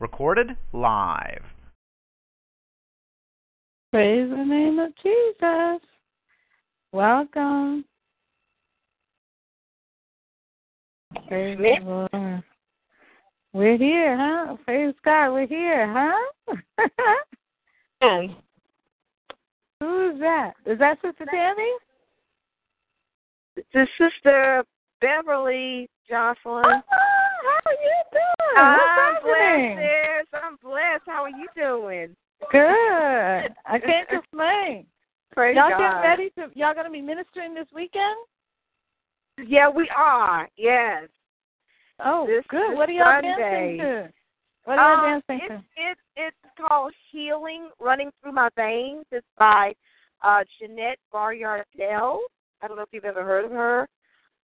Recorded 0.00 0.56
live. 0.72 1.42
Praise 3.92 4.30
the 4.30 4.44
name 4.44 4.78
of 4.78 4.92
Jesus. 5.02 5.86
Welcome. 6.90 7.84
Praise 11.28 11.58
the 11.58 12.08
Lord. 12.12 12.42
We're 13.52 13.76
here, 13.76 14.16
huh? 14.16 14.56
Praise 14.64 14.94
God, 15.04 15.32
we're 15.34 15.46
here, 15.46 15.92
huh? 15.92 16.56
and 18.00 18.30
who 19.80 20.12
is 20.12 20.20
that? 20.20 20.52
Is 20.64 20.78
that 20.78 20.98
Sister 21.02 21.26
Tammy? 21.30 21.72
It's 23.56 23.90
Sister 23.98 24.64
Beverly 25.02 25.90
Jocelyn. 26.08 26.64
Oh, 26.64 27.19
how 27.44 27.60
are 27.66 27.80
you 27.82 27.96
doing? 28.12 28.56
I'm 28.56 28.78
What's 28.78 29.24
blessed. 29.24 30.44
I'm 30.44 30.56
blessed. 30.62 31.02
How 31.06 31.24
are 31.24 31.30
you 31.30 31.46
doing? 31.56 32.16
Good. 32.50 33.54
I 33.66 33.78
can't 33.84 34.08
complain. 34.08 34.86
Praise 35.32 35.56
y'all 35.56 35.70
God. 35.70 35.78
getting 35.78 36.02
ready 36.02 36.30
to? 36.30 36.58
Y'all 36.58 36.74
gonna 36.74 36.90
be 36.90 37.00
ministering 37.00 37.54
this 37.54 37.68
weekend? 37.74 38.16
Yeah, 39.46 39.68
we 39.68 39.88
are. 39.96 40.48
Yes. 40.56 41.08
Oh, 42.04 42.26
this, 42.26 42.44
good. 42.48 42.74
What 42.74 42.88
are 42.88 42.92
y'all 42.92 43.20
Sunday. 43.22 43.76
dancing 43.76 43.78
to? 43.78 44.12
What 44.64 44.78
are 44.78 44.96
y'all 44.96 45.14
um, 45.14 45.22
dancing 45.28 45.46
it's, 45.48 45.64
to? 45.76 45.90
It's 45.90 46.00
it's 46.16 46.68
called 46.68 46.92
"Healing 47.12 47.68
Running 47.78 48.10
Through 48.22 48.32
My 48.32 48.48
Veins." 48.56 49.04
It's 49.12 49.26
by 49.38 49.72
uh 50.22 50.42
Jeanette 50.58 50.98
Barriardel. 51.14 52.18
I 52.62 52.68
don't 52.68 52.76
know 52.76 52.82
if 52.82 52.88
you've 52.92 53.04
ever 53.04 53.24
heard 53.24 53.44
of 53.44 53.52
her. 53.52 53.88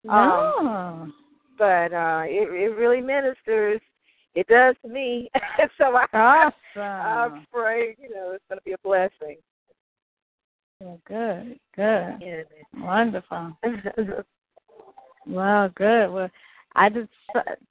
No. 0.04 0.14
Um, 0.14 1.14
but 1.60 1.94
uh 1.94 2.24
it 2.26 2.50
it 2.50 2.76
really 2.76 3.02
ministers. 3.02 3.80
It 4.36 4.48
does 4.48 4.76
to 4.84 4.90
me. 4.90 5.30
so 5.78 5.96
I 5.96 6.06
awesome. 6.14 6.54
I 6.76 7.46
pray, 7.54 7.96
you 8.02 8.10
know, 8.10 8.32
it's 8.34 8.44
gonna 8.50 8.62
be 8.66 8.72
a 8.72 8.78
blessing. 8.80 9.38
Well, 10.80 11.00
good, 11.06 11.60
good. 11.76 12.18
Yeah. 12.22 12.44
Wonderful. 12.78 13.52
well, 15.28 15.70
good. 15.76 16.10
Well, 16.10 16.30
I 16.76 16.90
just 16.90 17.10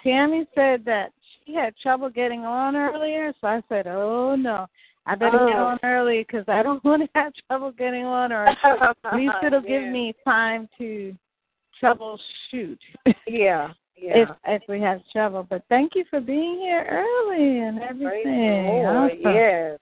Tammy 0.03 0.47
said 0.55 0.85
that 0.85 1.13
she 1.47 1.55
had 1.55 1.75
trouble 1.83 2.11
getting 2.11 2.45
on 2.45 2.77
earlier, 2.77 3.33
so 3.41 3.47
I 3.47 3.63
said, 3.71 3.87
"Oh 3.87 4.37
no, 4.37 4.67
I 5.07 5.15
better 5.15 5.41
oh. 5.41 5.49
get 5.49 5.57
on 5.57 5.79
early 5.83 6.27
because 6.27 6.45
I 6.49 6.63
don't 6.63 6.85
want 6.85 7.03
to 7.03 7.09
have 7.15 7.33
trouble 7.49 7.73
getting 7.73 8.05
on, 8.05 8.31
or 8.31 8.47
at 8.47 9.15
least 9.15 9.35
it'll 9.43 9.63
yeah. 9.63 9.81
give 9.81 9.91
me 9.91 10.15
time 10.25 10.69
to 10.79 11.15
troubleshoot." 11.83 12.79
yeah. 13.27 13.73
Yeah. 14.01 14.23
If 14.23 14.29
if 14.47 14.63
we 14.69 14.81
have 14.81 15.01
trouble, 15.11 15.45
but 15.51 15.65
thank 15.69 15.97
you 15.97 16.05
for 16.09 16.21
being 16.21 16.61
here 16.61 16.87
early 16.89 17.59
and 17.59 17.81
everything. 17.81 18.87
Awesome. 18.87 19.19
Yes, 19.25 19.79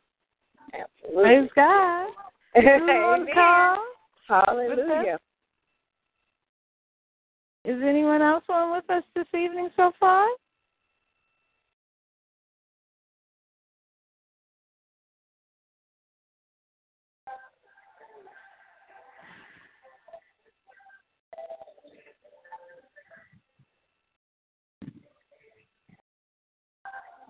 absolutely. 0.72 1.22
Praise 1.22 1.50
God. 1.54 2.08
Amen. 2.56 3.26
call? 3.34 3.78
Hallelujah. 4.26 5.18
Is 7.66 7.82
anyone 7.84 8.22
else 8.22 8.44
on 8.48 8.72
with 8.72 8.88
us 8.88 9.02
this 9.14 9.26
evening 9.34 9.68
so 9.76 9.92
far? 9.98 10.26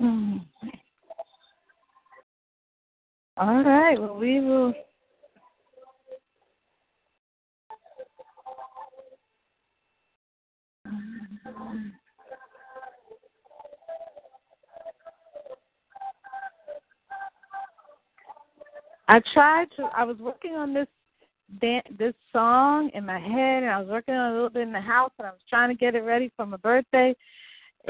Mm. 0.01 0.45
All 3.39 3.63
right. 3.63 4.01
Well, 4.01 4.17
we 4.17 4.41
will. 4.41 4.75
I 19.09 19.21
tried 19.33 19.69
to. 19.77 19.85
I 19.97 20.05
was 20.05 20.17
working 20.19 20.55
on 20.55 20.75
this 20.75 20.89
this 21.99 22.15
song 22.33 22.91
in 22.95 23.07
my 23.07 23.19
head, 23.21 23.63
and 23.63 23.71
I 23.71 23.79
was 23.79 23.89
working 23.89 24.15
on 24.15 24.33
a 24.33 24.35
little 24.35 24.51
bit 24.51 24.63
in 24.63 24.73
the 24.73 24.81
house, 24.81 25.13
and 25.19 25.27
I 25.27 25.31
was 25.31 25.41
trying 25.49 25.69
to 25.69 25.77
get 25.77 25.95
it 25.95 26.01
ready 26.01 26.33
for 26.37 26.45
my 26.45 26.57
birthday, 26.57 27.15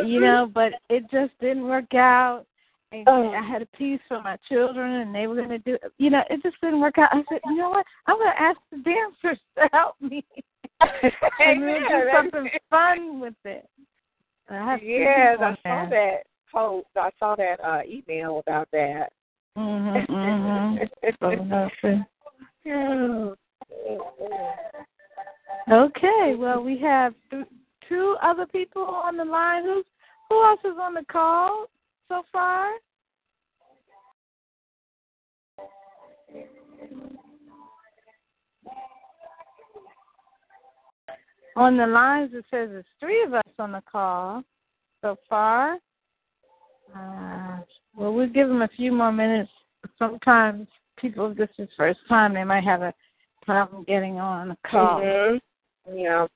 you 0.04 0.20
know, 0.20 0.50
but 0.52 0.72
it 0.88 1.10
just 1.10 1.32
didn't 1.40 1.68
work 1.68 1.94
out. 1.94 2.44
And 2.92 3.08
Oh. 3.08 3.30
I 3.32 3.42
had 3.42 3.62
a 3.62 3.66
piece 3.66 4.00
for 4.08 4.22
my 4.22 4.36
children, 4.48 4.92
and 5.00 5.14
they 5.14 5.26
were 5.26 5.34
going 5.34 5.48
to 5.48 5.58
do, 5.58 5.76
you 5.98 6.10
know, 6.10 6.22
it 6.30 6.42
just 6.42 6.60
didn't 6.60 6.80
work 6.80 6.98
out. 6.98 7.12
I 7.12 7.24
said, 7.28 7.40
you 7.46 7.56
know 7.56 7.70
what? 7.70 7.84
I'm 8.06 8.16
going 8.16 8.32
to 8.32 8.40
ask 8.40 8.58
the 8.70 8.78
dancers 8.78 9.38
to 9.58 9.68
help 9.72 9.96
me, 10.00 10.24
and 10.80 11.60
we'll 11.60 11.80
do 11.88 12.10
something 12.12 12.48
fun 12.70 13.20
with 13.20 13.34
it. 13.44 13.68
I 14.48 14.78
Yes, 14.80 15.38
I 15.40 15.56
saw 15.64 15.88
that 15.90 16.22
post. 16.52 16.86
I 16.96 17.10
saw 17.18 17.34
that 17.34 17.58
uh 17.64 17.82
email 17.84 18.38
about 18.38 18.68
that. 18.72 19.12
Mhm, 19.58 20.06
mhm. 20.08 20.88
No, 21.44 21.70
so- 21.82 23.36
Okay, 25.68 26.34
well, 26.36 26.62
we 26.62 26.78
have 26.78 27.14
th- 27.30 27.46
two 27.88 28.16
other 28.22 28.46
people 28.46 28.82
on 28.82 29.16
the 29.16 29.24
line. 29.24 29.64
Who 29.64 29.82
who 30.28 30.44
else 30.44 30.60
is 30.64 30.76
on 30.80 30.94
the 30.94 31.04
call 31.10 31.66
so 32.08 32.22
far? 32.32 32.70
On 41.56 41.76
the 41.76 41.86
lines, 41.86 42.32
it 42.34 42.44
says 42.50 42.68
there's 42.70 42.84
three 43.00 43.22
of 43.22 43.32
us 43.32 43.42
on 43.58 43.72
the 43.72 43.82
call 43.90 44.42
so 45.00 45.16
far. 45.28 45.78
Uh, 46.94 47.60
well, 47.94 48.12
we'll 48.12 48.28
give 48.28 48.48
them 48.48 48.60
a 48.62 48.68
few 48.76 48.92
more 48.92 49.10
minutes. 49.10 49.50
Sometimes 49.98 50.66
people, 50.98 51.34
this 51.34 51.48
is 51.58 51.68
first 51.76 52.00
time, 52.08 52.34
they 52.34 52.44
might 52.44 52.64
have 52.64 52.82
a 52.82 52.92
problem 53.42 53.84
getting 53.84 54.18
on 54.18 54.50
a 54.50 54.56
call. 54.68 55.00
Mhm. 55.00 55.40
Yeah. 55.92 56.26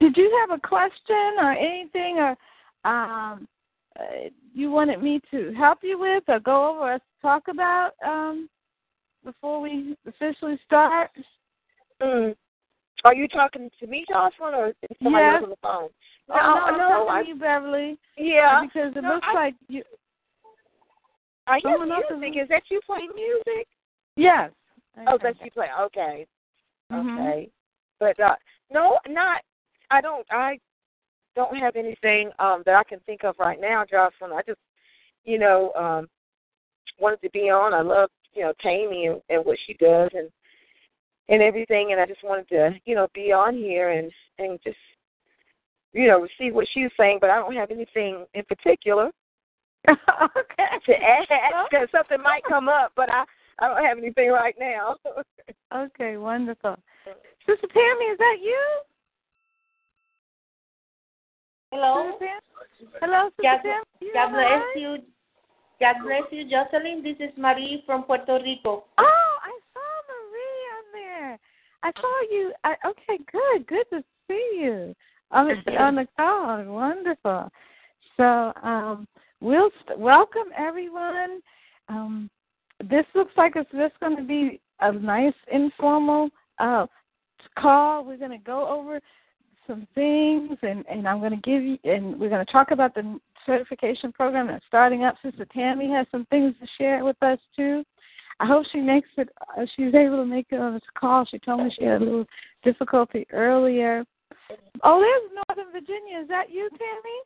Did 0.00 0.16
you 0.16 0.30
have 0.40 0.58
a 0.58 0.60
question 0.66 1.36
or 1.38 1.52
anything, 1.52 2.16
or 2.18 2.30
um, 2.90 3.46
uh, 3.98 4.28
you 4.54 4.70
wanted 4.70 5.02
me 5.02 5.20
to 5.30 5.52
help 5.52 5.80
you 5.82 5.98
with, 5.98 6.24
or 6.28 6.40
go 6.40 6.70
over, 6.70 6.94
or 6.94 6.98
talk 7.20 7.44
about 7.48 7.90
um, 8.06 8.48
before 9.24 9.60
we 9.60 9.96
officially 10.06 10.58
start? 10.64 11.10
Mm. 12.00 12.34
Are 13.04 13.14
you 13.14 13.28
talking 13.28 13.70
to 13.80 13.86
me, 13.86 14.04
Jocelyn, 14.08 14.54
or 14.54 14.68
is 14.68 14.74
somebody 15.02 15.24
Yes. 15.24 15.34
else 15.36 15.44
on 15.44 15.50
the 15.50 15.56
phone? 15.62 15.88
Oh, 16.30 16.34
no, 16.34 16.40
I'm 16.40 16.78
no, 16.78 16.88
talking 16.88 17.10
I, 17.10 17.22
to 17.22 17.28
you, 17.28 17.34
Beverly. 17.36 17.98
yeah. 18.16 18.60
because 18.62 18.92
it 18.96 19.02
No, 19.02 19.14
looks 19.14 19.26
I- 19.30 19.34
like 19.34 19.54
you. 19.68 19.82
Are 21.46 21.56
you 21.56 21.62
someone 21.64 21.90
else 21.92 22.04
is- 22.10 22.18
music? 22.20 22.42
Is 22.42 22.48
that 22.48 22.62
you 22.70 22.80
playing 22.86 23.10
music? 23.14 23.66
Yes. 24.16 24.50
Oh, 25.08 25.18
that's 25.20 25.38
you 25.42 25.50
play. 25.50 25.68
Okay. 25.80 26.26
Mhm. 26.92 27.14
Okay. 27.18 27.50
But 27.98 28.18
uh 28.20 28.36
no, 28.70 28.98
not 29.08 29.42
I 29.90 30.00
don't 30.00 30.26
I 30.30 30.58
don't 31.36 31.56
have 31.56 31.76
anything 31.76 32.30
um 32.38 32.62
that 32.66 32.74
I 32.74 32.84
can 32.84 33.00
think 33.00 33.24
of 33.24 33.36
right 33.38 33.60
now, 33.60 33.84
Jocelyn. 33.88 34.32
I 34.32 34.42
just 34.46 34.60
you 35.24 35.38
know, 35.38 35.72
um 35.72 36.08
wanted 36.98 37.22
to 37.22 37.30
be 37.30 37.50
on. 37.50 37.72
I 37.72 37.80
love, 37.80 38.10
you 38.34 38.42
know, 38.42 38.52
Tammy 38.60 39.06
and, 39.06 39.20
and 39.28 39.44
what 39.44 39.58
she 39.66 39.74
does 39.74 40.10
and 40.14 40.28
and 41.28 41.42
everything 41.42 41.92
and 41.92 42.00
I 42.00 42.06
just 42.06 42.24
wanted 42.24 42.48
to, 42.48 42.74
you 42.84 42.94
know, 42.94 43.08
be 43.14 43.32
on 43.32 43.54
here 43.54 43.90
and 43.90 44.10
and 44.38 44.58
just 44.64 44.76
you 45.92 46.06
know, 46.06 46.20
receive 46.20 46.54
what 46.54 46.68
she's 46.72 46.90
saying, 46.96 47.18
but 47.20 47.30
I 47.30 47.36
don't 47.36 47.54
have 47.54 47.72
anything 47.72 48.24
in 48.34 48.44
particular 48.44 49.10
okay. 49.88 49.96
to 50.86 50.92
add 50.92 51.26
because 51.70 51.88
something 51.90 52.22
might 52.22 52.44
come 52.44 52.68
up, 52.68 52.92
but 52.96 53.10
I 53.10 53.24
I 53.60 53.68
don't 53.68 53.84
have 53.84 53.98
anything 53.98 54.30
right 54.30 54.54
now. 54.58 54.96
Okay, 55.72 56.16
wonderful. 56.16 56.76
Sister 57.46 57.68
Tammy, 57.72 58.04
is 58.06 58.18
that 58.18 58.38
you? 58.42 58.58
Hello. 61.72 62.18
Hello, 63.00 63.30
God, 63.40 63.60
God 64.12 64.32
bless 64.32 64.62
you. 64.74 64.96
God 65.78 65.96
bless 66.04 66.22
you, 66.32 66.50
Jocelyn. 66.50 67.00
This 67.04 67.14
is 67.20 67.30
Marie 67.36 67.84
from 67.86 68.02
Puerto 68.02 68.40
Rico. 68.42 68.84
Oh, 68.98 69.36
I 69.44 69.58
saw 69.72 69.90
Marie 70.10 70.66
on 70.74 70.84
there. 70.92 71.38
I 71.84 71.92
saw 72.00 72.20
you. 72.28 72.52
I, 72.64 72.74
okay, 72.84 73.22
good. 73.30 73.66
Good 73.68 73.84
to 73.90 74.04
see 74.26 74.58
you 74.60 74.94
on 75.30 75.46
the, 75.64 75.72
on 75.80 75.94
the 75.94 76.08
call. 76.16 76.64
Wonderful. 76.64 77.48
So, 78.16 78.52
um, 78.64 79.06
we'll 79.40 79.70
st- 79.84 79.98
welcome 79.98 80.48
everyone. 80.58 81.40
Um, 81.88 82.30
this 82.80 83.06
looks 83.14 83.32
like 83.36 83.52
it's 83.54 83.70
just 83.70 83.98
going 84.00 84.16
to 84.16 84.24
be 84.24 84.60
a 84.80 84.90
nice 84.90 85.34
informal 85.52 86.30
uh, 86.58 86.86
call. 87.56 88.04
We're 88.04 88.16
going 88.16 88.32
to 88.32 88.38
go 88.38 88.68
over 88.68 88.98
some 89.70 89.86
things, 89.94 90.58
and 90.62 90.84
and 90.90 91.06
I'm 91.06 91.20
going 91.20 91.30
to 91.30 91.36
give 91.36 91.62
you, 91.62 91.78
and 91.84 92.18
we're 92.18 92.28
going 92.28 92.44
to 92.44 92.52
talk 92.52 92.72
about 92.72 92.92
the 92.94 93.20
certification 93.46 94.10
program 94.12 94.48
that's 94.48 94.64
starting 94.66 95.04
up. 95.04 95.14
Sister 95.22 95.46
Tammy 95.54 95.88
has 95.90 96.06
some 96.10 96.26
things 96.26 96.54
to 96.60 96.66
share 96.76 97.04
with 97.04 97.16
us 97.22 97.38
too. 97.54 97.84
I 98.40 98.46
hope 98.46 98.66
she 98.72 98.80
makes 98.80 99.08
it. 99.16 99.28
Uh, 99.56 99.66
she's 99.76 99.94
able 99.94 100.16
to 100.16 100.26
make 100.26 100.46
it 100.50 100.58
on 100.58 100.74
this 100.74 100.82
call. 100.98 101.24
She 101.24 101.38
told 101.38 101.62
me 101.62 101.72
she 101.78 101.84
had 101.84 102.02
a 102.02 102.04
little 102.04 102.26
difficulty 102.64 103.26
earlier. 103.32 104.04
Oh, 104.82 104.98
there's 104.98 105.44
Northern 105.48 105.72
Virginia. 105.72 106.20
Is 106.22 106.28
that 106.28 106.50
you, 106.50 106.68
Tammy? 106.70 107.20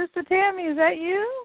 Sister 0.00 0.22
Tammy, 0.22 0.62
is 0.62 0.76
that 0.78 0.96
you? 0.96 1.44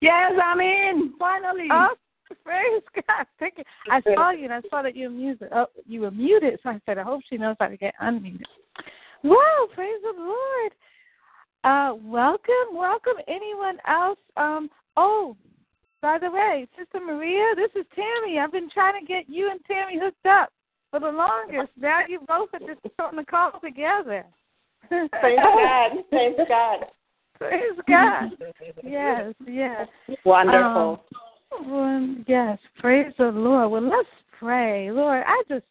Yes, 0.00 0.32
I'm 0.40 0.60
in. 0.60 1.14
Finally. 1.18 1.66
Oh, 1.72 1.94
praise 2.44 2.82
God. 2.94 3.26
Thank 3.38 3.58
you. 3.58 3.64
I 3.90 4.00
saw 4.14 4.30
you 4.30 4.44
and 4.44 4.52
I 4.52 4.60
saw 4.70 4.82
that 4.82 4.96
you 4.96 5.08
were 5.08 5.14
muted. 5.14 5.48
Oh, 5.54 5.66
you 5.86 6.02
were 6.02 6.10
muted, 6.10 6.58
so 6.62 6.70
I 6.70 6.80
said, 6.86 6.98
I 6.98 7.02
hope 7.02 7.22
she 7.28 7.36
knows 7.36 7.56
how 7.58 7.68
to 7.68 7.76
get 7.76 7.94
unmuted. 8.02 8.42
Wow, 9.24 9.68
praise 9.74 10.00
the 10.02 10.14
Lord. 10.16 10.72
Uh, 11.64 11.94
welcome, 12.02 12.74
welcome. 12.74 13.14
Anyone 13.26 13.78
else? 13.86 14.18
Um, 14.36 14.70
oh, 14.96 15.36
by 16.00 16.18
the 16.18 16.30
way, 16.30 16.68
Sister 16.78 17.00
Maria, 17.04 17.54
this 17.56 17.70
is 17.74 17.86
Tammy. 17.94 18.38
I've 18.38 18.52
been 18.52 18.70
trying 18.70 19.00
to 19.00 19.06
get 19.06 19.24
you 19.28 19.50
and 19.50 19.60
Tammy 19.66 19.98
hooked 20.00 20.26
up 20.26 20.50
for 20.90 21.00
the 21.00 21.10
longest. 21.10 21.72
Now 21.76 22.00
you 22.08 22.20
both 22.20 22.50
are 22.54 22.60
just 22.60 22.80
putting 22.96 23.18
the 23.18 23.24
call 23.24 23.52
together. 23.62 24.24
Praise 24.88 25.10
God. 25.36 25.90
Praise 26.10 26.36
God. 26.48 26.78
Praise 27.38 27.78
God. 27.88 28.30
Yes, 28.84 29.34
yes. 29.46 29.88
Wonderful. 30.24 31.00
Um, 31.12 31.18
well, 31.50 32.16
yes, 32.26 32.58
praise 32.78 33.12
the 33.18 33.26
Lord. 33.26 33.70
Well, 33.70 33.88
let's 33.88 34.08
pray. 34.38 34.90
Lord, 34.90 35.22
I 35.26 35.42
just 35.48 35.64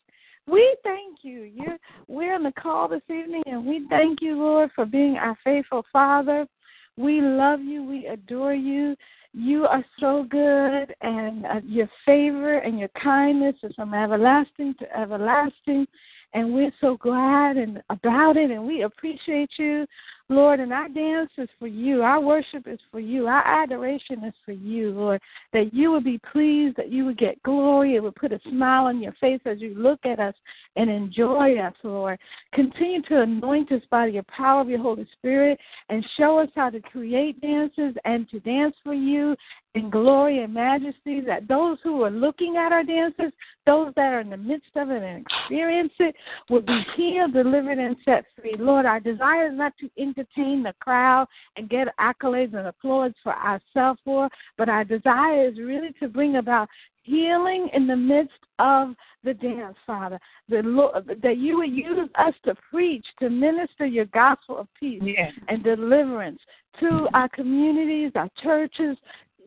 we 0.47 0.75
thank 0.83 1.19
you. 1.23 1.41
You're 1.41 1.77
we're 2.07 2.35
on 2.35 2.43
the 2.43 2.51
call 2.53 2.87
this 2.87 3.01
evening 3.09 3.43
and 3.45 3.65
we 3.65 3.85
thank 3.89 4.21
you, 4.21 4.37
Lord, 4.37 4.71
for 4.75 4.85
being 4.85 5.17
our 5.17 5.37
faithful 5.43 5.85
Father. 5.91 6.47
We 6.95 7.21
love 7.21 7.61
you, 7.61 7.83
we 7.83 8.07
adore 8.07 8.53
you. 8.53 8.95
You 9.33 9.65
are 9.65 9.85
so 9.99 10.25
good, 10.27 10.95
and 11.01 11.45
uh, 11.45 11.59
your 11.63 11.87
favor 12.05 12.57
and 12.57 12.79
your 12.79 12.89
kindness 13.01 13.55
is 13.61 13.75
from 13.75 13.93
everlasting 13.93 14.73
to 14.79 14.99
everlasting. 14.99 15.85
And 16.33 16.53
we're 16.53 16.73
so 16.81 16.97
glad 16.97 17.57
and 17.57 17.81
about 17.89 18.35
it, 18.35 18.49
and 18.49 18.65
we 18.65 18.81
appreciate 18.81 19.51
you. 19.57 19.85
Lord, 20.29 20.59
and 20.59 20.73
our 20.73 20.89
dance 20.89 21.29
is 21.37 21.47
for 21.57 21.67
you. 21.67 22.01
Our 22.01 22.19
worship 22.19 22.67
is 22.67 22.79
for 22.91 22.99
you. 22.99 23.27
Our 23.27 23.45
adoration 23.45 24.25
is 24.25 24.33
for 24.45 24.51
you, 24.51 24.91
Lord. 24.91 25.21
That 25.53 25.73
you 25.73 25.91
would 25.91 26.03
be 26.03 26.19
pleased, 26.31 26.75
that 26.75 26.91
you 26.91 27.05
would 27.05 27.17
get 27.17 27.41
glory. 27.43 27.95
It 27.95 28.03
would 28.03 28.15
put 28.15 28.33
a 28.33 28.39
smile 28.49 28.85
on 28.85 29.01
your 29.01 29.13
face 29.21 29.39
as 29.45 29.61
you 29.61 29.73
look 29.75 30.05
at 30.05 30.19
us 30.19 30.35
and 30.75 30.89
enjoy 30.89 31.57
us, 31.59 31.73
Lord. 31.81 32.19
Continue 32.53 33.01
to 33.03 33.21
anoint 33.21 33.71
us 33.71 33.81
by 33.89 34.07
your 34.07 34.23
power 34.23 34.59
of 34.59 34.69
your 34.69 34.81
Holy 34.81 35.07
Spirit 35.13 35.57
and 35.89 36.05
show 36.17 36.39
us 36.39 36.49
how 36.55 36.69
to 36.71 36.81
create 36.81 37.39
dances 37.39 37.95
and 38.03 38.29
to 38.29 38.41
dance 38.41 38.75
for 38.83 38.93
you 38.93 39.33
in 39.75 39.89
glory 39.89 40.43
and 40.43 40.53
majesty. 40.53 41.21
That 41.21 41.47
those 41.47 41.77
who 41.83 42.01
are 42.03 42.11
looking 42.11 42.57
at 42.57 42.73
our 42.73 42.83
dances, 42.83 43.31
those 43.65 43.93
that 43.95 44.13
are 44.13 44.19
in 44.19 44.29
the 44.29 44.37
midst 44.37 44.71
of 44.75 44.89
it 44.89 45.03
and 45.03 45.25
experience 45.25 45.93
it, 45.99 46.15
will 46.49 46.61
be 46.61 46.85
healed, 46.95 47.33
delivered, 47.33 47.77
and 47.77 47.95
set 48.03 48.25
free. 48.39 48.55
Lord, 48.59 48.85
our 48.85 48.99
desire 48.99 49.47
is 49.47 49.57
not 49.57 49.73
to 49.79 49.89
entertain 50.17 50.63
the 50.63 50.73
crowd 50.79 51.27
and 51.55 51.69
get 51.69 51.87
accolades 51.99 52.55
and 52.55 52.67
applause 52.67 53.11
for 53.23 53.33
ourselves, 53.33 53.99
Lord, 54.05 54.31
but 54.57 54.69
our 54.69 54.83
desire 54.83 55.47
is 55.47 55.57
really 55.57 55.93
to 55.99 56.07
bring 56.07 56.37
about 56.37 56.69
healing 57.03 57.69
in 57.73 57.87
the 57.87 57.95
midst 57.95 58.33
of 58.59 58.93
the 59.23 59.33
dance, 59.33 59.77
Father. 59.85 60.19
The 60.49 60.61
Lord, 60.63 61.19
that 61.23 61.37
you 61.37 61.57
would 61.57 61.71
use 61.71 62.09
us 62.15 62.33
to 62.45 62.55
preach, 62.69 63.05
to 63.19 63.29
minister 63.29 63.85
your 63.85 64.05
gospel 64.05 64.57
of 64.57 64.67
peace 64.79 65.01
Yes. 65.03 65.31
and 65.47 65.63
deliverance 65.63 66.39
to 66.79 67.07
our 67.13 67.29
communities, 67.29 68.11
our 68.15 68.29
churches, 68.43 68.97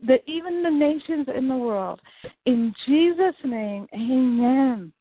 the, 0.07 0.19
even 0.29 0.63
the 0.63 0.71
nations 0.71 1.27
in 1.37 1.49
the 1.49 1.57
world. 1.57 2.01
In 2.47 2.75
Jesus' 2.87 3.35
name, 3.45 3.87
amen. 3.95 4.93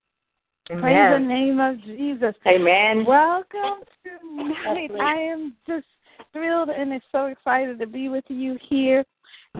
Praise 0.69 1.19
the 1.19 1.25
name 1.25 1.59
of 1.59 1.81
Jesus. 1.81 2.35
Amen. 2.45 3.03
Welcome 3.03 3.83
tonight. 4.03 4.91
I 5.01 5.15
am 5.15 5.55
just 5.65 5.87
thrilled 6.31 6.69
and 6.69 7.01
so 7.11 7.25
excited 7.25 7.79
to 7.79 7.87
be 7.87 8.07
with 8.07 8.23
you 8.27 8.55
here. 8.69 9.03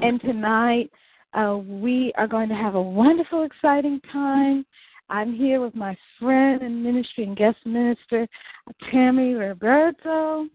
And 0.04 0.22
tonight, 0.22 0.92
uh, 1.34 1.58
we 1.66 2.14
are 2.16 2.28
going 2.28 2.48
to 2.50 2.56
have 2.56 2.76
a 2.76 2.82
wonderful, 2.82 3.42
exciting 3.42 4.00
time. 4.12 4.68
I'm 5.10 5.34
here 5.34 5.60
with 5.60 5.74
my 5.74 5.98
friend 6.20 6.62
and 6.62 6.84
ministry 6.84 7.24
and 7.24 7.36
guest 7.36 7.58
minister, 7.66 8.28
Tammy 8.92 9.34
Roberto. 9.34 10.46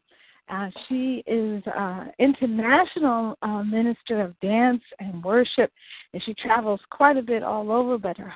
Uh, 0.49 0.71
she 0.89 1.25
is 1.27 1.65
uh, 1.67 2.05
international 2.21 3.37
uh, 3.43 3.65
minister 3.65 4.21
of 4.21 4.39
dance 4.39 4.83
and 5.01 5.25
worship, 5.25 5.73
and 6.13 6.23
she 6.23 6.35
travels 6.35 6.81
quite 6.91 7.17
a 7.17 7.23
bit 7.23 7.43
all 7.43 7.73
over. 7.73 7.99
But 7.99 8.19
her 8.19 8.33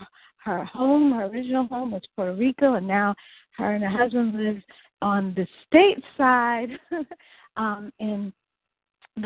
her 0.48 0.64
home, 0.64 1.12
her 1.12 1.26
original 1.26 1.66
home, 1.66 1.90
was 1.90 2.02
Puerto 2.16 2.34
Rico, 2.34 2.74
and 2.74 2.86
now 2.86 3.14
her 3.56 3.74
and 3.74 3.84
her 3.84 3.90
husband 3.90 4.34
live 4.34 4.62
on 5.02 5.34
the 5.34 5.46
state 5.66 6.02
side 6.16 6.70
um, 7.56 7.92
in 7.98 8.32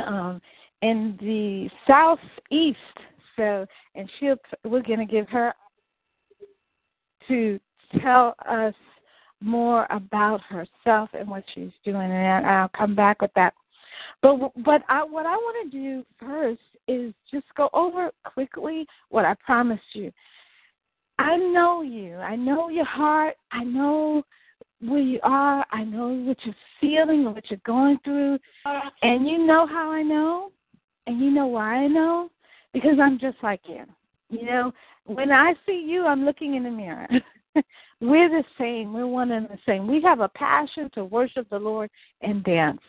um, 0.04 0.40
in 0.82 1.16
the 1.20 1.70
southeast. 1.86 2.78
So, 3.36 3.64
and 3.94 4.10
she'll 4.19 4.36
we're 4.64 4.82
going 4.82 4.98
to 4.98 5.04
give 5.06 5.28
her 5.28 5.54
to 7.28 7.61
tell 8.00 8.35
us 8.49 8.75
more 9.40 9.87
about 9.90 10.40
herself 10.42 11.11
and 11.12 11.28
what 11.28 11.44
she's 11.54 11.70
doing, 11.85 12.11
and 12.11 12.47
I'll 12.47 12.68
come 12.68 12.94
back 12.94 13.23
with 13.23 13.32
that. 13.37 13.54
But 14.23 14.52
but 14.64 14.82
I, 14.88 15.04
what 15.04 15.26
I 15.26 15.37
want 15.37 15.70
to 15.70 15.78
do 15.78 16.04
first 16.18 16.61
is 16.88 17.14
just 17.30 17.47
go 17.56 17.70
over 17.73 18.11
quickly 18.25 18.87
what 19.11 19.25
I 19.25 19.35
promised 19.44 19.82
you. 19.92 20.12
I 21.19 21.37
know 21.37 21.83
you. 21.83 22.16
I 22.16 22.37
know 22.37 22.69
your 22.69 22.85
heart. 22.85 23.35
I 23.50 23.64
know 23.64 24.23
where 24.81 25.00
you 25.00 25.21
are. 25.23 25.64
I 25.71 25.85
know 25.85 26.09
what 26.09 26.38
you're 26.45 26.54
feeling 26.81 27.26
and 27.26 27.35
what 27.35 27.50
you're 27.50 27.61
going 27.64 27.99
through. 28.04 28.38
And 29.02 29.28
you 29.28 29.38
know 29.47 29.66
how 29.66 29.90
I 29.90 30.02
know? 30.02 30.52
And 31.07 31.21
you 31.21 31.31
know 31.31 31.47
why 31.47 31.85
I 31.85 31.87
know? 31.87 32.31
Because 32.73 32.99
I'm 33.00 33.19
just 33.19 33.37
like 33.42 33.61
you. 33.69 33.85
You 34.31 34.47
know, 34.47 34.73
when 35.04 35.31
I 35.31 35.54
see 35.66 35.85
you, 35.87 36.07
I'm 36.07 36.25
looking 36.25 36.54
in 36.54 36.64
the 36.64 36.71
mirror. 36.71 37.09
We're 38.02 38.28
the 38.28 38.42
same. 38.59 38.92
We're 38.92 39.06
one 39.06 39.30
and 39.30 39.47
the 39.47 39.59
same. 39.64 39.87
We 39.87 40.02
have 40.02 40.18
a 40.18 40.28
passion 40.30 40.90
to 40.94 41.04
worship 41.04 41.49
the 41.49 41.59
Lord 41.59 41.88
and 42.21 42.42
dance. 42.42 42.80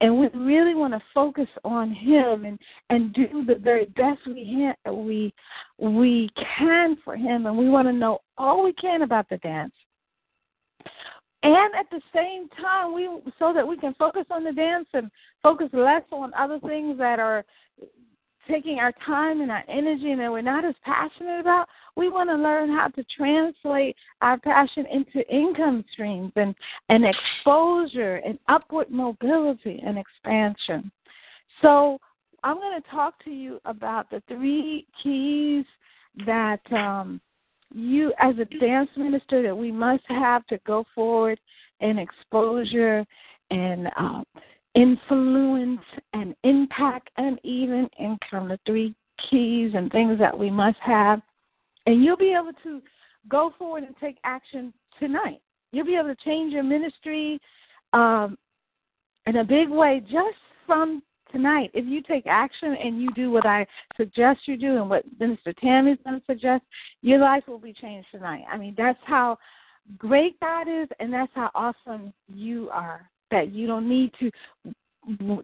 And 0.00 0.18
we 0.18 0.26
really 0.34 0.74
want 0.74 0.94
to 0.94 1.02
focus 1.14 1.46
on 1.64 1.94
Him 1.94 2.44
and, 2.44 2.58
and 2.90 3.14
do 3.14 3.44
the 3.46 3.54
very 3.54 3.84
best 3.84 4.18
we 4.26 4.74
can, 4.84 5.06
we 5.06 5.32
we 5.78 6.28
can 6.58 6.96
for 7.04 7.16
Him, 7.16 7.46
and 7.46 7.56
we 7.56 7.68
want 7.68 7.86
to 7.86 7.92
know 7.92 8.18
all 8.36 8.64
we 8.64 8.72
can 8.72 9.02
about 9.02 9.28
the 9.28 9.38
dance. 9.38 9.72
And 11.44 11.74
at 11.76 11.88
the 11.92 12.00
same 12.12 12.48
time, 12.60 12.92
we 12.92 13.08
so 13.38 13.52
that 13.54 13.66
we 13.66 13.76
can 13.76 13.94
focus 13.94 14.24
on 14.30 14.42
the 14.42 14.52
dance 14.52 14.88
and 14.92 15.08
focus 15.40 15.68
less 15.72 16.02
on 16.10 16.32
other 16.34 16.58
things 16.58 16.98
that 16.98 17.20
are 17.20 17.44
taking 18.48 18.78
our 18.78 18.92
time 19.04 19.40
and 19.40 19.50
our 19.50 19.64
energy 19.68 20.10
and 20.10 20.20
that 20.20 20.30
we're 20.30 20.40
not 20.40 20.64
as 20.64 20.74
passionate 20.84 21.40
about, 21.40 21.68
we 21.96 22.08
want 22.08 22.30
to 22.30 22.36
learn 22.36 22.70
how 22.70 22.88
to 22.88 23.04
translate 23.16 23.96
our 24.20 24.38
passion 24.38 24.86
into 24.92 25.28
income 25.34 25.84
streams 25.92 26.32
and, 26.36 26.54
and 26.88 27.04
exposure 27.04 28.16
and 28.16 28.38
upward 28.48 28.90
mobility 28.90 29.82
and 29.84 29.98
expansion. 29.98 30.90
So 31.62 31.98
I'm 32.44 32.56
going 32.56 32.80
to 32.80 32.90
talk 32.90 33.22
to 33.24 33.30
you 33.30 33.60
about 33.64 34.10
the 34.10 34.22
three 34.28 34.86
keys 35.02 35.64
that 36.26 36.60
um, 36.72 37.20
you, 37.74 38.12
as 38.20 38.34
a 38.38 38.44
dance 38.58 38.90
minister, 38.96 39.42
that 39.42 39.56
we 39.56 39.72
must 39.72 40.04
have 40.08 40.46
to 40.46 40.58
go 40.66 40.84
forward 40.94 41.38
in 41.80 41.98
exposure 41.98 43.04
and 43.50 43.88
uh, 43.96 44.22
influence 44.78 45.80
and 46.12 46.36
impact 46.44 47.10
and 47.16 47.40
even 47.42 47.88
income, 47.98 48.48
the 48.48 48.60
three 48.64 48.94
keys 49.28 49.72
and 49.74 49.90
things 49.90 50.18
that 50.20 50.38
we 50.38 50.50
must 50.50 50.78
have. 50.80 51.20
And 51.86 52.04
you'll 52.04 52.16
be 52.16 52.32
able 52.32 52.52
to 52.62 52.80
go 53.28 53.52
forward 53.58 53.82
and 53.82 53.94
take 54.00 54.18
action 54.22 54.72
tonight. 55.00 55.40
You'll 55.72 55.84
be 55.84 55.96
able 55.96 56.14
to 56.14 56.24
change 56.24 56.52
your 56.52 56.62
ministry 56.62 57.40
um, 57.92 58.38
in 59.26 59.36
a 59.36 59.44
big 59.44 59.68
way 59.68 60.00
just 60.00 60.38
from 60.64 61.02
tonight. 61.32 61.72
If 61.74 61.84
you 61.86 62.00
take 62.00 62.26
action 62.28 62.76
and 62.80 63.02
you 63.02 63.10
do 63.16 63.32
what 63.32 63.46
I 63.46 63.66
suggest 63.96 64.46
you 64.46 64.56
do 64.56 64.76
and 64.76 64.88
what 64.88 65.04
Minister 65.18 65.52
Tammy's 65.54 65.98
going 66.04 66.20
to 66.20 66.26
suggest, 66.26 66.62
your 67.02 67.18
life 67.18 67.42
will 67.48 67.58
be 67.58 67.72
changed 67.72 68.08
tonight. 68.12 68.44
I 68.50 68.56
mean, 68.56 68.74
that's 68.78 69.00
how 69.04 69.38
great 69.96 70.38
God 70.38 70.68
is, 70.68 70.88
and 71.00 71.12
that's 71.12 71.32
how 71.34 71.50
awesome 71.54 72.12
you 72.32 72.70
are. 72.72 73.10
That 73.30 73.52
you 73.52 73.66
don't 73.66 73.88
need 73.88 74.12
to 74.20 74.30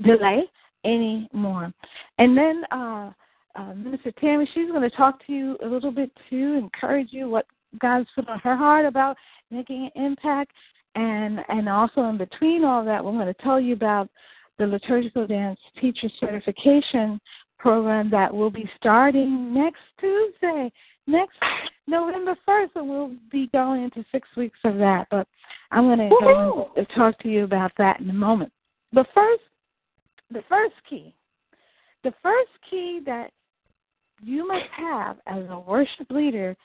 delay 0.02 0.44
anymore. 0.84 1.72
And 2.18 2.36
then 2.36 2.62
uh, 2.70 3.12
uh, 3.56 3.74
Minister 3.74 4.12
Tammy, 4.12 4.48
she's 4.54 4.70
going 4.70 4.88
to 4.88 4.96
talk 4.96 5.24
to 5.26 5.32
you 5.32 5.56
a 5.64 5.66
little 5.66 5.90
bit 5.90 6.10
too, 6.28 6.54
encourage 6.54 7.08
you 7.10 7.28
what 7.28 7.46
God's 7.80 8.08
put 8.14 8.28
on 8.28 8.38
her 8.40 8.56
heart 8.56 8.84
about 8.84 9.16
making 9.50 9.90
an 9.94 10.02
impact. 10.04 10.52
And 10.96 11.40
and 11.48 11.68
also 11.68 12.02
in 12.04 12.18
between 12.18 12.64
all 12.64 12.84
that, 12.84 13.04
we're 13.04 13.12
going 13.12 13.26
to 13.26 13.42
tell 13.42 13.60
you 13.60 13.72
about 13.72 14.08
the 14.58 14.66
liturgical 14.66 15.26
dance 15.26 15.58
teacher 15.80 16.08
certification 16.20 17.20
program 17.58 18.10
that 18.10 18.32
will 18.32 18.50
be 18.50 18.70
starting 18.76 19.52
next 19.52 19.80
Tuesday, 19.98 20.70
next 21.06 21.36
November 21.86 22.36
1st, 22.48 22.70
and 22.76 22.88
we'll 22.88 23.12
be 23.30 23.48
going 23.48 23.84
into 23.84 24.04
six 24.10 24.28
weeks 24.36 24.58
of 24.64 24.76
that. 24.78 25.06
But 25.10 25.26
I'm 25.70 25.84
going 25.84 25.98
to 25.98 26.08
go 26.08 26.70
and 26.76 26.86
talk 26.96 27.18
to 27.20 27.28
you 27.28 27.44
about 27.44 27.72
that 27.78 28.00
in 28.00 28.08
a 28.08 28.14
moment. 28.14 28.52
But 28.92 29.06
first, 29.14 29.42
the 30.30 30.42
first 30.48 30.74
key, 30.88 31.14
the 32.02 32.14
first 32.22 32.50
key 32.70 33.00
that 33.06 33.30
you 34.22 34.46
must 34.46 34.66
have 34.76 35.16
as 35.26 35.44
a 35.50 35.58
worship 35.58 36.10
leader 36.10 36.56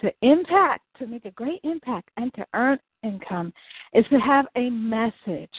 to 0.00 0.12
impact, 0.22 0.84
to 0.98 1.06
make 1.06 1.24
a 1.24 1.30
great 1.32 1.60
impact, 1.64 2.10
and 2.16 2.32
to 2.34 2.46
earn 2.54 2.78
income 3.02 3.52
is 3.92 4.04
to 4.10 4.18
have 4.18 4.46
a 4.56 4.70
message. 4.70 5.50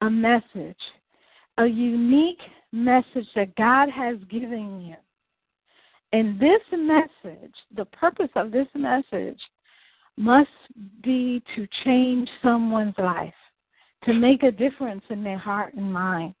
A 0.00 0.10
message. 0.10 0.76
A 1.58 1.66
unique 1.66 2.40
message 2.72 3.28
that 3.36 3.54
God 3.56 3.88
has 3.90 4.16
given 4.28 4.80
you. 4.80 4.96
And 6.14 6.38
this 6.38 6.60
message, 6.70 7.54
the 7.74 7.86
purpose 7.86 8.28
of 8.36 8.52
this 8.52 8.68
message, 8.72 9.40
must 10.16 10.48
be 11.02 11.42
to 11.56 11.66
change 11.84 12.28
someone's 12.40 12.94
life, 12.98 13.34
to 14.04 14.14
make 14.14 14.44
a 14.44 14.52
difference 14.52 15.02
in 15.10 15.24
their 15.24 15.38
heart 15.38 15.74
and 15.74 15.92
mind, 15.92 16.36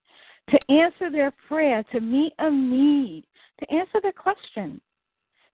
to 0.50 0.72
answer 0.72 1.10
their 1.10 1.32
prayer, 1.48 1.82
to 1.90 1.98
meet 1.98 2.34
a 2.38 2.48
need, 2.48 3.24
to 3.58 3.74
answer 3.74 3.98
their 4.00 4.12
question, 4.12 4.80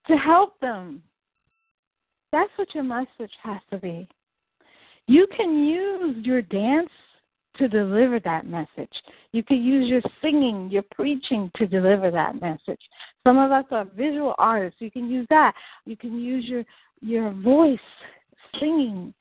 to 0.07 0.19
help 0.19 0.61
them. 0.61 1.03
That's 2.31 2.53
what 2.57 2.75
your 2.75 2.85
message 2.85 3.33
has 3.43 3.63
to 3.71 3.79
be. 3.79 4.07
You 5.07 5.29
can 5.35 5.65
use 5.65 6.27
your 6.27 6.43
dance 6.43 6.91
to 7.57 7.69
deliver 7.69 8.21
that 8.21 8.47
message. 8.47 8.93
You 9.33 9.43
can 9.43 9.63
use 9.63 9.89
your 9.89 10.03
singing, 10.23 10.71
your 10.71 10.85
preaching 10.95 11.51
to 11.57 11.67
deliver 11.67 12.11
that 12.11 12.41
message. 12.41 12.81
Some 13.27 13.39
of 13.39 13.51
us 13.51 13.65
are 13.71 13.87
visual 13.97 14.35
artists. 14.39 14.81
You 14.81 14.91
can 14.91 15.11
use 15.11 15.27
that. 15.31 15.55
You 15.85 15.97
can 15.97 16.19
use 16.19 16.45
your 16.47 16.65
your 17.03 17.33
voice, 17.33 17.79
singing, 18.59 19.15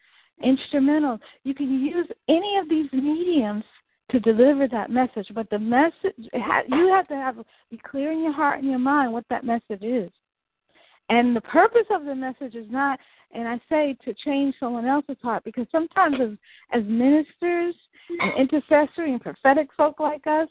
instrumental. 0.43 1.17
You 1.43 1.53
can 1.53 1.79
use 1.83 2.07
any 2.27 2.57
of 2.57 2.69
these 2.69 2.91
mediums 2.91 3.63
to 4.11 4.19
deliver 4.19 4.67
that 4.67 4.89
message. 4.89 5.27
But 5.33 5.49
the 5.49 5.59
message 5.59 6.13
you 6.17 6.93
have 6.93 7.07
to 7.07 7.15
have 7.15 7.37
be 7.69 7.77
clear 7.77 8.11
in 8.11 8.21
your 8.21 8.33
heart 8.33 8.59
and 8.59 8.69
your 8.69 8.79
mind 8.79 9.13
what 9.13 9.25
that 9.29 9.43
message 9.43 9.81
is. 9.81 10.11
And 11.09 11.35
the 11.35 11.41
purpose 11.41 11.87
of 11.91 12.05
the 12.05 12.15
message 12.15 12.55
is 12.55 12.67
not, 12.69 12.99
and 13.31 13.47
I 13.47 13.59
say 13.69 13.95
to 14.05 14.13
change 14.13 14.55
someone 14.59 14.85
else's 14.85 15.17
heart, 15.21 15.43
because 15.43 15.67
sometimes 15.71 16.15
as, 16.21 16.29
as 16.71 16.83
ministers 16.87 17.75
and 18.09 18.33
intercessory 18.37 19.11
and 19.11 19.21
prophetic 19.21 19.69
folk 19.77 19.99
like 19.99 20.25
us, 20.25 20.49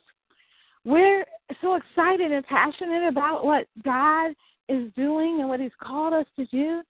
we're 0.84 1.24
so 1.60 1.74
excited 1.74 2.30
and 2.30 2.46
passionate 2.46 3.08
about 3.08 3.44
what 3.44 3.66
God 3.84 4.32
is 4.68 4.92
doing 4.96 5.40
and 5.40 5.48
what 5.48 5.60
He's 5.60 5.70
called 5.82 6.14
us 6.14 6.26
to 6.36 6.46
do, 6.46 6.82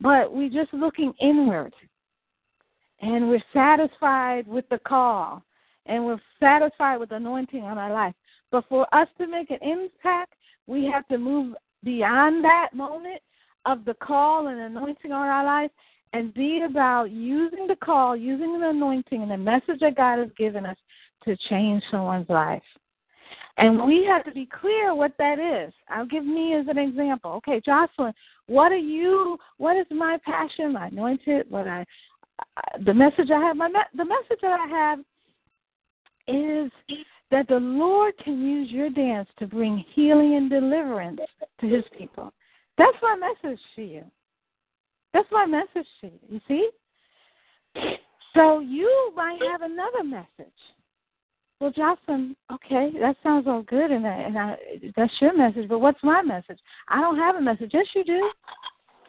but 0.00 0.32
we're 0.32 0.48
just 0.48 0.72
looking 0.72 1.12
inward. 1.20 1.74
And 3.00 3.28
we're 3.28 3.42
satisfied 3.52 4.46
with 4.46 4.68
the 4.68 4.78
call, 4.78 5.42
and 5.86 6.04
we're 6.06 6.20
satisfied 6.38 6.98
with 6.98 7.10
anointing 7.10 7.64
on 7.64 7.78
our 7.78 7.92
life. 7.92 8.14
But 8.52 8.64
for 8.68 8.86
us 8.94 9.08
to 9.18 9.26
make 9.26 9.50
an 9.50 9.58
impact, 9.60 10.34
we 10.68 10.86
have 10.86 11.06
to 11.08 11.18
move 11.18 11.56
beyond 11.82 12.44
that 12.44 12.68
moment 12.74 13.20
of 13.66 13.84
the 13.84 13.94
call 13.94 14.48
and 14.48 14.58
anointing 14.58 15.12
on 15.12 15.28
our 15.28 15.44
life 15.44 15.70
and 16.12 16.34
be 16.34 16.62
about 16.68 17.10
using 17.10 17.66
the 17.66 17.76
call, 17.76 18.16
using 18.16 18.60
the 18.60 18.70
anointing 18.70 19.22
and 19.22 19.30
the 19.30 19.36
message 19.36 19.80
that 19.80 19.96
God 19.96 20.18
has 20.18 20.28
given 20.36 20.66
us 20.66 20.76
to 21.24 21.36
change 21.48 21.82
someone's 21.90 22.28
life. 22.28 22.62
And 23.58 23.84
we 23.84 24.04
have 24.06 24.24
to 24.24 24.32
be 24.32 24.46
clear 24.46 24.94
what 24.94 25.12
that 25.18 25.38
is. 25.38 25.72
I'll 25.88 26.06
give 26.06 26.24
me 26.24 26.54
as 26.54 26.66
an 26.68 26.78
example. 26.78 27.32
Okay, 27.32 27.60
Jocelyn, 27.64 28.14
what 28.46 28.72
are 28.72 28.76
you? 28.76 29.38
What 29.58 29.76
is 29.76 29.86
my 29.90 30.18
passion? 30.24 30.72
My 30.72 30.86
anointed? 30.86 31.50
What 31.50 31.68
I? 31.68 31.84
Uh, 32.56 32.78
the 32.84 32.94
message 32.94 33.30
I 33.30 33.40
have. 33.40 33.56
My 33.56 33.70
the 33.94 34.04
message 34.04 34.38
that 34.40 34.58
I 34.58 34.66
have 34.66 34.98
is 36.28 36.72
that 37.30 37.46
the 37.48 37.60
Lord 37.60 38.14
can 38.24 38.40
use 38.40 38.70
your 38.70 38.90
dance 38.90 39.28
to 39.38 39.46
bring 39.46 39.84
healing 39.94 40.36
and 40.36 40.48
deliverance 40.48 41.20
to 41.60 41.68
His 41.68 41.84
people. 41.96 42.32
That's 42.82 42.98
my 43.00 43.14
message 43.14 43.60
to 43.76 43.82
you. 43.82 44.04
That's 45.14 45.28
my 45.30 45.46
message 45.46 45.86
to 46.00 46.06
you. 46.08 46.18
You 46.28 46.40
see? 46.48 46.70
So 48.34 48.58
you 48.58 49.12
might 49.14 49.38
have 49.52 49.62
another 49.62 50.02
message. 50.02 50.52
Well, 51.60 51.70
Jocelyn, 51.70 52.34
okay, 52.52 52.90
that 52.98 53.14
sounds 53.22 53.46
all 53.46 53.62
good, 53.62 53.92
and, 53.92 54.04
I, 54.04 54.14
and 54.14 54.36
I, 54.36 54.56
that's 54.96 55.12
your 55.20 55.36
message. 55.36 55.68
But 55.68 55.78
what's 55.78 56.02
my 56.02 56.22
message? 56.22 56.58
I 56.88 57.00
don't 57.00 57.18
have 57.18 57.36
a 57.36 57.40
message. 57.40 57.70
Yes, 57.72 57.86
you 57.94 58.02
do. 58.02 58.30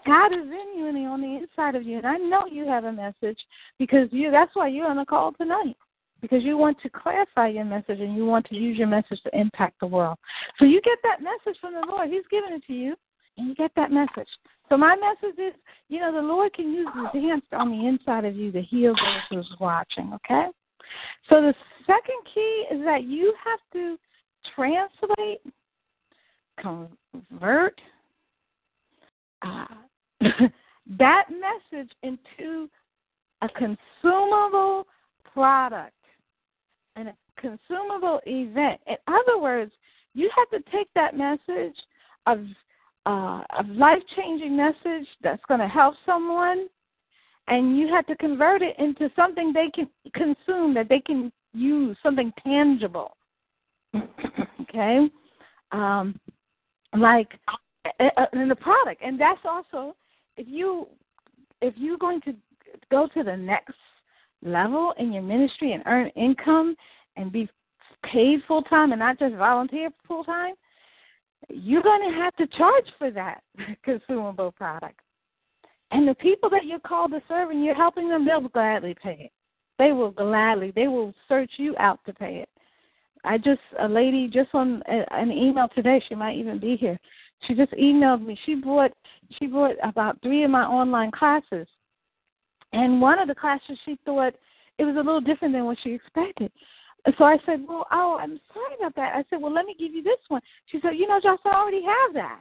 God 0.06 0.28
is 0.34 0.44
in 0.44 0.78
you 0.78 0.88
and 0.88 1.08
on 1.08 1.22
the 1.22 1.38
inside 1.38 1.74
of 1.74 1.82
you, 1.82 1.98
and 1.98 2.06
I 2.06 2.18
know 2.18 2.44
you 2.52 2.68
have 2.68 2.84
a 2.84 2.92
message 2.92 3.40
because 3.80 4.08
you. 4.12 4.30
That's 4.30 4.52
why 4.54 4.68
you're 4.68 4.88
on 4.88 4.98
the 4.98 5.06
call 5.06 5.32
tonight 5.34 5.76
because 6.22 6.44
you 6.44 6.58
want 6.58 6.78
to 6.84 6.90
clarify 6.90 7.48
your 7.48 7.66
message 7.66 8.00
and 8.00 8.16
you 8.16 8.26
want 8.26 8.46
to 8.48 8.56
use 8.56 8.78
your 8.78 8.88
message 8.88 9.22
to 9.24 9.38
impact 9.40 9.80
the 9.80 9.88
world. 9.88 10.18
So 10.60 10.66
you 10.66 10.80
get 10.82 11.00
that 11.04 11.24
message 11.24 11.60
from 11.60 11.74
the 11.74 11.86
Lord. 11.88 12.10
He's 12.10 12.28
given 12.30 12.54
it 12.54 12.64
to 12.68 12.74
you, 12.74 12.96
and 13.38 13.48
you 13.48 13.56
get 13.56 13.72
that 13.76 13.92
message. 13.92 14.28
So 14.70 14.78
my 14.78 14.96
message 14.96 15.38
is, 15.40 15.54
you 15.90 16.00
know, 16.00 16.14
the 16.14 16.22
Lord 16.22 16.54
can 16.54 16.72
use 16.72 16.88
His 17.14 17.22
hands 17.22 17.44
on 17.52 17.70
the 17.72 17.88
inside 17.88 18.26
of 18.26 18.36
you 18.36 18.52
to 18.52 18.62
heal 18.62 18.94
those 18.96 19.22
who's 19.30 19.60
watching. 19.60 20.12
Okay. 20.14 20.46
So 21.30 21.42
the 21.42 21.54
second 21.86 22.18
key 22.34 22.66
is 22.72 22.84
that 22.86 23.04
you 23.04 23.34
have 23.44 23.60
to 23.74 23.98
translate, 24.56 25.42
convert 26.60 27.80
uh, 29.42 29.66
that 30.98 31.26
message 31.30 31.92
into 32.04 32.70
a 33.42 33.50
consumable 33.50 34.88
product 35.34 35.94
and 36.96 37.10
a 37.10 37.16
consumable 37.38 38.22
event. 38.26 38.80
In 38.88 38.96
other 39.08 39.40
words, 39.40 39.72
you 40.14 40.30
have 40.36 40.50
to 40.52 40.72
take 40.72 40.88
that 40.96 41.18
message 41.18 41.76
of 42.28 42.46
uh, 43.06 43.44
of 43.58 43.68
life 43.70 44.02
changing 44.16 44.56
message 44.56 45.08
that's 45.22 45.44
going 45.48 45.60
to 45.60 45.68
help 45.68 45.96
someone, 46.06 46.68
and 47.48 47.78
you 47.78 47.88
have 47.88 48.06
to 48.08 48.16
convert 48.16 48.62
it 48.62 48.76
into 48.80 49.10
something 49.16 49.52
they 49.52 49.70
can 49.74 49.88
consume 50.14 50.74
that 50.74 50.88
they 50.90 51.00
can 51.00 51.32
use, 51.54 51.98
something 52.02 52.32
tangible. 52.44 53.16
okay, 54.62 55.10
um, 55.72 56.20
like 56.98 57.30
in 58.34 58.48
the 58.48 58.56
product, 58.56 59.02
and 59.04 59.20
that's 59.20 59.42
also 59.46 59.96
if 60.38 60.48
you 60.48 60.88
if 61.62 61.74
you're 61.78 61.98
going 61.98 62.22
to 62.22 62.34
go 62.92 63.08
to 63.14 63.24
the 63.24 63.36
next 63.36 63.76
level 64.44 64.94
in 64.98 65.14
your 65.14 65.24
ministry 65.24 65.74
and 65.74 65.84
earn 65.86 66.08
income 66.10 66.76
and 67.16 67.32
be 67.32 67.48
paid 68.04 68.42
full 68.48 68.62
time 68.64 68.92
and 68.92 69.00
not 69.00 69.18
just 69.20 69.36
volunteer 69.36 69.90
full 70.08 70.24
time, 70.24 70.54
you're 71.50 71.84
going 71.84 72.12
to 72.12 72.18
have 72.18 72.36
to 72.36 72.48
charge 72.58 72.86
for 72.98 73.12
that 73.12 73.44
consumable 73.84 74.52
product. 74.52 75.00
And 75.92 76.08
the 76.08 76.16
people 76.16 76.50
that 76.50 76.66
you're 76.66 76.80
called 76.80 77.12
to 77.12 77.22
serve 77.28 77.52
and 77.52 77.64
you're 77.64 77.76
helping 77.76 78.10
them, 78.10 78.26
they'll 78.26 78.42
gladly 78.42 78.96
pay 79.02 79.18
it. 79.26 79.32
They 79.78 79.92
will 79.92 80.12
gladly, 80.12 80.72
they 80.76 80.88
will 80.88 81.14
search 81.28 81.52
you 81.58 81.76
out 81.78 82.00
to 82.06 82.14
pay 82.14 82.38
it. 82.38 82.50
I 83.24 83.38
just, 83.38 83.62
a 83.80 83.88
lady 83.88 84.28
just 84.28 84.50
on 84.54 84.82
an 84.88 85.32
email 85.32 85.68
today, 85.74 86.04
she 86.08 86.16
might 86.16 86.38
even 86.38 86.60
be 86.60 86.76
here. 86.76 87.00
She 87.48 87.54
just 87.54 87.72
emailed 87.74 88.26
me. 88.26 88.38
She 88.46 88.56
bought, 88.56 88.92
she 89.40 89.48
bought 89.48 89.76
about 89.84 90.22
three 90.22 90.44
of 90.44 90.52
my 90.52 90.64
online 90.64 91.12
classes 91.12 91.68
and 92.74 93.00
one 93.00 93.20
of 93.20 93.28
the 93.28 93.36
classes, 93.36 93.78
she 93.86 93.98
thought 94.04 94.34
it 94.80 94.84
was 94.84 94.96
a 94.96 94.98
little 94.98 95.22
different 95.22 95.54
than 95.54 95.66
what 95.66 95.78
she 95.84 95.92
expected. 95.92 96.52
So 97.18 97.26
I 97.26 97.38
said, 97.46 97.66
Well, 97.68 97.86
oh, 97.92 98.18
I'm 98.20 98.40
sorry 98.54 98.76
about 98.80 98.96
that. 98.96 99.16
I 99.16 99.24
said, 99.30 99.42
Well, 99.42 99.54
let 99.54 99.66
me 99.66 99.76
give 99.78 99.94
you 99.94 100.04
this 100.04 100.20
one. 100.30 100.42
She 100.68 100.80
said, 100.82 100.92
You 100.96 101.08
know, 101.08 101.20
Jocelyn, 101.22 101.54
I 101.54 101.60
already 101.60 101.84
have 101.84 102.14
that. 102.14 102.40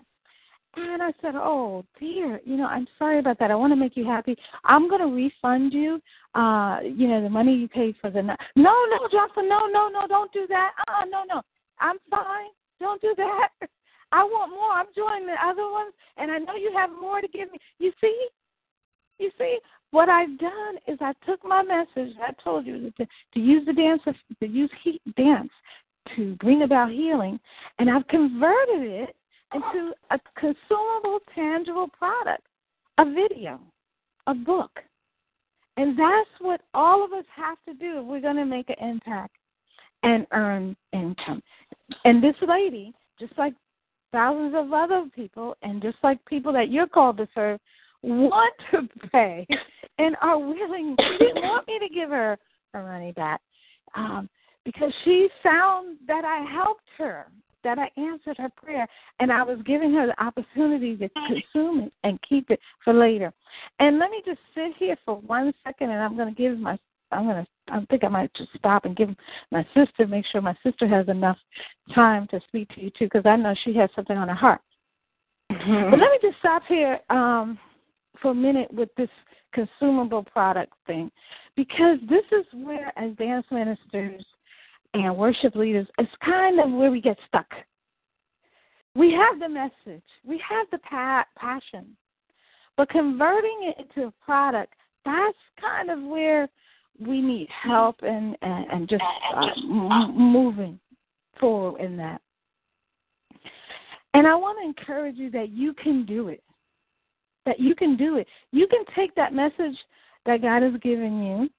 And 0.75 1.02
I 1.02 1.12
said, 1.21 1.35
"Oh 1.35 1.85
dear, 2.00 2.40
you 2.47 2.57
know, 2.57 2.64
I'm 2.64 2.88
sorry 2.99 3.19
about 3.19 3.38
that. 3.40 3.50
I 3.50 3.54
want 3.54 3.73
to 3.73 3.76
make 3.76 3.95
you 3.95 4.07
happy. 4.07 4.37
I'm 4.64 4.88
going 4.88 5.02
to 5.02 5.14
refund 5.14 5.75
you, 5.75 6.00
uh, 6.35 6.78
you 6.83 7.09
know, 7.09 7.23
the 7.23 7.28
money 7.28 7.54
you 7.54 7.69
paid 7.69 7.95
for 8.00 8.11
the 8.11 8.23
night." 8.23 8.40
No, 8.57 8.75
no, 8.90 9.07
Jocelyn, 9.11 9.50
no, 9.50 9.66
no, 9.66 9.88
no, 9.88 10.07
don't 10.07 10.33
do 10.33 10.47
that. 10.49 10.73
Uh, 10.88 11.02
uh 11.02 11.04
no, 11.04 11.25
no, 11.28 11.42
I'm 11.78 11.99
fine. 12.11 12.49
Don't 12.81 13.02
do 13.02 13.14
that. 13.19 13.49
I 14.12 14.25
want 14.25 14.50
more. 14.52 14.73
I'm 14.73 14.87
joining 14.97 15.26
the 15.26 15.37
other 15.45 15.71
ones, 15.71 15.92
and 16.16 16.31
I 16.31 16.38
know 16.38 16.54
you 16.54 16.73
have 16.75 16.90
more 16.90 17.21
to 17.21 17.28
give 17.28 17.52
me. 17.52 17.59
You 17.78 17.92
see, 18.00 18.28
you 19.19 19.31
see, 19.38 19.59
what 19.90 20.09
I've 20.09 20.38
done 20.38 20.76
is 20.88 20.99
I 21.00 21.12
took 21.26 21.45
my 21.45 21.62
message. 21.62 22.14
I 22.21 22.33
told 22.42 22.66
you 22.66 22.90
to, 22.99 23.07
to 23.35 23.40
use 23.40 23.64
the 23.66 23.73
dance, 23.73 24.02
of, 24.07 24.14
to 24.40 24.47
use 24.47 24.71
heat 24.83 25.02
dance 25.16 25.50
to 26.16 26.35
bring 26.37 26.62
about 26.62 26.90
healing, 26.90 27.38
and 27.78 27.88
I've 27.90 28.07
converted 28.09 28.83
it 28.83 29.16
into 29.54 29.92
a 30.11 30.19
consumable, 30.37 31.21
tangible 31.35 31.88
product, 31.88 32.42
a 32.99 33.04
video, 33.04 33.61
a 34.26 34.35
book. 34.35 34.71
And 35.76 35.99
that's 35.99 36.31
what 36.40 36.61
all 36.75 37.04
of 37.04 37.12
us 37.12 37.25
have 37.35 37.59
to 37.66 37.75
do 37.75 38.00
if 38.00 38.04
we're 38.04 38.21
going 38.21 38.37
to 38.37 38.45
make 38.45 38.69
an 38.71 38.76
impact 38.81 39.37
and 40.02 40.26
earn 40.33 40.76
income. 40.92 41.42
And 42.04 42.23
this 42.23 42.35
lady, 42.47 42.92
just 43.19 43.37
like 43.38 43.54
thousands 44.11 44.54
of 44.57 44.73
other 44.73 45.07
people, 45.14 45.57
and 45.62 45.81
just 45.81 45.97
like 46.02 46.23
people 46.26 46.52
that 46.52 46.71
you're 46.71 46.87
called 46.87 47.16
to 47.19 47.28
serve, 47.35 47.61
want 48.02 48.54
to 48.73 48.88
pay 49.11 49.47
and 49.99 50.16
are 50.21 50.38
willing. 50.38 50.97
She 50.99 51.18
didn't 51.18 51.42
want 51.42 51.66
me 51.66 51.78
to 51.78 51.88
give 51.92 52.11
her 52.11 52.38
her 52.73 52.82
money 52.82 53.12
back 53.12 53.40
um, 53.94 54.28
because 54.64 54.92
she 55.04 55.28
found 55.42 55.99
that 56.06 56.25
I 56.25 56.44
helped 56.50 56.88
her 56.99 57.26
that 57.64 57.78
I 57.78 57.88
answered 58.00 58.37
her 58.38 58.49
prayer 58.50 58.87
and 59.21 59.30
I 59.32 59.42
was 59.42 59.59
giving 59.64 59.92
her 59.94 60.06
the 60.06 60.23
opportunity 60.23 60.97
to 60.97 61.09
consume 61.28 61.80
it 61.85 61.92
and 62.02 62.18
keep 62.28 62.50
it 62.50 62.61
for 62.85 62.92
later. 62.92 63.32
And 63.78 63.99
let 63.99 64.11
me 64.11 64.23
just 64.25 64.40
sit 64.54 64.73
here 64.78 64.97
for 65.04 65.16
one 65.16 65.52
second 65.64 65.90
and 65.90 66.00
I'm 66.00 66.16
going 66.16 66.35
to 66.35 66.40
give 66.40 66.59
my 66.59 66.78
I'm 67.11 67.25
going 67.25 67.44
to 67.44 67.47
I 67.68 67.85
think 67.90 68.04
I 68.04 68.09
might 68.09 68.35
just 68.35 68.50
stop 68.56 68.85
and 68.85 68.97
give 68.97 69.11
my 69.50 69.66
sister 69.75 70.06
make 70.06 70.25
sure 70.26 70.40
my 70.40 70.56
sister 70.62 70.88
has 70.88 71.09
enough 71.09 71.37
time 71.94 72.26
to 72.28 72.40
speak 72.49 72.68
to 72.71 72.82
you 72.82 72.90
too 72.90 73.06
because 73.06 73.26
I 73.26 73.37
know 73.37 73.54
she 73.64 73.75
has 73.75 73.90
something 73.94 74.16
on 74.16 74.28
her 74.28 74.35
heart. 74.35 74.61
Mm-hmm. 75.52 75.90
But 75.90 76.00
let 76.00 76.11
me 76.11 76.18
just 76.21 76.38
stop 76.38 76.62
here 76.68 76.99
um 77.11 77.59
for 78.23 78.31
a 78.31 78.35
minute 78.35 78.73
with 78.73 78.88
this 78.97 79.11
consumable 79.52 80.23
product 80.23 80.73
thing 80.87 81.11
because 81.57 81.99
this 82.09 82.25
is 82.33 82.47
where 82.55 82.93
as 82.97 83.14
dance 83.17 83.45
ministers 83.50 84.25
and 84.95 85.17
worship 85.17 85.55
leaders, 85.55 85.87
it's 85.99 86.11
kind 86.25 86.61
of 86.61 86.71
where 86.71 86.91
we 86.91 87.00
get 87.00 87.19
stuck. 87.29 87.49
We 88.95 89.12
have 89.12 89.41
the 89.41 89.49
message, 89.49 90.05
we 90.25 90.41
have 90.49 90.67
the 90.71 90.79
pa- 90.79 91.26
passion, 91.37 91.97
but 92.76 92.88
converting 92.91 93.75
it 93.75 93.87
into 93.87 94.09
a 94.09 94.25
product, 94.25 94.75
that's 95.05 95.37
kind 95.61 95.91
of 95.91 96.02
where 96.02 96.49
we 97.00 97.21
need 97.21 97.49
help 97.50 97.97
and 98.02 98.37
and, 98.43 98.67
and 98.71 98.88
just 98.88 99.02
uh, 99.35 100.07
moving 100.09 100.79
forward 101.41 101.81
in 101.81 101.97
that. 101.97 102.21
And 104.14 104.26
I 104.26 104.35
want 104.35 104.59
to 104.61 104.67
encourage 104.67 105.17
you 105.17 105.31
that 105.31 105.50
you 105.50 105.73
can 105.75 106.05
do 106.05 106.29
it. 106.29 106.43
That 107.47 107.59
you 107.59 107.75
can 107.75 107.97
do 107.97 108.17
it. 108.17 108.27
You 108.53 108.67
can 108.67 108.85
take 108.95 109.15
that 109.17 109.35
message 109.35 109.77
that 110.27 110.43
God 110.43 110.63
has 110.63 110.75
given 110.81 111.23
you 111.23 111.51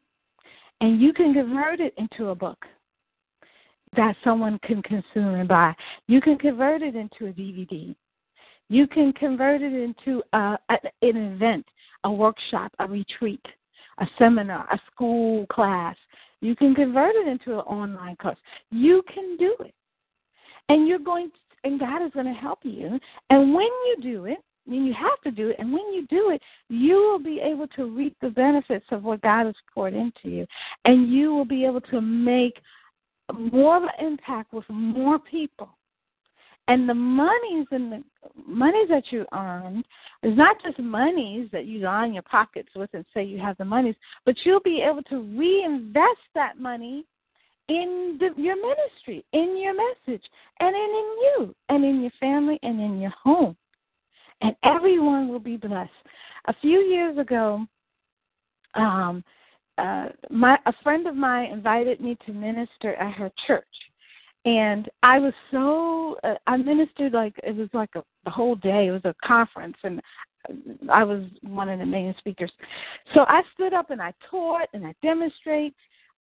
and 0.82 1.02
you 1.02 1.14
can 1.14 1.34
convert 1.34 1.80
it 1.80 1.94
into 1.98 2.30
a 2.30 2.36
book 2.36 2.66
that 3.96 4.16
someone 4.24 4.60
can 4.64 4.82
consume 4.82 5.36
and 5.36 5.48
buy. 5.48 5.74
You 6.08 6.20
can 6.20 6.38
convert 6.38 6.82
it 6.82 6.96
into 6.96 7.28
a 7.28 7.34
DVD. 7.34 7.96
You 8.70 8.88
can 8.88 9.14
convert 9.14 9.62
it 9.62 9.74
into 9.74 10.24
a, 10.34 10.58
an 10.70 10.78
event, 11.02 11.66
a 12.04 12.12
workshop, 12.12 12.74
a 12.80 12.88
retreat, 12.88 13.46
a 14.00 14.08
seminar, 14.18 14.68
a 14.72 14.80
school 14.92 15.46
class. 15.48 15.96
You 16.42 16.56
can 16.56 16.74
convert 16.76 17.16
it 17.16 17.28
into 17.28 17.54
an 17.54 17.60
online 17.66 18.16
course. 18.18 18.38
You 18.72 19.04
can 19.14 19.38
do 19.38 19.56
it. 19.62 19.74
And 20.70 20.88
you're 20.88 21.00
going 21.00 21.30
to, 21.30 21.36
and 21.66 21.80
God 21.80 22.04
is 22.04 22.12
going 22.14 22.26
to 22.26 22.34
help 22.34 22.60
you. 22.64 23.00
And 23.30 23.54
when 23.54 23.64
you 23.64 23.98
do 24.02 24.26
it, 24.26 24.40
Mean, 24.66 24.86
you 24.86 24.94
have 24.94 25.20
to 25.24 25.32
do 25.32 25.50
it. 25.50 25.58
And 25.60 25.74
when 25.74 25.94
you 25.94 26.08
do 26.08 26.30
it, 26.32 26.42
you 26.70 26.96
will 26.96 27.20
be 27.20 27.42
able 27.42 27.68
to 27.76 27.86
reap 27.86 28.16
the 28.22 28.30
benefits 28.30 28.86
of 28.92 29.04
what 29.04 29.22
God 29.22 29.46
has 29.46 29.56
poured 29.74 29.94
into 29.94 30.30
you. 30.30 30.48
And 30.86 31.12
you 31.12 31.34
will 31.34 31.46
be 31.46 31.66
able 31.66 31.82
to 31.82 32.00
make 32.00 32.62
more 33.34 33.78
of 33.78 33.84
an 33.84 34.06
impact 34.06 34.54
with 34.54 34.64
more 34.70 35.20
people. 35.20 35.70
And 36.70 36.88
the 36.88 36.94
monies 36.94 37.68
and 37.72 37.92
the 37.92 38.04
monies 38.48 38.88
that 38.90 39.12
you 39.12 39.26
earn 39.34 39.84
is 40.24 40.38
not 40.38 40.56
just 40.64 40.80
monies 40.80 41.50
that 41.52 41.66
you 41.66 41.80
line 41.80 42.14
your 42.14 42.24
pockets 42.24 42.70
with 42.74 42.90
and 42.94 43.06
say 43.14 43.24
you 43.24 43.38
have 43.40 43.58
the 43.58 43.66
monies, 43.66 43.96
but 44.26 44.36
you'll 44.46 44.62
be 44.62 44.82
able 44.82 45.04
to 45.04 45.24
reinvest 45.38 46.22
that 46.36 46.58
money 46.58 47.06
in 47.68 48.18
the, 48.20 48.30
your 48.42 48.56
ministry, 48.56 49.26
in 49.34 49.58
your 49.62 49.74
message, 49.74 50.24
and 50.60 50.76
in, 50.76 50.82
in 50.82 51.18
you, 51.22 51.56
and 51.70 51.84
in 51.84 52.02
your 52.02 52.12
family, 52.20 52.60
and 52.64 52.80
in 52.80 53.02
your 53.02 53.12
home. 53.12 53.58
And 54.44 54.56
everyone 54.64 55.30
will 55.30 55.40
be 55.40 55.58
blessed. 55.58 55.90
A 56.48 56.54
few 56.62 56.80
years 56.80 57.18
ago, 57.18 57.66
um, 58.76 59.24
uh, 59.78 60.10
my 60.30 60.58
a 60.66 60.74
friend 60.84 61.08
of 61.08 61.16
mine 61.16 61.52
invited 61.52 62.00
me 62.02 62.18
to 62.26 62.34
minister 62.34 62.94
at 62.96 63.14
her 63.14 63.32
church, 63.48 63.66
and 64.46 64.90
I 65.02 65.18
was 65.20 65.34
so 65.50 66.18
uh, 66.24 66.36
I 66.46 66.58
ministered 66.58 67.14
like 67.14 67.34
it 67.44 67.56
was 67.56 67.70
like 67.74 67.90
a 67.96 68.04
the 68.26 68.32
whole 68.32 68.56
day. 68.56 68.88
It 68.88 68.92
was 68.92 69.06
a 69.06 69.16
conference, 69.26 69.78
and 69.84 70.02
I 70.92 71.04
was 71.04 71.24
one 71.42 71.70
of 71.70 71.80
the 71.80 71.86
main 71.86 72.14
speakers. 72.20 72.52
So 73.14 73.22
I 73.22 73.42
stood 73.54 73.74
up 73.74 73.90
and 73.90 74.02
I 74.02 74.14
taught 74.30 74.68
and 74.74 74.86
I 74.86 74.94
demonstrate. 75.02 75.74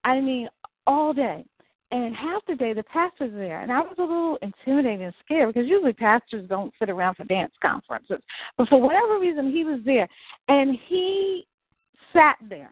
I 0.05 0.21
mean, 0.21 0.49
all 0.87 1.13
day. 1.13 1.45
And 1.93 2.17
half 2.17 2.41
the 2.49 2.55
day 2.55 2.73
the 2.73 2.83
pastor's 2.85 3.35
there, 3.35 3.61
and 3.61 3.71
I 3.71 3.81
was 3.81 3.95
a 3.99 4.01
little 4.01 4.39
intimidated 4.41 5.03
and 5.03 5.15
scared 5.23 5.53
because 5.53 5.69
usually 5.69 5.93
pastors 5.93 6.49
don't 6.49 6.73
sit 6.79 6.89
around 6.89 7.17
for 7.17 7.25
dance 7.25 7.53
conferences. 7.63 8.21
But 8.57 8.71
for 8.71 8.81
whatever 8.81 9.19
reason, 9.19 9.53
he 9.53 9.63
was 9.63 9.81
there, 9.85 10.09
and 10.49 10.79
he 10.89 11.47
sat 12.15 12.37
there 12.49 12.71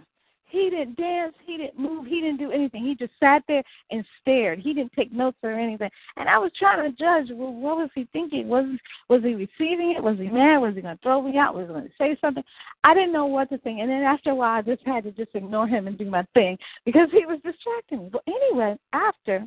he 0.50 0.68
didn't 0.68 0.96
dance, 0.96 1.34
he 1.46 1.56
didn't 1.56 1.78
move, 1.78 2.06
he 2.06 2.20
didn't 2.20 2.38
do 2.38 2.50
anything. 2.50 2.84
He 2.84 2.94
just 2.94 3.12
sat 3.20 3.42
there 3.46 3.62
and 3.90 4.04
stared. 4.20 4.58
He 4.58 4.74
didn't 4.74 4.92
take 4.92 5.12
notes 5.12 5.38
or 5.42 5.52
anything. 5.52 5.90
And 6.16 6.28
I 6.28 6.38
was 6.38 6.50
trying 6.58 6.82
to 6.82 6.96
judge, 6.96 7.28
well, 7.32 7.52
what 7.52 7.76
was 7.76 7.90
he 7.94 8.08
thinking? 8.12 8.48
Was 8.48 8.66
was 9.08 9.22
he 9.22 9.34
receiving 9.34 9.94
it? 9.96 10.02
Was 10.02 10.18
he 10.18 10.28
mad? 10.28 10.58
Was 10.58 10.74
he 10.74 10.82
going 10.82 10.96
to 10.96 11.02
throw 11.02 11.22
me 11.22 11.38
out? 11.38 11.54
Was 11.54 11.68
he 11.68 11.72
going 11.72 11.84
to 11.84 11.92
say 11.98 12.16
something? 12.20 12.42
I 12.82 12.94
didn't 12.94 13.12
know 13.12 13.26
what 13.26 13.48
to 13.50 13.58
think. 13.58 13.80
And 13.80 13.90
then 13.90 14.02
after 14.02 14.30
a 14.30 14.34
while, 14.34 14.58
I 14.58 14.62
just 14.62 14.84
had 14.84 15.04
to 15.04 15.12
just 15.12 15.34
ignore 15.34 15.68
him 15.68 15.86
and 15.86 15.96
do 15.96 16.10
my 16.10 16.26
thing 16.34 16.58
because 16.84 17.08
he 17.12 17.24
was 17.26 17.38
distracting 17.44 18.04
me. 18.04 18.10
But 18.12 18.22
anyway, 18.26 18.76
after 18.92 19.46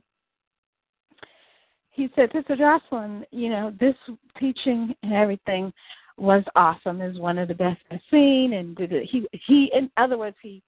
he 1.91 2.09
said, 2.15 2.31
Sister 2.33 2.55
Jocelyn, 2.55 3.25
you 3.31 3.49
know, 3.49 3.73
this 3.79 3.95
teaching 4.39 4.95
and 5.03 5.13
everything 5.13 5.73
was 6.17 6.43
awesome. 6.55 7.01
Is 7.01 7.19
one 7.19 7.37
of 7.37 7.47
the 7.47 7.55
best 7.55 7.81
I've 7.91 7.99
seen. 8.09 8.53
And 8.53 8.75
did 8.75 8.93
it. 8.93 9.09
he 9.11 9.27
he 9.47 9.69
in 9.73 9.91
other 9.97 10.17
words 10.17 10.37
he 10.41 10.61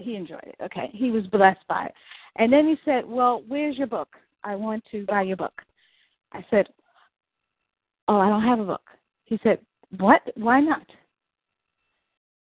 he 0.00 0.16
enjoyed 0.16 0.44
it. 0.44 0.56
Okay, 0.62 0.90
he 0.92 1.10
was 1.10 1.26
blessed 1.26 1.66
by 1.68 1.86
it. 1.86 1.94
And 2.36 2.52
then 2.52 2.66
he 2.66 2.76
said, 2.84 3.06
"Well, 3.06 3.42
where's 3.48 3.76
your 3.76 3.86
book? 3.86 4.16
I 4.44 4.54
want 4.54 4.84
to 4.90 5.04
buy 5.06 5.22
your 5.22 5.36
book." 5.36 5.62
I 6.32 6.44
said, 6.50 6.68
"Oh, 8.08 8.18
I 8.18 8.28
don't 8.28 8.42
have 8.42 8.60
a 8.60 8.64
book." 8.64 8.88
He 9.24 9.38
said, 9.42 9.58
"What? 9.98 10.22
Why 10.36 10.60
not?" 10.60 10.86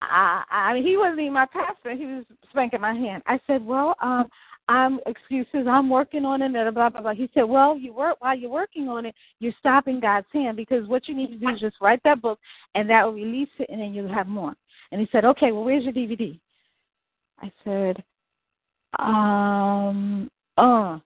I, 0.01 0.43
I 0.49 0.73
mean, 0.73 0.85
he 0.85 0.97
wasn't 0.97 1.19
even 1.19 1.33
my 1.33 1.45
pastor. 1.45 1.93
He 1.93 2.05
was 2.05 2.25
spanking 2.49 2.81
my 2.81 2.93
hand. 2.93 3.23
I 3.27 3.39
said, 3.47 3.65
"Well, 3.65 3.95
um, 4.01 4.27
I'm 4.67 4.99
excuses. 5.05 5.67
I'm 5.67 5.89
working 5.89 6.25
on 6.25 6.41
it." 6.41 6.51
Blah 6.51 6.89
blah 6.89 7.01
blah. 7.01 7.13
He 7.13 7.29
said, 7.33 7.43
"Well, 7.43 7.77
you 7.77 7.93
work 7.93 8.17
while 8.19 8.37
you're 8.37 8.49
working 8.49 8.87
on 8.87 9.05
it. 9.05 9.15
You're 9.39 9.53
stopping 9.59 9.99
God's 9.99 10.27
hand 10.33 10.57
because 10.57 10.87
what 10.87 11.07
you 11.07 11.15
need 11.15 11.31
to 11.31 11.37
do 11.37 11.49
is 11.49 11.59
just 11.59 11.81
write 11.81 12.01
that 12.03 12.21
book, 12.21 12.39
and 12.75 12.89
that 12.89 13.05
will 13.05 13.13
release 13.13 13.49
it, 13.59 13.69
and 13.69 13.81
then 13.81 13.93
you'll 13.93 14.13
have 14.13 14.27
more." 14.27 14.55
And 14.91 15.01
he 15.01 15.07
said, 15.11 15.25
"Okay, 15.25 15.51
well, 15.51 15.63
where's 15.63 15.83
your 15.83 15.93
DVD?" 15.93 16.39
I 17.41 17.51
said, 17.63 18.03
um, 18.99 20.29
oh, 20.57 21.01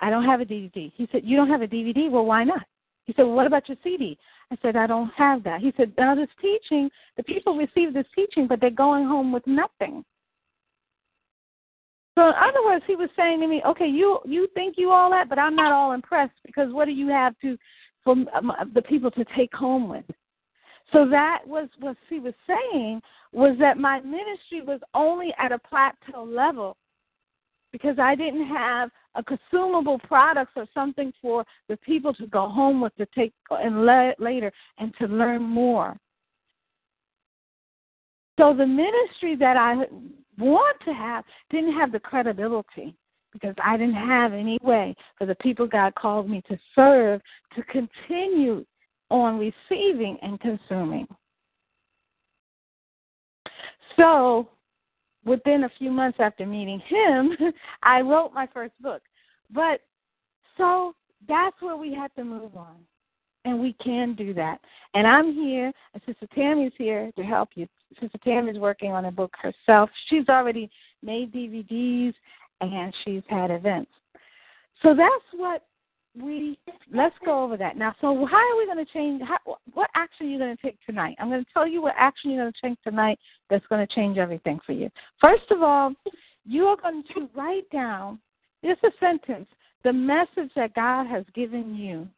I 0.00 0.10
don't 0.10 0.24
have 0.24 0.40
a 0.40 0.44
DVD. 0.44 0.92
He 0.96 1.08
said, 1.10 1.22
you 1.24 1.36
don't 1.36 1.48
have 1.48 1.62
a 1.62 1.66
DVD? 1.66 2.10
Well, 2.10 2.24
why 2.24 2.44
not? 2.44 2.64
He 3.06 3.12
said, 3.14 3.22
well, 3.22 3.34
what 3.34 3.46
about 3.46 3.68
your 3.68 3.78
CD? 3.82 4.16
I 4.52 4.56
said, 4.62 4.76
I 4.76 4.86
don't 4.86 5.10
have 5.16 5.42
that. 5.44 5.60
He 5.60 5.72
said, 5.76 5.92
now 5.98 6.14
this 6.14 6.28
teaching, 6.40 6.90
the 7.16 7.22
people 7.22 7.56
receive 7.56 7.92
this 7.92 8.06
teaching, 8.14 8.46
but 8.46 8.60
they're 8.60 8.70
going 8.70 9.06
home 9.06 9.32
with 9.32 9.46
nothing. 9.46 10.04
So 12.16 12.28
in 12.28 12.34
other 12.34 12.64
words, 12.64 12.84
he 12.86 12.96
was 12.96 13.08
saying 13.16 13.40
to 13.40 13.46
me, 13.46 13.62
okay, 13.66 13.86
you 13.86 14.18
you 14.26 14.48
think 14.52 14.74
you 14.76 14.90
all 14.90 15.10
that, 15.10 15.28
but 15.28 15.38
I'm 15.38 15.54
not 15.54 15.72
all 15.72 15.92
impressed 15.92 16.34
because 16.44 16.72
what 16.72 16.86
do 16.86 16.90
you 16.90 17.08
have 17.08 17.34
to 17.40 17.56
for 18.04 18.16
the 18.74 18.82
people 18.82 19.10
to 19.12 19.24
take 19.36 19.54
home 19.54 19.88
with? 19.88 20.04
So 20.92 21.08
that 21.08 21.42
was 21.46 21.68
what 21.78 21.96
he 22.08 22.18
was 22.18 22.34
saying 22.46 23.00
was 23.32 23.56
that 23.58 23.78
my 23.78 24.00
ministry 24.00 24.62
was 24.62 24.80
only 24.94 25.32
at 25.38 25.52
a 25.52 25.58
plateau 25.58 26.24
level 26.24 26.76
because 27.72 27.98
I 27.98 28.14
didn't 28.14 28.46
have 28.48 28.90
a 29.14 29.22
consumable 29.22 29.98
product 30.00 30.52
or 30.56 30.66
something 30.74 31.12
for 31.22 31.44
the 31.68 31.76
people 31.78 32.12
to 32.14 32.26
go 32.26 32.48
home 32.48 32.80
with 32.80 32.94
to 32.96 33.06
take 33.14 33.32
and 33.50 33.86
le- 33.86 34.14
later 34.18 34.52
and 34.78 34.92
to 34.98 35.06
learn 35.06 35.42
more. 35.42 35.96
So 38.38 38.54
the 38.54 38.66
ministry 38.66 39.36
that 39.36 39.56
I 39.56 39.84
want 40.38 40.76
to 40.86 40.94
have 40.94 41.24
didn't 41.50 41.74
have 41.74 41.92
the 41.92 42.00
credibility 42.00 42.94
because 43.32 43.54
I 43.62 43.76
didn't 43.76 43.94
have 43.94 44.32
any 44.32 44.58
way 44.62 44.94
for 45.18 45.26
the 45.26 45.34
people 45.36 45.66
God 45.66 45.94
called 45.94 46.28
me 46.28 46.42
to 46.48 46.58
serve 46.74 47.20
to 47.54 47.62
continue 47.64 48.64
on 49.10 49.38
receiving 49.38 50.16
and 50.22 50.40
consuming. 50.40 51.06
So, 54.00 54.48
within 55.24 55.64
a 55.64 55.70
few 55.78 55.90
months 55.90 56.18
after 56.20 56.46
meeting 56.46 56.80
him, 56.88 57.36
I 57.82 58.00
wrote 58.00 58.32
my 58.32 58.48
first 58.52 58.72
book. 58.80 59.02
But 59.52 59.80
so 60.56 60.94
that's 61.28 61.60
where 61.60 61.76
we 61.76 61.92
have 61.94 62.14
to 62.14 62.24
move 62.24 62.56
on. 62.56 62.76
And 63.44 63.60
we 63.60 63.74
can 63.82 64.14
do 64.14 64.34
that. 64.34 64.60
And 64.94 65.06
I'm 65.06 65.32
here, 65.32 65.72
and 65.94 66.02
Sister 66.06 66.26
Tammy's 66.34 66.72
here 66.76 67.10
to 67.16 67.22
help 67.22 67.50
you. 67.54 67.66
Sister 68.00 68.18
Tammy's 68.24 68.58
working 68.58 68.92
on 68.92 69.06
a 69.06 69.10
book 69.10 69.34
herself. 69.40 69.90
She's 70.08 70.28
already 70.28 70.70
made 71.02 71.32
DVDs 71.32 72.14
and 72.60 72.94
she's 73.04 73.22
had 73.28 73.50
events. 73.50 73.90
So 74.82 74.94
that's 74.94 75.24
what 75.32 75.64
we 76.18 76.58
let's 76.92 77.14
go 77.24 77.44
over 77.44 77.56
that 77.56 77.76
now. 77.76 77.94
So 78.00 78.26
how 78.26 78.36
are 78.36 78.56
we 78.56 78.66
going 78.66 78.84
to 78.84 78.92
change? 78.92 79.22
How, 79.22 79.56
what 79.72 79.90
action 79.94 80.26
are 80.26 80.30
you 80.30 80.38
going 80.38 80.56
to 80.56 80.62
take 80.62 80.78
tonight? 80.84 81.16
I'm 81.18 81.28
going 81.28 81.44
to 81.44 81.50
tell 81.52 81.66
you 81.66 81.82
what 81.82 81.94
action 81.96 82.30
you're 82.30 82.42
going 82.42 82.52
to 82.52 82.68
take 82.68 82.82
tonight 82.82 83.18
that's 83.48 83.66
going 83.68 83.86
to 83.86 83.94
change 83.94 84.18
everything 84.18 84.58
for 84.66 84.72
you. 84.72 84.90
First 85.20 85.50
of 85.50 85.62
all, 85.62 85.92
you 86.44 86.64
are 86.64 86.76
going 86.76 87.04
to 87.14 87.28
write 87.36 87.68
down 87.70 88.18
just 88.64 88.82
a 88.82 88.90
sentence, 88.98 89.46
the 89.84 89.92
message 89.92 90.50
that 90.56 90.74
God 90.74 91.06
has 91.06 91.24
given 91.34 91.74
you 91.74 92.08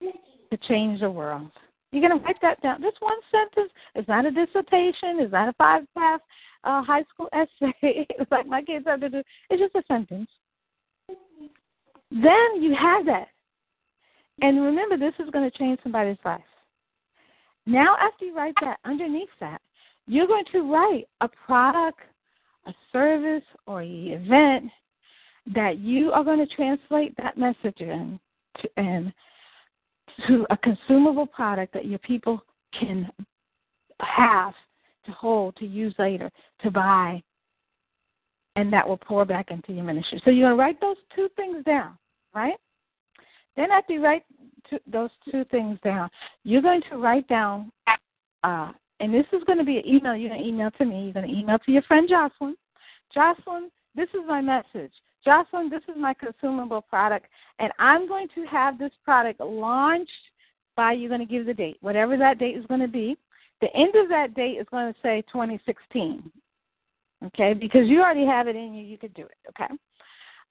to 0.00 0.56
change 0.68 1.00
the 1.00 1.10
world. 1.10 1.50
You're 1.92 2.06
going 2.06 2.18
to 2.18 2.24
write 2.24 2.40
that 2.42 2.60
down. 2.62 2.82
Just 2.82 3.00
one 3.00 3.18
sentence. 3.30 3.72
It's 3.94 4.08
not 4.08 4.26
a 4.26 4.30
dissertation. 4.30 5.18
It's 5.18 5.32
not 5.32 5.48
a 5.48 5.52
five-pass 5.54 6.20
uh, 6.64 6.82
high 6.82 7.04
school 7.12 7.28
essay. 7.32 7.72
it's 7.82 8.30
like 8.30 8.46
my 8.46 8.62
kids 8.62 8.86
have 8.86 9.00
to 9.00 9.08
do. 9.08 9.22
It's 9.48 9.60
just 9.60 9.74
a 9.74 9.82
sentence. 9.92 10.28
Then 12.10 12.62
you 12.62 12.74
have 12.74 13.06
that. 13.06 13.28
And 14.42 14.62
remember, 14.62 14.96
this 14.96 15.14
is 15.18 15.30
going 15.30 15.48
to 15.48 15.58
change 15.58 15.78
somebody's 15.82 16.16
life. 16.24 16.40
Now, 17.66 17.96
after 18.00 18.24
you 18.24 18.34
write 18.34 18.54
that, 18.62 18.78
underneath 18.84 19.28
that, 19.40 19.60
you're 20.06 20.26
going 20.26 20.44
to 20.52 20.72
write 20.72 21.04
a 21.20 21.28
product, 21.28 22.00
a 22.66 22.72
service, 22.92 23.44
or 23.66 23.82
an 23.82 24.08
event 24.08 24.70
that 25.54 25.78
you 25.78 26.10
are 26.12 26.24
going 26.24 26.44
to 26.44 26.54
translate 26.54 27.14
that 27.16 27.38
message 27.38 27.80
in 27.80 28.18
to, 28.60 28.68
and 28.76 29.12
to 30.26 30.46
a 30.50 30.56
consumable 30.56 31.26
product 31.26 31.72
that 31.74 31.86
your 31.86 31.98
people 32.00 32.42
can 32.78 33.10
have 34.00 34.54
to 35.06 35.12
hold, 35.12 35.56
to 35.56 35.66
use 35.66 35.94
later, 35.98 36.30
to 36.62 36.70
buy, 36.70 37.22
and 38.56 38.72
that 38.72 38.86
will 38.86 38.96
pour 38.96 39.24
back 39.24 39.50
into 39.50 39.72
your 39.72 39.84
ministry. 39.84 40.20
So 40.24 40.30
you're 40.30 40.48
going 40.48 40.56
to 40.56 40.62
write 40.62 40.80
those 40.80 40.96
two 41.14 41.28
things 41.36 41.64
down, 41.64 41.96
right? 42.34 42.56
Then 43.56 43.70
after 43.70 43.92
you 43.92 44.02
write 44.02 44.24
two, 44.68 44.78
those 44.86 45.10
two 45.30 45.44
things 45.50 45.78
down, 45.84 46.10
you're 46.44 46.62
going 46.62 46.82
to 46.90 46.98
write 46.98 47.28
down, 47.28 47.70
uh, 48.42 48.72
and 49.00 49.14
this 49.14 49.26
is 49.32 49.42
going 49.44 49.58
to 49.58 49.64
be 49.64 49.78
an 49.78 49.86
email. 49.86 50.16
You're 50.16 50.30
going 50.30 50.42
to 50.42 50.48
email 50.48 50.70
to 50.72 50.84
me. 50.84 51.04
You're 51.04 51.12
going 51.12 51.28
to 51.28 51.38
email 51.38 51.58
to 51.58 51.72
your 51.72 51.82
friend 51.82 52.08
Jocelyn. 52.08 52.56
Jocelyn, 53.12 53.70
this 53.94 54.08
is 54.10 54.20
my 54.26 54.40
message. 54.40 54.92
Jocelyn, 55.24 55.68
this 55.68 55.82
is 55.88 55.96
my 55.98 56.14
consumable 56.14 56.80
product, 56.80 57.26
and 57.58 57.72
I'm 57.78 58.08
going 58.08 58.28
to 58.34 58.44
have 58.46 58.78
this 58.78 58.92
product 59.04 59.40
launched 59.40 60.10
by, 60.76 60.92
you're 60.92 61.10
going 61.10 61.20
to 61.20 61.26
give 61.26 61.44
the 61.44 61.52
date, 61.52 61.76
whatever 61.82 62.16
that 62.16 62.38
date 62.38 62.56
is 62.56 62.64
going 62.66 62.80
to 62.80 62.88
be. 62.88 63.18
The 63.60 63.74
end 63.76 63.94
of 63.96 64.08
that 64.08 64.34
date 64.34 64.56
is 64.58 64.66
going 64.70 64.92
to 64.92 64.98
say 65.02 65.22
2016, 65.30 66.30
okay, 67.26 67.54
because 67.54 67.86
you 67.86 68.00
already 68.00 68.26
have 68.26 68.48
it 68.48 68.56
in 68.56 68.74
you, 68.74 68.84
you 68.84 68.98
could 68.98 69.14
do 69.14 69.22
it, 69.22 69.36
okay? 69.50 69.72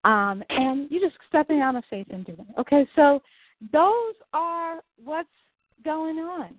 Um, 0.06 0.44
and 0.50 0.90
you're 0.90 1.08
just 1.08 1.20
stepping 1.28 1.62
out 1.62 1.76
of 1.76 1.84
faith 1.90 2.08
and 2.10 2.26
doing 2.26 2.46
it, 2.50 2.60
okay? 2.60 2.88
So 2.96 3.22
those 3.74 4.14
are 4.34 4.82
what's 5.04 5.28
going 5.84 6.18
on. 6.18 6.56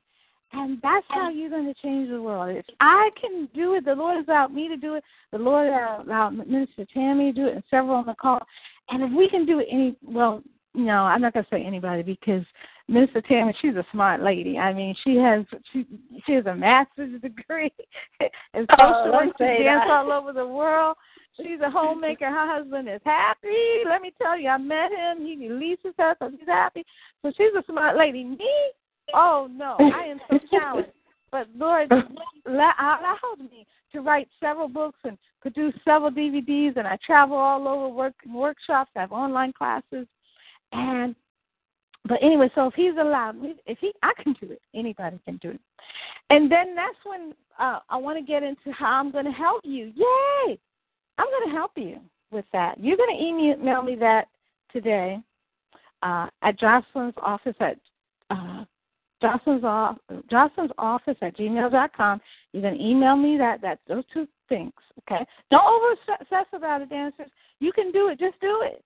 And 0.53 0.79
that's 0.83 1.07
how 1.11 1.31
you're 1.31 1.51
going 1.51 1.73
to 1.73 1.81
change 1.81 2.11
the 2.11 2.20
world. 2.20 2.57
If 2.57 2.66
I 2.81 3.11
can 3.20 3.49
do 3.55 3.75
it, 3.75 3.85
the 3.85 3.94
Lord 3.94 4.16
has 4.16 4.27
allowed 4.27 4.53
me 4.53 4.66
to 4.66 4.77
do 4.77 4.94
it. 4.94 5.05
The 5.31 5.38
Lord 5.38 5.68
allowed 5.68 6.31
Minister 6.31 6.85
Tammy 6.92 7.33
to 7.33 7.40
do 7.40 7.46
it, 7.46 7.55
and 7.55 7.62
several 7.70 7.94
on 7.94 8.07
the 8.07 8.14
call. 8.14 8.40
And 8.88 9.05
if 9.05 9.12
we 9.16 9.29
can 9.29 9.46
do 9.46 9.61
it, 9.61 9.68
any 9.70 9.96
well, 10.05 10.42
no, 10.75 11.03
I'm 11.03 11.20
not 11.20 11.35
going 11.35 11.44
to 11.44 11.51
say 11.51 11.62
anybody 11.64 12.03
because 12.03 12.44
Minister 12.90 13.20
Tammy, 13.20 13.55
she's 13.62 13.76
a 13.76 13.87
smart 13.92 14.22
lady. 14.22 14.59
I 14.59 14.72
mean, 14.72 14.94
she 15.05 15.16
has 15.16 15.44
she 15.72 15.87
she 16.26 16.33
has 16.33 16.46
a 16.46 16.55
master's 16.55 17.20
degree 17.20 17.72
and 18.55 18.68
social 18.70 19.05
oh, 19.07 19.12
work. 19.12 19.37
She 19.38 19.62
dance 19.62 19.85
all 19.88 20.12
over 20.12 20.33
the 20.33 20.46
world. 20.46 20.96
She's 21.37 21.61
a 21.64 21.70
homemaker. 21.70 22.26
Her 22.26 22.59
husband 22.59 22.88
is 22.88 23.00
happy. 23.05 23.85
Let 23.88 24.03
me 24.03 24.12
tell 24.20 24.38
you, 24.38 24.48
I 24.48 24.59
met 24.59 24.90
him. 24.90 25.24
He 25.24 25.48
releases 25.48 25.94
her, 25.98 26.16
so 26.18 26.31
she's 26.31 26.48
happy. 26.48 26.85
So 27.22 27.33
she's 27.37 27.55
a 27.57 27.62
smart 27.66 27.96
lady. 27.96 28.24
Me, 28.24 28.37
Oh 29.14 29.48
no, 29.50 29.76
I 29.79 30.07
am 30.07 30.20
so 30.29 30.38
challenged. 30.50 30.90
But 31.31 31.46
Lord 31.57 31.90
allowed 32.46 33.38
me 33.38 33.66
to 33.92 34.00
write 34.00 34.29
several 34.40 34.68
books 34.68 34.98
and 35.05 35.16
produce 35.40 35.74
several 35.85 36.11
DVDs, 36.11 36.76
and 36.76 36.87
I 36.87 36.98
travel 37.05 37.37
all 37.37 37.66
over 37.68 37.88
work 37.88 38.14
workshops. 38.26 38.90
I 38.96 39.00
have 39.00 39.12
online 39.12 39.53
classes, 39.53 40.07
and 40.72 41.14
but 42.07 42.19
anyway, 42.23 42.51
so 42.55 42.67
if 42.67 42.75
He's 42.75 42.95
allowed, 42.99 43.37
if 43.67 43.79
He, 43.79 43.93
I 44.03 44.13
can 44.23 44.35
do 44.41 44.51
it. 44.53 44.63
Anybody 44.75 45.19
can 45.25 45.37
do 45.39 45.51
it. 45.51 45.61
And 46.31 46.51
then 46.51 46.75
that's 46.75 46.97
when 47.05 47.35
uh, 47.59 47.81
I 47.89 47.97
want 47.97 48.19
to 48.19 48.25
get 48.25 48.43
into 48.43 48.73
how 48.73 49.01
I'm 49.01 49.11
going 49.11 49.27
to 49.27 49.31
help 49.31 49.63
you. 49.65 49.93
Yay! 49.95 50.59
I'm 51.19 51.27
going 51.27 51.51
to 51.51 51.55
help 51.55 51.73
you 51.77 51.99
with 52.31 52.47
that. 52.53 52.83
You're 52.83 52.97
going 52.97 53.17
to 53.17 53.23
email 53.23 53.83
me 53.83 53.95
that 53.97 54.29
today 54.73 55.21
uh, 56.03 56.29
at 56.43 56.59
Jocelyn's 56.59 57.15
office 57.19 57.57
at 57.61 57.77
uh, 58.31 58.65
Jocelyn's, 59.21 59.65
off, 59.65 59.99
Jocelyn's 60.31 60.71
office 60.79 61.17
at 61.21 61.37
gmail.com. 61.37 62.21
You 62.53 62.61
can 62.63 62.81
email 62.81 63.17
me 63.17 63.37
that. 63.39 63.61
that 63.61 63.81
those 63.87 64.05
two 64.13 64.27
things. 64.49 64.73
Okay. 65.01 65.25
Don't 65.51 65.67
over 65.67 65.95
obsess 66.21 66.47
about 66.53 66.83
it, 66.83 66.91
dancers. 66.91 67.29
You 67.59 67.73
can 67.73 67.93
do 67.93 68.09
it. 68.09 68.19
Just 68.19 68.41
do 68.41 68.63
it. 68.65 68.83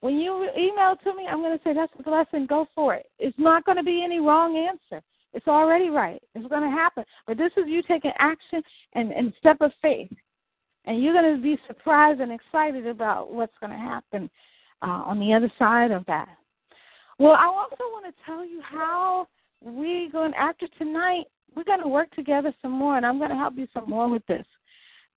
When 0.00 0.16
you 0.16 0.48
email 0.56 0.96
to 1.02 1.14
me, 1.14 1.26
I'm 1.28 1.40
going 1.40 1.56
to 1.56 1.64
say 1.64 1.72
that's 1.74 1.92
a 1.98 2.02
blessing. 2.02 2.46
Go 2.46 2.68
for 2.74 2.94
it. 2.94 3.06
It's 3.18 3.38
not 3.38 3.64
going 3.64 3.78
to 3.78 3.82
be 3.82 4.02
any 4.04 4.20
wrong 4.20 4.56
answer. 4.56 5.02
It's 5.32 5.48
already 5.48 5.90
right. 5.90 6.22
It's 6.34 6.48
going 6.48 6.62
to 6.62 6.70
happen. 6.70 7.04
But 7.26 7.38
this 7.38 7.52
is 7.56 7.64
you 7.66 7.82
taking 7.82 8.12
action 8.18 8.62
and, 8.94 9.12
and 9.12 9.32
step 9.38 9.58
of 9.60 9.72
faith. 9.82 10.10
And 10.84 11.02
you're 11.02 11.12
going 11.12 11.36
to 11.36 11.42
be 11.42 11.58
surprised 11.66 12.20
and 12.20 12.32
excited 12.32 12.86
about 12.86 13.32
what's 13.32 13.56
going 13.60 13.72
to 13.72 13.78
happen 13.78 14.30
uh, 14.82 15.02
on 15.04 15.18
the 15.18 15.34
other 15.34 15.52
side 15.58 15.90
of 15.90 16.06
that. 16.06 16.28
Well, 17.18 17.32
I 17.32 17.46
also 17.46 17.76
want 17.80 18.06
to 18.06 18.22
tell 18.24 18.46
you 18.46 18.60
how 18.62 19.26
we 19.62 20.08
going 20.12 20.34
after 20.34 20.68
tonight. 20.78 21.24
We're 21.54 21.64
going 21.64 21.82
to 21.82 21.88
work 21.88 22.10
together 22.14 22.54
some 22.60 22.72
more, 22.72 22.96
and 22.96 23.06
I'm 23.06 23.18
going 23.18 23.30
to 23.30 23.36
help 23.36 23.54
you 23.56 23.66
some 23.72 23.88
more 23.88 24.08
with 24.08 24.24
this. 24.26 24.44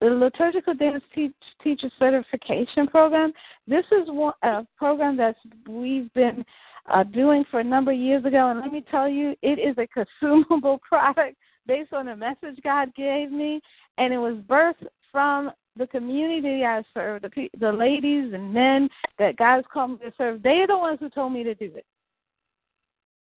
The 0.02 0.08
liturgical 0.08 0.74
dance 0.74 1.04
teach, 1.14 1.34
teacher 1.62 1.92
certification 2.00 2.88
program. 2.88 3.34
This 3.68 3.86
is 3.92 4.08
one, 4.08 4.34
a 4.44 4.66
program 4.78 5.18
that 5.18 5.36
we've 5.68 6.12
been 6.14 6.46
uh, 6.90 7.04
doing 7.04 7.44
for 7.52 7.60
a 7.60 7.64
number 7.64 7.92
of 7.92 7.98
years 7.98 8.24
ago, 8.24 8.50
and 8.50 8.62
let 8.62 8.72
me 8.72 8.84
tell 8.90 9.10
you, 9.10 9.36
it 9.42 9.60
is 9.60 9.76
a 9.78 9.88
consumable 10.22 10.80
product 10.88 11.36
based 11.68 11.94
on 11.94 12.06
the 12.08 12.16
message 12.16 12.60
God 12.64 12.94
gave 12.96 13.32
me, 13.32 13.60
and 13.98 14.14
it 14.14 14.18
was 14.18 14.36
birthed 14.48 14.88
from 15.12 15.52
the 15.76 15.88
community 15.88 16.64
I 16.66 16.84
serve, 16.94 17.22
the 17.22 17.50
the 17.60 17.72
ladies 17.72 18.34
and 18.34 18.54
men 18.54 18.90
that 19.18 19.38
God's 19.38 19.68
called 19.72 19.92
me 19.92 19.98
to 19.98 20.14
serve. 20.18 20.44
They're 20.44 20.68
the 20.68 20.78
ones 20.78 20.98
who 21.00 21.10
told 21.10 21.34
me 21.34 21.44
to 21.44 21.56
do 21.56 21.72
it. 21.76 21.86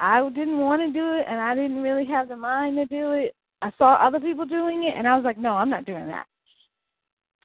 I 0.01 0.29
didn't 0.31 0.59
want 0.59 0.83
to 0.83 0.93
do 0.93 1.13
it, 1.15 1.27
and 1.29 1.41
I 1.41 1.55
didn't 1.55 1.83
really 1.83 2.05
have 2.07 2.29
the 2.29 2.37
mind 2.37 2.77
to 2.77 2.87
do 2.87 3.13
it. 3.13 3.35
I 3.63 3.71
saw 3.79 3.95
other 3.95 4.19
people 4.19 4.45
doing 4.45 4.85
it, 4.85 4.95
and 4.97 5.07
I 5.07 5.15
was 5.15 5.25
like, 5.25 5.39
no, 5.39 5.53
I'm 5.53 5.71
not 5.71 5.87
doing 5.87 6.09
that. 6.09 6.27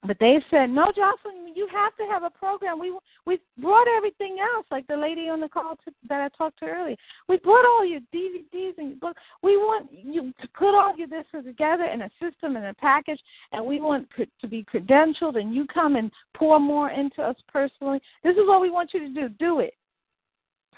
But 0.06 0.18
they 0.20 0.40
said, 0.52 0.70
no, 0.70 0.92
Jocelyn, 0.96 1.56
you 1.56 1.68
have 1.72 1.96
to 1.98 2.04
have 2.04 2.22
a 2.22 2.30
program. 2.30 2.80
We 2.80 2.96
we 3.26 3.40
brought 3.58 3.88
everything 3.88 4.38
else, 4.40 4.66
like 4.70 4.86
the 4.86 4.96
lady 4.96 5.28
on 5.28 5.40
the 5.40 5.50
call 5.50 5.76
to, 5.86 5.92
that 6.08 6.22
I 6.22 6.30
talked 6.38 6.60
to 6.60 6.66
earlier. 6.66 6.96
We 7.28 7.38
brought 7.38 7.66
all 7.66 7.84
your 7.84 8.02
DVDs 8.14 8.78
and 8.78 9.00
books. 9.00 9.20
We 9.42 9.58
want 9.58 9.90
you 9.92 10.34
to 10.40 10.48
put 10.50 10.76
all 10.76 10.96
your 10.96 11.08
this 11.08 11.26
together 11.44 11.86
in 11.86 12.04
a 12.04 12.12
system 12.22 12.56
and 12.58 12.66
a 12.66 12.74
package, 12.76 13.20
and 13.52 13.66
we 13.66 13.82
want 13.82 14.08
to 14.18 14.48
be 14.48 14.64
credentialed. 14.72 15.38
And 15.40 15.56
you 15.56 15.66
come 15.66 15.96
and 15.96 16.12
pour 16.36 16.60
more 16.60 16.92
into 16.92 17.24
us 17.24 17.36
personally. 17.52 18.00
This 18.24 18.34
is 18.34 18.44
what 18.46 18.62
we 18.62 18.70
want 18.70 18.94
you 18.94 19.00
to 19.00 19.10
do. 19.10 19.30
Do 19.30 19.62
it. 19.62 19.74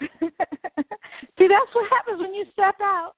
See, 0.00 1.46
that's 1.46 1.74
what 1.74 1.90
happens 1.90 2.20
when 2.20 2.32
you 2.32 2.46
step 2.54 2.76
out 2.80 3.12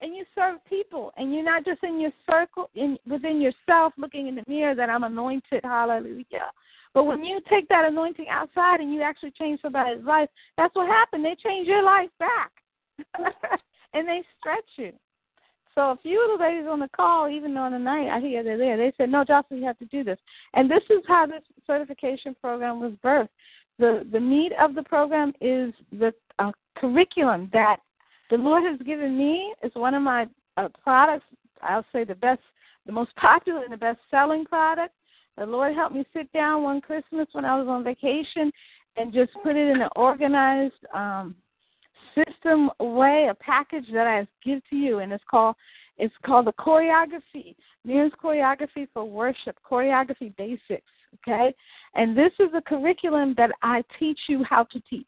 and 0.00 0.14
you 0.14 0.24
serve 0.34 0.64
people 0.68 1.12
and 1.16 1.34
you're 1.34 1.44
not 1.44 1.64
just 1.64 1.82
in 1.82 2.00
your 2.00 2.12
circle 2.28 2.70
in 2.74 2.98
within 3.08 3.40
yourself 3.40 3.92
looking 3.96 4.28
in 4.28 4.34
the 4.36 4.44
mirror 4.46 4.74
that 4.74 4.90
I'm 4.90 5.04
anointed, 5.04 5.60
hallelujah. 5.64 6.50
But 6.94 7.04
when 7.04 7.22
you 7.24 7.40
take 7.50 7.68
that 7.68 7.84
anointing 7.84 8.28
outside 8.28 8.80
and 8.80 8.92
you 8.92 9.02
actually 9.02 9.32
change 9.32 9.60
somebody's 9.60 10.04
life, 10.04 10.28
that's 10.56 10.74
what 10.74 10.88
happened. 10.88 11.24
They 11.24 11.36
change 11.42 11.68
your 11.68 11.82
life 11.82 12.10
back. 12.18 12.50
and 13.94 14.08
they 14.08 14.22
stretch 14.38 14.64
you. 14.76 14.92
So 15.74 15.92
a 15.92 15.98
few 16.02 16.20
of 16.24 16.38
the 16.38 16.44
ladies 16.44 16.66
on 16.68 16.80
the 16.80 16.88
call, 16.88 17.28
even 17.28 17.56
on 17.56 17.72
the 17.72 17.78
night 17.78 18.08
I 18.08 18.20
hear 18.20 18.42
they're 18.42 18.58
there, 18.58 18.76
they 18.76 18.92
said, 18.96 19.10
"No, 19.10 19.22
Jocelyn, 19.24 19.60
you 19.60 19.66
have 19.66 19.78
to 19.78 19.84
do 19.84 20.02
this." 20.02 20.18
And 20.54 20.68
this 20.68 20.82
is 20.90 21.04
how 21.06 21.26
this 21.26 21.42
certification 21.66 22.34
program 22.40 22.80
was 22.80 22.92
birthed. 23.04 23.28
The 23.78 24.04
the 24.10 24.18
meat 24.18 24.52
of 24.60 24.74
the 24.74 24.82
program 24.82 25.32
is 25.40 25.72
the 25.92 26.12
uh, 26.40 26.50
curriculum 26.76 27.48
that 27.52 27.76
the 28.30 28.36
Lord 28.36 28.64
has 28.64 28.78
given 28.86 29.16
me. 29.16 29.54
It's 29.62 29.74
one 29.74 29.94
of 29.94 30.02
my 30.02 30.26
uh, 30.56 30.68
products. 30.82 31.26
I'll 31.62 31.84
say 31.92 32.04
the 32.04 32.14
best, 32.14 32.40
the 32.86 32.92
most 32.92 33.14
popular 33.16 33.62
and 33.62 33.72
the 33.72 33.78
best 33.78 33.98
selling 34.10 34.44
product. 34.44 34.94
The 35.36 35.46
Lord 35.46 35.74
helped 35.74 35.94
me 35.94 36.04
sit 36.12 36.32
down 36.32 36.62
one 36.62 36.80
Christmas 36.80 37.28
when 37.32 37.44
I 37.44 37.56
was 37.58 37.68
on 37.68 37.84
vacation 37.84 38.50
and 38.96 39.12
just 39.12 39.30
put 39.42 39.56
it 39.56 39.68
in 39.68 39.80
an 39.80 39.88
organized 39.94 40.74
um, 40.92 41.36
system 42.14 42.70
way, 42.80 43.28
a 43.30 43.34
package 43.34 43.86
that 43.92 44.06
I 44.06 44.26
give 44.44 44.60
to 44.70 44.76
you, 44.76 44.98
and 44.98 45.12
it's 45.12 45.24
called 45.30 45.56
it's 46.00 46.14
called 46.24 46.46
the 46.46 46.52
choreography. 46.52 47.56
Miriam's 47.84 48.12
choreography 48.22 48.86
for 48.94 49.04
worship, 49.04 49.56
choreography 49.68 50.34
basics. 50.36 50.90
Okay, 51.20 51.54
and 51.94 52.16
this 52.16 52.32
is 52.38 52.48
a 52.54 52.60
curriculum 52.60 53.34
that 53.36 53.50
I 53.62 53.82
teach 53.98 54.18
you 54.28 54.44
how 54.44 54.64
to 54.64 54.80
teach. 54.90 55.06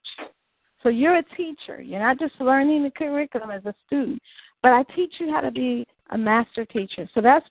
So 0.83 0.89
you're 0.89 1.17
a 1.17 1.23
teacher. 1.37 1.81
You're 1.81 2.01
not 2.01 2.19
just 2.19 2.35
learning 2.41 2.83
the 2.83 2.91
curriculum 2.91 3.51
as 3.51 3.65
a 3.67 3.75
student, 3.87 4.21
but 4.63 4.73
I 4.73 4.83
teach 4.95 5.15
you 5.19 5.31
how 5.31 5.41
to 5.41 5.51
be 5.51 5.87
a 6.11 6.19
master 6.19 6.65
teacher. 6.65 7.09
So 7.15 7.21
that's 7.21 7.47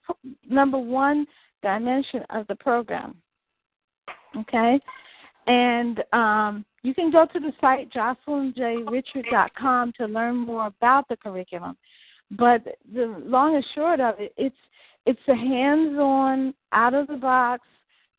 number 0.50 0.80
one 0.80 1.28
dimension 1.62 2.24
of 2.30 2.48
the 2.48 2.56
program. 2.56 3.16
Okay, 4.38 4.80
and 5.48 6.04
um, 6.14 6.64
you 6.84 6.94
can 6.94 7.12
go 7.12 7.26
to 7.26 7.40
the 7.40 7.52
site 7.60 7.92
jocelynjrichard.com 7.92 9.94
to 9.98 10.06
learn 10.06 10.38
more 10.38 10.68
about 10.68 11.08
the 11.10 11.18
curriculum. 11.18 11.76
But 12.32 12.64
the 12.94 13.08
long 13.26 13.56
and 13.56 13.66
short 13.74 14.00
of 14.00 14.20
it, 14.20 14.34
it's 14.38 14.56
it's 15.06 15.20
a 15.28 15.36
hands-on, 15.36 16.54
out-of-the-box 16.74 17.64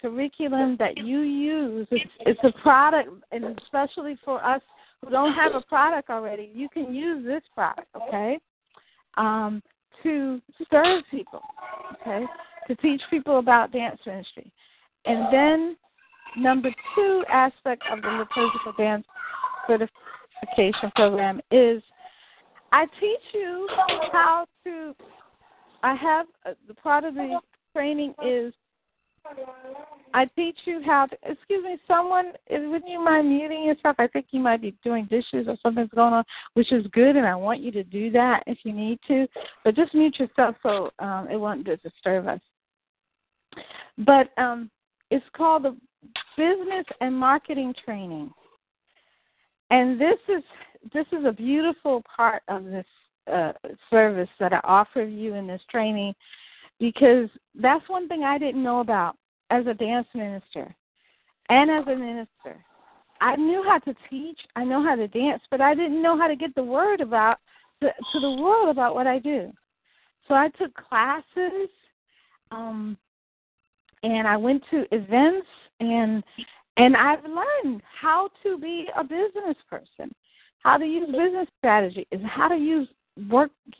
curriculum 0.00 0.76
that 0.78 0.98
you 0.98 1.20
use. 1.20 1.86
It's 1.92 2.10
it's 2.20 2.40
a 2.42 2.50
product, 2.60 3.10
and 3.30 3.56
especially 3.62 4.18
for 4.24 4.44
us 4.44 4.62
who 5.02 5.10
don't 5.10 5.34
have 5.34 5.54
a 5.54 5.60
product 5.62 6.10
already, 6.10 6.50
you 6.54 6.68
can 6.68 6.94
use 6.94 7.24
this 7.24 7.42
product, 7.54 7.88
okay, 7.96 8.38
um, 9.16 9.62
to 10.02 10.40
serve 10.70 11.02
people, 11.10 11.42
okay, 12.00 12.24
to 12.68 12.74
teach 12.76 13.00
people 13.10 13.38
about 13.38 13.72
dance 13.72 14.00
ministry, 14.06 14.50
and 15.06 15.32
then 15.32 15.76
number 16.36 16.70
two 16.94 17.24
aspect 17.30 17.82
of 17.90 18.02
the 18.02 18.08
liturgical 18.08 18.72
dance 18.78 19.04
certification 19.66 20.90
program 20.94 21.40
is 21.50 21.82
I 22.72 22.86
teach 23.00 23.20
you 23.34 23.68
how 24.12 24.46
to. 24.64 24.94
I 25.82 25.94
have 25.94 26.26
uh, 26.44 26.52
the 26.68 26.74
part 26.74 27.04
of 27.04 27.14
the 27.14 27.40
training 27.74 28.14
is 28.24 28.52
I 30.12 30.24
teach 30.36 30.58
you 30.64 30.82
how 30.84 31.06
to. 31.06 31.16
Excuse 31.22 31.64
me, 31.64 31.78
someone. 31.86 32.32
Wouldn't 32.50 32.90
you 32.90 33.02
mind 33.02 33.28
muting 33.28 33.64
yourself? 33.64 33.96
I 33.98 34.06
think 34.08 34.26
you 34.30 34.40
might 34.40 34.60
be 34.60 34.74
doing 34.82 35.06
dishes 35.06 35.46
or 35.46 35.56
something's 35.62 35.90
going 35.94 36.12
on, 36.12 36.24
which 36.54 36.72
is 36.72 36.86
good, 36.92 37.16
and 37.16 37.26
I 37.26 37.36
want 37.36 37.60
you 37.60 37.70
to 37.72 37.84
do 37.84 38.10
that 38.12 38.42
if 38.46 38.58
you 38.64 38.72
need 38.72 38.98
to. 39.08 39.26
But 39.64 39.76
just 39.76 39.94
mute 39.94 40.18
yourself 40.18 40.56
so 40.62 40.90
um, 40.98 41.28
it 41.30 41.36
won't 41.36 41.64
disturb 41.64 42.26
us. 42.26 42.40
But 43.98 44.30
um, 44.36 44.70
it's 45.10 45.24
called 45.36 45.64
the 45.64 45.76
business 46.36 46.86
and 47.00 47.16
marketing 47.16 47.74
training. 47.84 48.32
And 49.70 50.00
this 50.00 50.18
is 50.28 50.42
this 50.92 51.06
is 51.12 51.24
a 51.24 51.32
beautiful 51.32 52.02
part 52.16 52.42
of 52.48 52.64
this 52.64 52.86
uh, 53.32 53.52
service 53.90 54.28
that 54.40 54.52
I 54.52 54.60
offer 54.64 55.02
you 55.02 55.34
in 55.34 55.46
this 55.46 55.60
training 55.70 56.14
because 56.80 57.28
that's 57.54 57.88
one 57.88 58.08
thing 58.08 58.24
I 58.24 58.38
didn't 58.38 58.62
know 58.62 58.80
about 58.80 59.16
as 59.50 59.66
a 59.66 59.74
dance 59.74 60.08
minister 60.14 60.74
and 61.48 61.70
as 61.70 61.86
a 61.86 61.96
minister. 61.96 62.64
I 63.20 63.36
knew 63.36 63.62
how 63.62 63.78
to 63.80 63.94
teach, 64.08 64.38
I 64.56 64.64
know 64.64 64.82
how 64.82 64.96
to 64.96 65.06
dance, 65.06 65.42
but 65.50 65.60
I 65.60 65.74
didn't 65.74 66.02
know 66.02 66.16
how 66.16 66.26
to 66.26 66.36
get 66.36 66.54
the 66.54 66.64
word 66.64 67.00
about 67.00 67.38
to, 67.82 67.90
the 68.14 68.30
world 68.30 68.70
about 68.70 68.94
what 68.94 69.06
I 69.06 69.18
do. 69.18 69.52
So 70.26 70.34
I 70.34 70.48
took 70.58 70.72
classes, 70.74 71.68
um, 72.50 72.96
and 74.02 74.26
I 74.26 74.36
went 74.36 74.62
to 74.70 74.86
events 74.92 75.46
and 75.80 76.24
and 76.76 76.96
I've 76.96 77.24
learned 77.24 77.82
how 78.00 78.30
to 78.42 78.56
be 78.56 78.86
a 78.96 79.04
business 79.04 79.56
person, 79.68 80.14
how 80.60 80.78
to 80.78 80.86
use 80.86 81.06
business 81.06 81.48
strategy, 81.58 82.06
is 82.10 82.20
how 82.24 82.48
to 82.48 82.56
use 82.56 82.88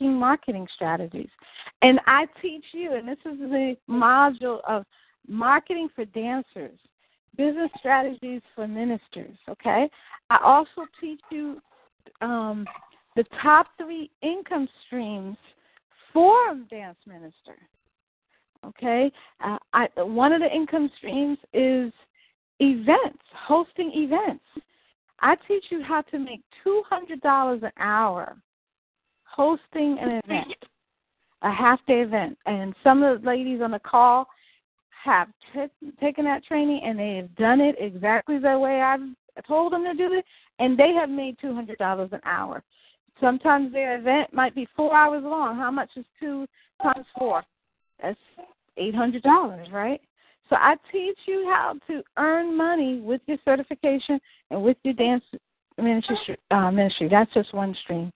marketing 0.09 0.67
strategies. 0.73 1.29
And 1.81 1.99
I 2.07 2.25
teach 2.41 2.65
you, 2.73 2.93
and 2.93 3.07
this 3.07 3.17
is 3.25 3.39
the 3.39 3.75
module 3.89 4.59
of 4.67 4.85
marketing 5.27 5.89
for 5.95 6.05
dancers, 6.05 6.77
business 7.37 7.69
strategies 7.77 8.41
for 8.55 8.67
ministers. 8.67 9.37
Okay, 9.49 9.89
I 10.29 10.37
also 10.43 10.87
teach 10.99 11.21
you 11.31 11.61
um, 12.21 12.65
the 13.15 13.23
top 13.41 13.67
three 13.77 14.09
income 14.21 14.67
streams 14.85 15.37
for 16.13 16.51
a 16.51 16.55
dance 16.69 16.97
minister. 17.07 17.57
Okay, 18.65 19.11
uh, 19.43 19.57
I, 19.73 19.87
one 19.97 20.33
of 20.33 20.41
the 20.41 20.53
income 20.53 20.89
streams 20.97 21.37
is 21.53 21.91
events, 22.59 23.23
hosting 23.33 23.91
events. 23.93 24.43
I 25.19 25.35
teach 25.47 25.65
you 25.69 25.83
how 25.83 26.01
to 26.01 26.19
make 26.19 26.41
two 26.63 26.83
hundred 26.89 27.21
dollars 27.21 27.61
an 27.63 27.71
hour 27.79 28.35
hosting 29.35 29.97
an 29.99 30.21
event, 30.23 30.47
a 31.41 31.51
half 31.51 31.79
day 31.87 32.01
event. 32.01 32.37
And 32.45 32.75
some 32.83 33.03
of 33.03 33.21
the 33.21 33.27
ladies 33.27 33.61
on 33.61 33.71
the 33.71 33.79
call 33.79 34.27
have 35.03 35.27
t- 35.53 35.91
taken 35.99 36.25
that 36.25 36.45
training 36.45 36.81
and 36.85 36.97
they 36.99 37.15
have 37.15 37.35
done 37.35 37.59
it 37.61 37.75
exactly 37.79 38.37
the 38.37 38.57
way 38.59 38.81
I've 38.81 39.01
told 39.47 39.73
them 39.73 39.83
to 39.83 39.93
do 39.93 40.13
it, 40.13 40.25
and 40.59 40.77
they 40.77 40.93
have 40.93 41.09
made 41.09 41.37
two 41.39 41.53
hundred 41.53 41.77
dollars 41.77 42.09
an 42.11 42.21
hour. 42.25 42.61
Sometimes 43.19 43.71
their 43.71 43.97
event 43.97 44.33
might 44.33 44.55
be 44.55 44.67
four 44.75 44.95
hours 44.95 45.23
long. 45.23 45.55
How 45.55 45.71
much 45.71 45.89
is 45.95 46.05
two 46.19 46.45
times 46.81 47.05
four? 47.17 47.43
That's 48.01 48.19
eight 48.77 48.95
hundred 48.95 49.23
dollars, 49.23 49.67
right? 49.71 50.01
So 50.49 50.57
I 50.57 50.75
teach 50.91 51.17
you 51.27 51.45
how 51.49 51.75
to 51.87 52.03
earn 52.17 52.57
money 52.57 52.99
with 52.99 53.21
your 53.25 53.37
certification 53.45 54.19
and 54.49 54.61
with 54.61 54.77
your 54.83 54.93
dance 54.95 55.23
ministry. 55.77 56.37
Uh, 56.51 56.71
ministry. 56.71 57.07
That's 57.09 57.33
just 57.33 57.53
one 57.53 57.75
stream. 57.83 58.11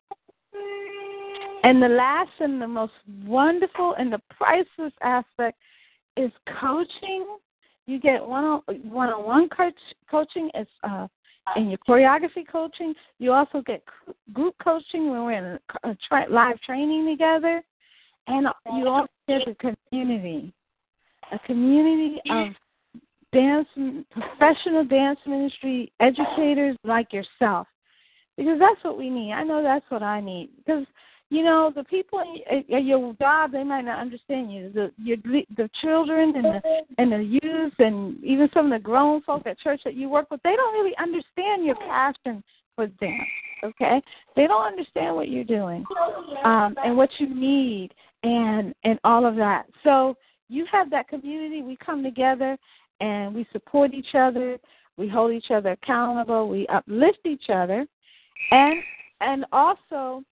And 1.66 1.82
the 1.82 1.90
last 1.90 2.30
and 2.42 2.62
the 2.62 2.68
most 2.68 2.94
wonderful 3.26 3.96
and 3.98 4.14
the 4.14 4.22
priceless 4.30 4.94
aspect 5.02 5.58
is 6.16 6.30
coaching. 6.62 7.26
You 7.88 8.00
get 8.00 8.24
one 8.24 8.62
on 8.68 9.24
one 9.26 9.50
coach 9.50 9.74
coaching 10.10 10.52
is 10.54 10.68
uh, 10.84 11.08
in 11.56 11.70
your 11.70 11.80
choreography 11.80 12.48
coaching. 12.48 12.94
You 13.18 13.32
also 13.32 13.64
get 13.66 13.84
group 14.32 14.54
coaching 14.64 15.10
when 15.10 15.24
we're 15.24 15.32
in 15.32 15.60
a, 15.84 15.98
tra- 16.08 16.28
live 16.30 16.62
training 16.62 17.08
together, 17.08 17.64
and 18.28 18.48
you 18.78 18.88
also 18.88 19.10
get 19.28 19.48
a 19.48 19.56
community, 19.56 20.54
a 21.32 21.40
community 21.40 22.22
of 22.30 22.50
dance 23.34 23.68
professional 24.12 24.86
dance 24.86 25.20
ministry 25.26 25.92
educators 26.00 26.78
like 26.84 27.12
yourself, 27.12 27.66
because 28.38 28.60
that's 28.60 28.84
what 28.84 29.00
we 29.00 29.10
need. 29.10 29.32
I 29.32 29.42
know 29.42 29.64
that's 29.64 29.86
what 29.90 30.04
I 30.04 30.22
need 30.22 30.52
because 30.58 30.86
you 31.36 31.44
know 31.44 31.72
the 31.76 31.84
people 31.84 32.24
at 32.50 32.84
your 32.84 33.14
job 33.14 33.52
they 33.52 33.64
might 33.64 33.84
not 33.86 34.00
understand 34.00 34.54
you. 34.54 34.72
The 34.74 34.92
your 34.98 35.18
the 35.58 35.70
children 35.82 36.34
and 36.36 36.46
the 36.46 36.62
and 36.98 37.12
the 37.12 37.40
youth 37.42 37.74
and 37.80 38.24
even 38.24 38.50
some 38.54 38.72
of 38.72 38.72
the 38.72 38.84
grown 38.84 39.22
folk 39.24 39.46
at 39.46 39.60
church 39.60 39.82
that 39.84 39.96
you 39.96 40.08
work 40.08 40.32
with 40.32 40.42
they 40.44 40.56
don't 40.56 40.74
really 40.74 40.96
understand 40.98 41.66
your 41.66 41.76
passion 41.76 42.42
for 42.76 42.88
dance 42.88 43.22
okay? 43.64 44.02
They 44.36 44.48
don't 44.48 44.66
understand 44.66 45.16
what 45.16 45.30
you're 45.30 45.44
doing 45.44 45.84
um 46.44 46.76
and 46.84 46.96
what 46.96 47.10
you 47.18 47.34
need 47.34 47.92
and 48.24 48.74
and 48.84 48.98
all 49.04 49.26
of 49.26 49.36
that. 49.36 49.66
So 49.84 50.16
you 50.48 50.66
have 50.72 50.90
that 50.92 51.08
community. 51.08 51.62
We 51.62 51.78
come 51.84 52.04
together 52.04 52.58
and 53.02 53.36
we 53.36 53.46
support 53.52 53.94
each 53.94 54.16
other. 54.16 54.58
We 54.98 55.10
hold 55.10 55.34
each 55.34 55.52
other 55.52 55.72
accountable. 55.72 56.48
We 56.48 56.66
uplift 56.68 57.26
each 57.26 57.50
other. 57.50 57.86
And 58.52 58.76
and 59.22 59.46
also 59.52 60.24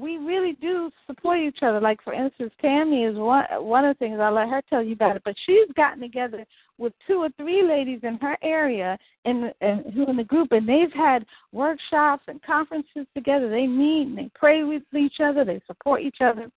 we 0.00 0.16
really 0.16 0.52
do 0.60 0.90
support 1.06 1.38
each 1.38 1.58
other. 1.62 1.80
Like 1.80 2.02
for 2.02 2.14
instance, 2.14 2.52
Tammy 2.60 3.04
is 3.04 3.16
one 3.16 3.44
one 3.58 3.84
of 3.84 3.96
the 3.96 3.98
things 3.98 4.18
I'll 4.20 4.32
let 4.32 4.48
her 4.48 4.62
tell 4.70 4.82
you 4.82 4.94
about 4.94 5.16
it. 5.16 5.22
But 5.24 5.36
she's 5.44 5.68
gotten 5.76 6.00
together 6.00 6.46
with 6.78 6.92
two 7.06 7.18
or 7.22 7.28
three 7.36 7.62
ladies 7.62 8.00
in 8.02 8.16
her 8.18 8.36
area 8.42 8.98
and 9.24 9.52
and 9.60 9.92
who 9.92 10.06
in 10.08 10.16
the 10.16 10.24
group, 10.24 10.52
and 10.52 10.68
they've 10.68 10.92
had 10.92 11.26
workshops 11.52 12.24
and 12.28 12.42
conferences 12.42 13.06
together. 13.14 13.50
They 13.50 13.66
meet 13.66 14.08
and 14.08 14.18
they 14.18 14.30
pray 14.34 14.64
with 14.64 14.82
each 14.96 15.20
other. 15.22 15.44
They 15.44 15.60
support 15.66 16.00
each 16.02 16.18
other, 16.20 16.50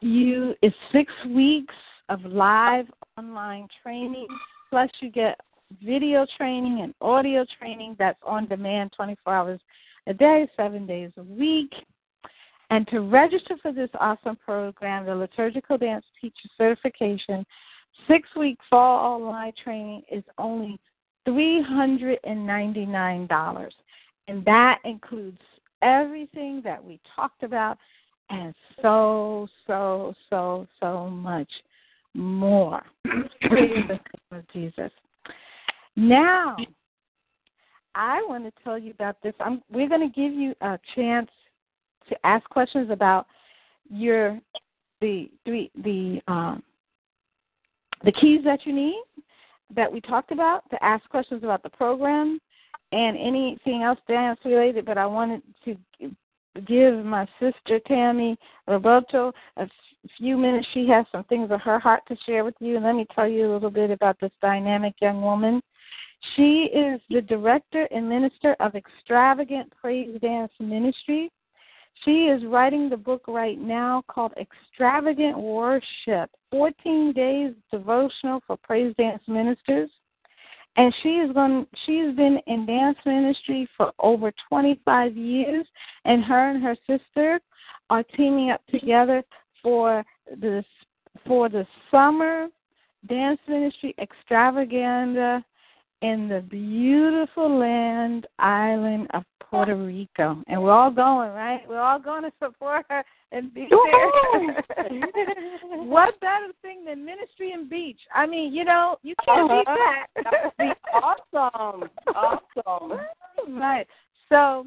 you 0.00 0.54
it's 0.60 0.76
six 0.92 1.12
weeks 1.28 1.74
of 2.10 2.22
live 2.24 2.86
online 3.16 3.68
training, 3.82 4.26
plus 4.68 4.90
you 5.00 5.10
get 5.10 5.40
video 5.84 6.26
training 6.36 6.80
and 6.82 6.94
audio 7.00 7.44
training 7.58 7.96
that's 7.98 8.20
on 8.24 8.46
demand 8.48 8.92
24 8.96 9.34
hours 9.34 9.60
a 10.06 10.14
day, 10.14 10.48
seven 10.56 10.86
days 10.86 11.10
a 11.16 11.22
week. 11.22 11.72
And 12.70 12.86
to 12.88 13.00
register 13.00 13.56
for 13.60 13.72
this 13.72 13.90
awesome 14.00 14.36
program, 14.36 15.06
the 15.06 15.14
Liturgical 15.14 15.78
Dance 15.78 16.04
Teacher 16.20 16.48
Certification, 16.56 17.44
six 18.08 18.28
week 18.36 18.58
fall 18.70 19.14
online 19.14 19.52
training 19.62 20.02
is 20.10 20.24
only 20.38 20.80
$399. 21.28 23.70
And 24.28 24.44
that 24.44 24.78
includes 24.84 25.40
everything 25.82 26.62
that 26.64 26.82
we 26.82 26.98
talked 27.14 27.42
about 27.42 27.76
and 28.30 28.54
so, 28.80 29.46
so, 29.66 30.14
so, 30.30 30.66
so 30.80 31.10
much 31.10 31.50
more. 32.14 32.82
Praise 33.04 33.84
the 33.88 33.94
name 33.94 34.00
of 34.32 34.48
Jesus. 34.52 34.90
Now, 35.96 36.56
I 37.94 38.24
want 38.28 38.44
to 38.44 38.62
tell 38.64 38.78
you 38.78 38.90
about 38.90 39.16
this. 39.22 39.34
I'm, 39.40 39.62
we're 39.70 39.88
going 39.88 40.08
to 40.08 40.20
give 40.20 40.32
you 40.32 40.54
a 40.60 40.78
chance 40.94 41.30
to 42.08 42.26
ask 42.26 42.48
questions 42.48 42.90
about 42.90 43.26
your 43.90 44.40
the 45.00 45.30
the 45.44 45.70
the 45.82 46.20
um, 46.28 46.62
the 48.04 48.12
keys 48.12 48.40
that 48.44 48.60
you 48.64 48.72
need 48.72 49.02
that 49.74 49.92
we 49.92 50.00
talked 50.00 50.32
about 50.32 50.68
to 50.70 50.82
ask 50.84 51.06
questions 51.08 51.42
about 51.44 51.62
the 51.62 51.68
program 51.68 52.38
and 52.92 53.16
anything 53.16 53.82
else 53.82 53.98
dance 54.06 54.38
related. 54.44 54.84
But 54.84 54.98
I 54.98 55.06
wanted 55.06 55.42
to 55.64 55.76
give 56.66 57.04
my 57.04 57.26
sister 57.40 57.80
Tammy 57.86 58.36
Roberto 58.66 59.32
a 59.56 59.68
few 60.18 60.36
minutes. 60.36 60.66
She 60.74 60.86
has 60.88 61.06
some 61.12 61.24
things 61.24 61.50
of 61.50 61.60
her 61.60 61.78
heart 61.78 62.02
to 62.08 62.16
share 62.26 62.44
with 62.44 62.54
you, 62.60 62.76
and 62.76 62.84
let 62.84 62.94
me 62.94 63.06
tell 63.14 63.28
you 63.28 63.50
a 63.50 63.52
little 63.52 63.70
bit 63.70 63.90
about 63.90 64.18
this 64.20 64.32
dynamic 64.40 64.94
young 65.00 65.22
woman 65.22 65.62
she 66.36 66.70
is 66.72 67.00
the 67.10 67.20
director 67.20 67.88
and 67.90 68.08
minister 68.08 68.56
of 68.60 68.74
Extravagant 68.74 69.72
Praise 69.80 70.18
Dance 70.20 70.52
Ministry. 70.60 71.30
She 72.04 72.26
is 72.26 72.44
writing 72.44 72.88
the 72.88 72.96
book 72.96 73.24
right 73.28 73.58
now 73.58 74.02
called 74.08 74.32
Extravagant 74.38 75.38
Worship 75.38 76.30
14 76.50 77.12
Days 77.12 77.52
Devotional 77.70 78.40
for 78.46 78.56
Praise 78.56 78.94
Dance 78.96 79.22
Ministers. 79.26 79.90
And 80.76 80.94
she 81.02 81.10
is 81.16 81.32
going 81.32 81.66
she's 81.84 82.14
been 82.16 82.38
in 82.46 82.64
dance 82.64 82.96
ministry 83.04 83.68
for 83.76 83.92
over 83.98 84.32
25 84.48 85.14
years 85.16 85.66
and 86.06 86.24
her 86.24 86.50
and 86.50 86.62
her 86.62 86.76
sister 86.86 87.40
are 87.90 88.02
teaming 88.02 88.50
up 88.50 88.62
together 88.68 89.22
for 89.62 90.02
the 90.40 90.64
for 91.26 91.50
the 91.50 91.66
summer 91.90 92.46
dance 93.06 93.38
ministry 93.46 93.94
extravaganza 93.98 95.44
in 96.02 96.28
the 96.28 96.40
beautiful 96.40 97.58
land 97.58 98.26
island 98.38 99.06
of 99.14 99.22
Puerto 99.40 99.76
Rico. 99.76 100.42
And 100.48 100.62
we're 100.62 100.72
all 100.72 100.90
going, 100.90 101.30
right? 101.30 101.60
We're 101.68 101.80
all 101.80 101.98
going 101.98 102.22
to 102.22 102.32
support 102.42 102.84
her 102.88 103.04
and 103.30 103.52
be 103.54 103.68
there. 103.70 104.88
what 105.84 106.18
better 106.20 106.48
thing 106.62 106.84
than 106.84 107.04
ministry 107.04 107.52
and 107.52 107.68
beach? 107.68 108.00
I 108.14 108.26
mean, 108.26 108.52
you 108.52 108.64
know, 108.64 108.96
you 109.02 109.14
can't 109.24 109.48
beat 109.48 109.64
uh-huh. 109.66 109.76
that. 109.76 110.24
that 110.24 110.44
would 110.44 110.52
be 110.58 110.72
awesome. 110.92 111.90
Awesome. 112.14 113.00
right. 113.60 113.86
So 114.28 114.66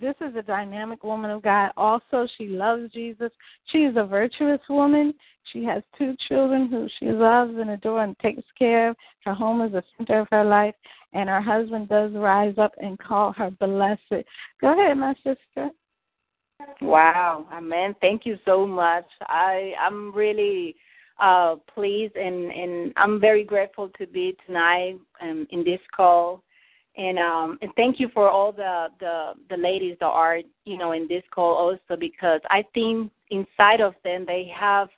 this 0.00 0.14
is 0.20 0.34
a 0.36 0.42
dynamic 0.42 1.02
woman 1.04 1.30
of 1.30 1.42
God. 1.42 1.70
Also, 1.76 2.26
she 2.36 2.48
loves 2.48 2.92
Jesus. 2.92 3.30
She 3.66 3.78
is 3.78 3.94
a 3.96 4.04
virtuous 4.04 4.60
woman. 4.68 5.14
She 5.52 5.64
has 5.64 5.82
two 5.96 6.14
children 6.28 6.68
who 6.68 6.88
she 6.98 7.06
loves 7.06 7.54
and 7.56 7.70
adores 7.70 8.08
and 8.08 8.18
takes 8.18 8.46
care 8.58 8.90
of. 8.90 8.96
Her 9.24 9.34
home 9.34 9.62
is 9.62 9.72
the 9.72 9.82
center 9.96 10.20
of 10.20 10.28
her 10.30 10.44
life, 10.44 10.74
and 11.12 11.28
her 11.28 11.40
husband 11.40 11.88
does 11.88 12.12
rise 12.12 12.54
up 12.58 12.72
and 12.78 12.98
call 12.98 13.32
her 13.32 13.50
blessed. 13.50 14.24
Go 14.60 14.72
ahead, 14.72 14.96
my 14.96 15.14
sister. 15.16 15.70
Wow, 16.80 17.46
amen. 17.52 17.94
Thank 18.00 18.26
you 18.26 18.38
so 18.44 18.66
much. 18.66 19.06
I 19.22 19.72
I'm 19.80 20.12
really 20.12 20.76
uh 21.20 21.56
pleased 21.72 22.16
and 22.16 22.52
and 22.52 22.92
I'm 22.96 23.20
very 23.20 23.44
grateful 23.44 23.90
to 23.98 24.06
be 24.06 24.36
tonight 24.46 24.98
um, 25.20 25.46
in 25.50 25.64
this 25.64 25.80
call 25.96 26.42
and 26.98 27.18
um 27.18 27.58
and 27.62 27.70
thank 27.76 27.98
you 27.98 28.08
for 28.12 28.28
all 28.28 28.52
the 28.52 28.88
the 29.00 29.32
the 29.48 29.56
ladies 29.56 29.96
that 30.00 30.06
are 30.06 30.40
you 30.64 30.76
know 30.76 30.92
in 30.92 31.08
this 31.08 31.22
call 31.30 31.54
also 31.54 31.98
because 31.98 32.40
i 32.50 32.62
think 32.74 33.10
inside 33.30 33.80
of 33.80 33.94
them 34.04 34.24
they 34.26 34.50
have 34.54 34.88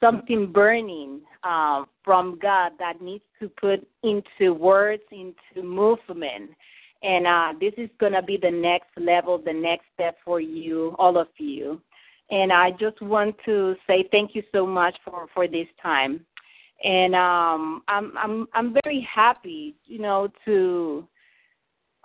something 0.00 0.50
burning 0.50 1.20
uh, 1.44 1.84
from 2.04 2.38
god 2.40 2.72
that 2.78 3.02
needs 3.02 3.24
to 3.40 3.48
put 3.48 3.86
into 4.02 4.54
words 4.54 5.02
into 5.10 5.62
movement. 5.62 6.50
And 7.02 7.26
uh 7.26 7.52
this 7.60 7.74
is 7.76 7.90
going 7.98 8.12
to 8.12 8.22
be 8.22 8.36
the 8.36 8.50
next 8.50 8.90
level 8.96 9.36
the 9.38 9.52
next 9.52 9.86
step 9.94 10.16
for 10.24 10.40
you 10.40 10.94
all 10.98 11.18
of 11.18 11.28
you. 11.38 11.80
And 12.30 12.52
i 12.52 12.70
just 12.70 13.02
want 13.02 13.34
to 13.44 13.74
say 13.86 14.08
thank 14.12 14.34
you 14.34 14.42
so 14.52 14.64
much 14.66 14.96
for 15.04 15.26
for 15.34 15.48
this 15.48 15.66
time. 15.82 16.24
And 16.84 17.14
um 17.16 17.82
i'm 17.88 18.12
i'm 18.16 18.46
i'm 18.54 18.76
very 18.84 19.06
happy 19.12 19.74
you 19.84 19.98
know 19.98 20.28
to 20.44 21.06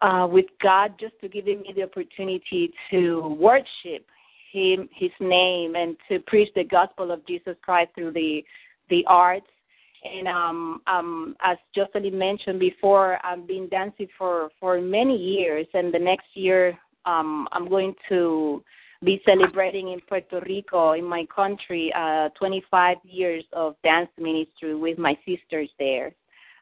uh, 0.01 0.27
with 0.29 0.45
God 0.61 0.93
just 0.99 1.13
to 1.21 1.29
give 1.29 1.45
me 1.45 1.73
the 1.75 1.83
opportunity 1.83 2.71
to 2.91 3.35
worship 3.39 4.05
Him, 4.51 4.89
His 4.93 5.11
name, 5.19 5.75
and 5.75 5.97
to 6.09 6.19
preach 6.27 6.49
the 6.55 6.63
gospel 6.63 7.11
of 7.11 7.25
Jesus 7.27 7.55
Christ 7.61 7.91
through 7.95 8.11
the 8.11 8.43
the 8.89 9.03
arts. 9.07 9.47
And 10.03 10.27
um, 10.27 10.81
um, 10.87 11.35
as 11.41 11.57
Jocelyn 11.75 12.17
mentioned 12.17 12.59
before, 12.59 13.17
I've 13.23 13.47
been 13.47 13.67
dancing 13.69 14.07
for 14.17 14.49
for 14.59 14.79
many 14.79 15.17
years, 15.17 15.67
and 15.73 15.93
the 15.93 15.99
next 15.99 16.27
year 16.35 16.77
um, 17.05 17.47
I'm 17.51 17.67
going 17.67 17.95
to 18.09 18.63
be 19.03 19.21
celebrating 19.25 19.91
in 19.91 20.01
Puerto 20.01 20.41
Rico, 20.45 20.93
in 20.93 21.05
my 21.05 21.25
country, 21.33 21.93
uh, 21.95 22.29
25 22.37 22.97
years 23.03 23.43
of 23.53 23.75
dance 23.83 24.09
ministry 24.17 24.75
with 24.75 24.97
my 24.97 25.17
sisters 25.25 25.69
there. 25.77 26.13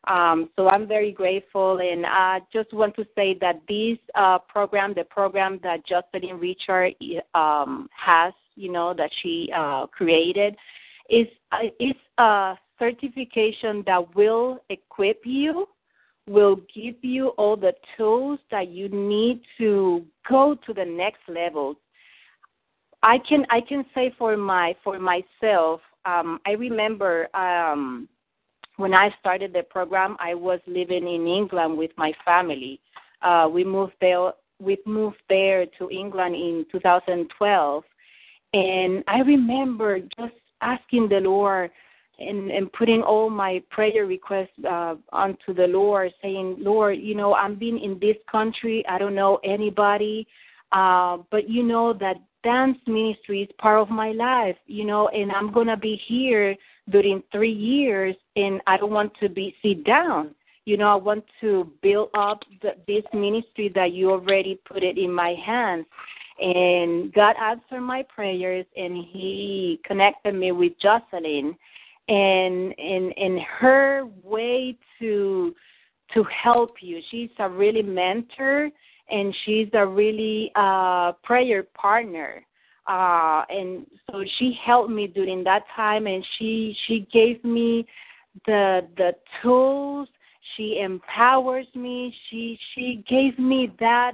Um, 0.08 0.50
so 0.56 0.70
I'm 0.70 0.88
very 0.88 1.12
grateful, 1.12 1.80
and 1.80 2.06
I 2.06 2.40
just 2.54 2.72
want 2.74 2.96
to 2.96 3.06
say 3.16 3.38
that 3.42 3.62
this 3.68 3.98
uh, 4.14 4.38
program, 4.40 4.94
the 4.96 5.04
program 5.04 5.60
that 5.64 5.86
Jocelyn 5.88 6.40
Richard 6.40 6.94
um, 7.34 7.90
has, 7.92 8.34
you 8.56 8.72
know, 8.72 8.94
that 8.94 9.10
she 9.22 9.50
uh, 9.56 9.88
created, 9.88 10.56
is 11.10 11.28
uh, 11.52 11.70
is 11.80 11.96
a 12.20 12.56
certification 12.78 13.84
that 13.88 14.16
will 14.16 14.60
equip 14.70 15.22
you, 15.26 15.68
will 16.28 16.58
give 16.74 16.96
you 17.02 17.30
all 17.30 17.56
the 17.56 17.74
tools 17.98 18.40
that 18.52 18.70
you 18.70 18.90
need 18.90 19.42
to 19.58 20.06
go 20.30 20.56
to 20.68 20.74
the 20.74 20.86
next 20.86 21.22
level. 21.28 21.76
I 23.02 23.18
can 23.28 23.46
I 23.50 23.62
can 23.62 23.86
say 23.96 24.14
for 24.20 24.38
my 24.38 24.76
for 24.84 25.00
myself, 25.00 25.82
um, 26.06 26.40
I 26.46 26.52
remember. 26.52 27.36
Um, 27.36 28.08
when 28.78 28.94
I 28.94 29.14
started 29.20 29.54
the 29.54 29.64
program, 29.64 30.18
I 30.20 30.34
was 30.34 30.60
living 30.68 31.08
in 31.08 31.28
England 31.28 31.78
with 31.78 31.92
my 31.98 32.14
family. 32.24 32.80
Uh, 33.22 33.50
we 33.52 33.64
moved 33.64 33.94
there. 34.02 34.32
We 34.60 34.78
moved 34.86 35.22
there 35.30 35.66
to 35.80 35.90
England 35.90 36.36
in 36.36 36.66
2012, 36.72 37.84
and 38.54 39.04
I 39.08 39.20
remember 39.20 40.00
just 40.00 40.34
asking 40.62 41.10
the 41.10 41.20
Lord, 41.20 41.72
and 42.20 42.50
and 42.52 42.72
putting 42.72 43.02
all 43.02 43.30
my 43.30 43.62
prayer 43.70 44.06
requests 44.06 44.58
uh, 44.70 44.96
onto 45.12 45.54
the 45.54 45.68
Lord, 45.68 46.12
saying, 46.22 46.58
Lord, 46.60 47.00
you 47.00 47.16
know, 47.16 47.34
I'm 47.36 47.56
being 47.56 47.80
in 47.80 48.00
this 48.00 48.18
country. 48.32 48.86
I 48.88 48.98
don't 48.98 49.16
know 49.16 49.40
anybody, 49.44 50.26
uh, 50.72 51.18
but 51.32 51.50
you 51.50 51.64
know 51.64 51.94
that 51.94 52.18
dance 52.44 52.78
ministry 52.88 53.42
is 53.42 53.50
part 53.58 53.82
of 53.82 53.90
my 53.90 54.12
life, 54.12 54.56
you 54.68 54.86
know, 54.86 55.10
and 55.10 55.32
I'm 55.32 55.52
gonna 55.52 55.78
be 55.78 56.00
here 56.08 56.56
during 56.90 57.24
three 57.32 57.52
years, 57.52 58.16
and 58.36 58.62
I 58.68 58.78
don't 58.78 58.92
want 58.92 59.14
to 59.20 59.30
be 59.30 59.56
sit 59.62 59.84
down. 59.84 60.36
You 60.66 60.78
know, 60.78 60.88
I 60.88 60.96
want 60.96 61.24
to 61.42 61.72
build 61.82 62.10
up 62.16 62.42
the, 62.62 62.72
this 62.88 63.04
ministry 63.14 63.72
that 63.76 63.92
you 63.92 64.12
already 64.12 64.60
put 64.66 64.84
it 64.84 64.98
in 64.98 65.12
my 65.12 65.36
hands. 65.46 65.86
And 66.40 67.14
God 67.14 67.36
answered 67.42 67.82
my 67.82 68.04
prayers, 68.04 68.66
and 68.76 68.96
He 68.96 69.80
connected 69.86 70.34
me 70.34 70.52
with 70.52 70.74
Jocelyn 70.82 71.56
and 72.08 72.74
in 72.74 73.12
in 73.18 73.40
her 73.60 74.04
way 74.24 74.78
to 75.00 75.56
to 76.14 76.24
help 76.24 76.76
you. 76.82 77.02
She's 77.10 77.30
a 77.40 77.50
really 77.50 77.82
mentor 77.82 78.70
and 79.10 79.36
she's 79.44 79.70
a 79.74 79.86
really 79.86 80.52
uh 80.56 81.14
prayer 81.24 81.64
partner. 81.64 82.46
Uh 82.88 83.44
and 83.50 83.86
so 84.10 84.24
she 84.38 84.58
helped 84.64 84.92
me 84.92 85.08
during 85.08 85.44
that 85.44 85.64
time 85.76 86.06
and 86.08 86.26
she 86.38 86.76
she 86.86 87.08
gave 87.12 87.44
me 87.44 87.86
the 88.46 88.88
the 88.98 89.14
tools, 89.42 90.08
she 90.56 90.80
empowers 90.80 91.68
me, 91.74 92.14
she 92.30 92.60
she 92.74 93.04
gave 93.08 93.38
me 93.40 93.72
that 93.80 94.14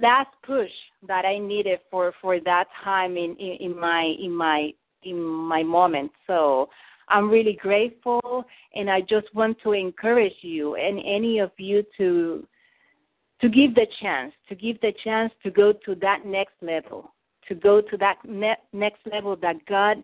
last 0.00 0.30
push 0.42 0.70
that 1.06 1.24
I 1.24 1.38
needed 1.38 1.80
for 1.90 2.12
for 2.20 2.38
that 2.40 2.66
time 2.84 3.16
in 3.16 3.36
in, 3.36 3.56
in 3.60 3.80
my 3.80 4.14
in 4.20 4.32
my 4.32 4.70
in 5.02 5.20
my 5.22 5.62
moment. 5.62 6.12
So 6.26 6.68
I'm 7.08 7.30
really 7.30 7.58
grateful, 7.60 8.44
and 8.74 8.90
I 8.90 9.00
just 9.00 9.32
want 9.34 9.58
to 9.62 9.72
encourage 9.72 10.34
you 10.42 10.74
and 10.74 10.98
any 10.98 11.38
of 11.38 11.50
you 11.56 11.84
to 11.98 12.46
to 13.40 13.48
give 13.48 13.74
the 13.74 13.86
chance, 14.00 14.32
to 14.48 14.54
give 14.54 14.80
the 14.80 14.92
chance 15.04 15.32
to 15.42 15.50
go 15.50 15.72
to 15.72 15.94
that 15.96 16.24
next 16.24 16.54
level, 16.62 17.12
to 17.48 17.54
go 17.54 17.80
to 17.80 17.96
that 17.98 18.16
ne- 18.26 18.56
next 18.72 19.00
level 19.10 19.36
that 19.36 19.64
God 19.66 20.02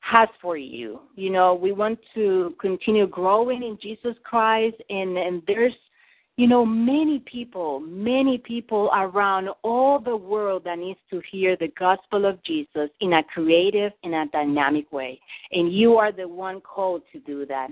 has 0.00 0.28
for 0.40 0.56
you. 0.56 1.00
You 1.14 1.30
know, 1.30 1.54
we 1.54 1.72
want 1.72 1.98
to 2.14 2.54
continue 2.60 3.06
growing 3.06 3.62
in 3.62 3.78
Jesus 3.82 4.16
Christ, 4.24 4.76
and 4.88 5.16
and 5.18 5.42
there's 5.46 5.74
you 6.40 6.46
know, 6.46 6.64
many 6.64 7.18
people, 7.18 7.80
many 7.80 8.38
people 8.38 8.90
around 8.94 9.50
all 9.62 9.98
the 9.98 10.16
world 10.16 10.64
that 10.64 10.78
needs 10.78 10.98
to 11.10 11.20
hear 11.30 11.54
the 11.54 11.68
gospel 11.78 12.24
of 12.24 12.42
Jesus 12.44 12.88
in 13.02 13.12
a 13.12 13.22
creative 13.22 13.92
and 14.04 14.14
a 14.14 14.24
dynamic 14.32 14.90
way. 14.90 15.20
And 15.52 15.70
you 15.70 15.98
are 15.98 16.12
the 16.12 16.26
one 16.26 16.62
called 16.62 17.02
to 17.12 17.18
do 17.20 17.44
that. 17.44 17.68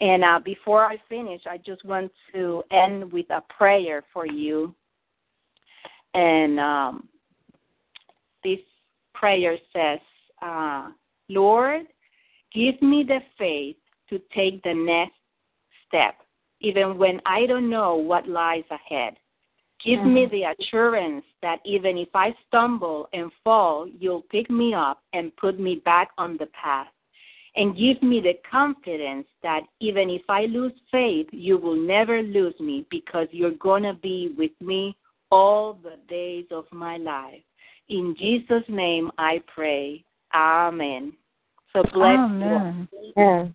And 0.00 0.24
uh, 0.24 0.40
before 0.42 0.86
I 0.86 0.96
finish, 1.06 1.42
I 1.46 1.58
just 1.58 1.84
want 1.84 2.10
to 2.32 2.62
end 2.70 3.12
with 3.12 3.26
a 3.28 3.42
prayer 3.42 4.02
for 4.10 4.26
you. 4.26 4.74
And 6.14 6.58
um, 6.58 7.08
this 8.44 8.60
prayer 9.14 9.56
says, 9.72 10.00
uh, 10.42 10.90
Lord, 11.28 11.86
give 12.54 12.80
me 12.80 13.04
the 13.06 13.20
faith 13.36 13.76
to 14.10 14.20
take 14.34 14.62
the 14.62 14.74
next 14.74 15.14
step 15.86 16.14
even 16.60 16.98
when 16.98 17.20
I 17.26 17.46
don't 17.46 17.70
know 17.70 17.94
what 17.96 18.28
lies 18.28 18.64
ahead. 18.70 19.14
Give 19.84 20.00
mm-hmm. 20.00 20.14
me 20.14 20.26
the 20.26 20.54
assurance 20.58 21.24
that 21.42 21.58
even 21.64 21.96
if 21.98 22.08
I 22.14 22.34
stumble 22.48 23.08
and 23.12 23.30
fall, 23.44 23.88
you'll 23.98 24.22
pick 24.22 24.50
me 24.50 24.74
up 24.74 25.02
and 25.12 25.36
put 25.36 25.60
me 25.60 25.76
back 25.84 26.10
on 26.18 26.36
the 26.36 26.46
path. 26.46 26.88
And 27.54 27.76
give 27.76 28.02
me 28.02 28.20
the 28.20 28.34
confidence 28.48 29.26
that 29.42 29.62
even 29.80 30.10
if 30.10 30.22
I 30.28 30.46
lose 30.46 30.72
faith, 30.92 31.26
you 31.32 31.58
will 31.58 31.76
never 31.76 32.22
lose 32.22 32.54
me 32.60 32.86
because 32.90 33.26
you're 33.30 33.52
going 33.52 33.84
to 33.84 33.94
be 33.94 34.34
with 34.36 34.52
me 34.60 34.96
all 35.30 35.74
the 35.82 35.96
days 36.08 36.46
of 36.50 36.64
my 36.72 36.98
life. 36.98 37.42
In 37.88 38.14
Jesus' 38.18 38.64
name 38.68 39.10
I 39.18 39.42
pray. 39.54 40.04
Amen. 40.34 41.12
So 41.72 41.82
bless 41.92 42.18
Amen. 42.18 42.88
you. 42.92 43.12
Amen. 43.16 43.54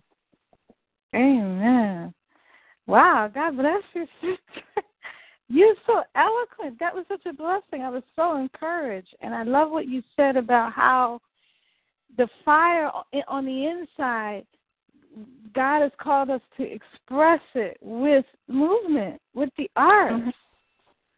Amen. 1.14 2.14
Wow, 2.86 3.30
God 3.32 3.56
bless 3.56 3.82
you, 3.94 4.06
sister. 4.20 4.86
You're 5.48 5.74
so 5.86 6.02
eloquent. 6.16 6.78
That 6.80 6.94
was 6.94 7.04
such 7.08 7.24
a 7.26 7.32
blessing. 7.32 7.82
I 7.82 7.90
was 7.90 8.02
so 8.16 8.36
encouraged. 8.36 9.14
And 9.20 9.34
I 9.34 9.42
love 9.42 9.70
what 9.70 9.88
you 9.88 10.02
said 10.16 10.36
about 10.36 10.72
how 10.72 11.20
the 12.16 12.28
fire 12.44 12.90
on 13.28 13.44
the 13.44 13.66
inside, 13.66 14.44
God 15.54 15.82
has 15.82 15.92
called 16.00 16.30
us 16.30 16.40
to 16.56 16.62
express 16.62 17.40
it 17.54 17.76
with 17.80 18.24
movement, 18.48 19.20
with 19.34 19.50
the 19.58 19.70
arts. 19.76 20.14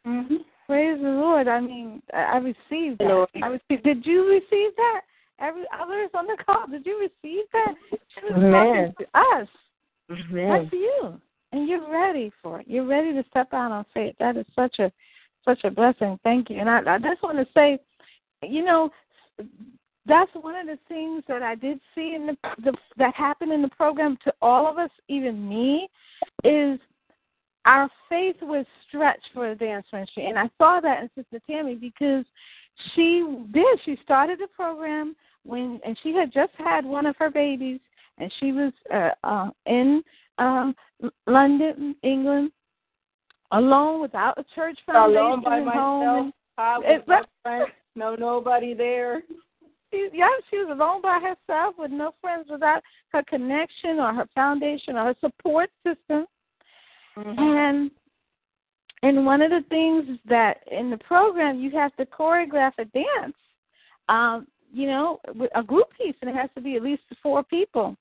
Mm-hmm. 0.06 0.10
Mm-hmm. 0.10 0.34
Praise 0.66 0.98
the 1.00 1.08
Lord. 1.08 1.48
I 1.48 1.60
mean, 1.60 2.02
I 2.12 2.38
received 2.38 2.98
that. 2.98 3.26
I 3.42 3.46
received. 3.46 3.84
Did 3.84 4.04
you 4.04 4.28
receive 4.28 4.74
that? 4.76 5.02
Every 5.38 5.64
others 5.78 6.10
on 6.14 6.26
the 6.26 6.36
call, 6.44 6.66
did 6.66 6.86
you 6.86 6.98
receive 6.98 7.44
that? 7.52 7.74
She 7.90 8.32
was 8.32 8.32
talking 8.32 8.94
to 8.98 9.18
us. 9.18 9.48
That's 10.08 10.72
you 10.72 11.20
and 11.52 11.68
you're 11.68 11.90
ready 11.90 12.32
for 12.42 12.60
it. 12.60 12.66
You're 12.68 12.86
ready 12.86 13.12
to 13.12 13.24
step 13.30 13.52
out 13.52 13.72
on 13.72 13.86
faith. 13.94 14.14
That 14.18 14.36
is 14.36 14.46
such 14.54 14.78
a 14.78 14.92
such 15.44 15.64
a 15.64 15.70
blessing. 15.70 16.18
Thank 16.24 16.50
you. 16.50 16.58
And 16.58 16.68
I, 16.68 16.80
I 16.86 16.98
just 16.98 17.22
want 17.22 17.38
to 17.38 17.46
say, 17.54 17.78
you 18.42 18.64
know, 18.64 18.90
that's 20.06 20.30
one 20.34 20.56
of 20.56 20.66
the 20.66 20.78
things 20.88 21.22
that 21.28 21.42
I 21.42 21.54
did 21.54 21.80
see 21.94 22.14
in 22.14 22.26
the, 22.26 22.36
the 22.62 22.72
that 22.98 23.14
happened 23.14 23.52
in 23.52 23.62
the 23.62 23.68
program 23.68 24.18
to 24.24 24.32
all 24.42 24.66
of 24.66 24.78
us, 24.78 24.90
even 25.08 25.48
me, 25.48 25.88
is 26.44 26.78
our 27.66 27.90
faith 28.08 28.36
was 28.40 28.64
stretched 28.88 29.28
for 29.34 29.48
the 29.50 29.56
dance 29.56 29.86
ministry, 29.92 30.26
and 30.26 30.38
I 30.38 30.48
saw 30.56 30.80
that 30.80 31.02
in 31.02 31.10
Sister 31.16 31.40
Tammy 31.50 31.74
because 31.74 32.24
she 32.94 33.26
did. 33.52 33.78
She 33.84 33.98
started 34.04 34.38
the 34.38 34.46
program 34.46 35.16
when, 35.44 35.80
and 35.84 35.98
she 36.02 36.14
had 36.14 36.32
just 36.32 36.52
had 36.56 36.84
one 36.84 37.06
of 37.06 37.16
her 37.18 37.30
babies, 37.30 37.80
and 38.18 38.32
she 38.38 38.52
was 38.52 38.72
uh, 38.94 39.10
uh, 39.24 39.50
in 39.66 40.02
um, 40.38 40.74
London, 41.26 41.96
England, 42.02 42.52
alone 43.50 44.00
without 44.00 44.38
a 44.38 44.44
church 44.54 44.78
foundation 44.86 45.22
alone 45.22 45.42
by 45.42 45.60
myself. 45.60 46.32
I 46.58 46.78
was 46.78 47.02
no 47.06 47.22
friends, 47.42 47.70
no 47.96 48.14
nobody 48.14 48.74
there. 48.74 49.22
She, 49.92 50.08
yeah, 50.12 50.28
she 50.50 50.58
was 50.58 50.68
alone 50.70 51.02
by 51.02 51.18
herself 51.20 51.74
with 51.78 51.90
no 51.90 52.14
friends, 52.20 52.46
without 52.50 52.82
her 53.08 53.22
connection 53.28 53.98
or 53.98 54.12
her 54.14 54.26
foundation 54.34 54.96
or 54.96 55.06
her 55.06 55.16
support 55.20 55.70
system. 55.84 56.26
Mm-hmm. 57.18 57.38
And 57.38 57.90
and 59.02 59.26
one 59.26 59.42
of 59.42 59.50
the 59.50 59.64
things 59.68 60.18
that 60.28 60.58
in 60.70 60.90
the 60.90 60.98
program 60.98 61.58
you 61.58 61.70
have 61.72 61.94
to 61.96 62.06
choreograph 62.06 62.72
a 62.78 62.84
dance, 62.86 63.36
um, 64.08 64.46
you 64.72 64.86
know, 64.86 65.20
a 65.54 65.62
group 65.62 65.86
piece, 65.96 66.14
and 66.20 66.30
it 66.30 66.36
has 66.36 66.50
to 66.54 66.60
be 66.60 66.76
at 66.76 66.82
least 66.82 67.02
four 67.22 67.42
people. 67.42 67.96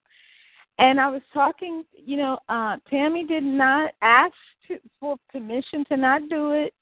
And 0.78 1.00
I 1.00 1.10
was 1.10 1.22
talking, 1.34 1.84
you 1.94 2.18
know, 2.18 2.40
uh 2.50 2.78
Tammy 2.90 3.26
did 3.26 3.44
not 3.44 3.92
ask 4.02 4.34
to, 4.68 4.78
for 5.00 5.18
permission 5.32 5.86
to 5.86 5.98
not 5.98 6.28
do 6.30 6.52
it. 6.52 6.74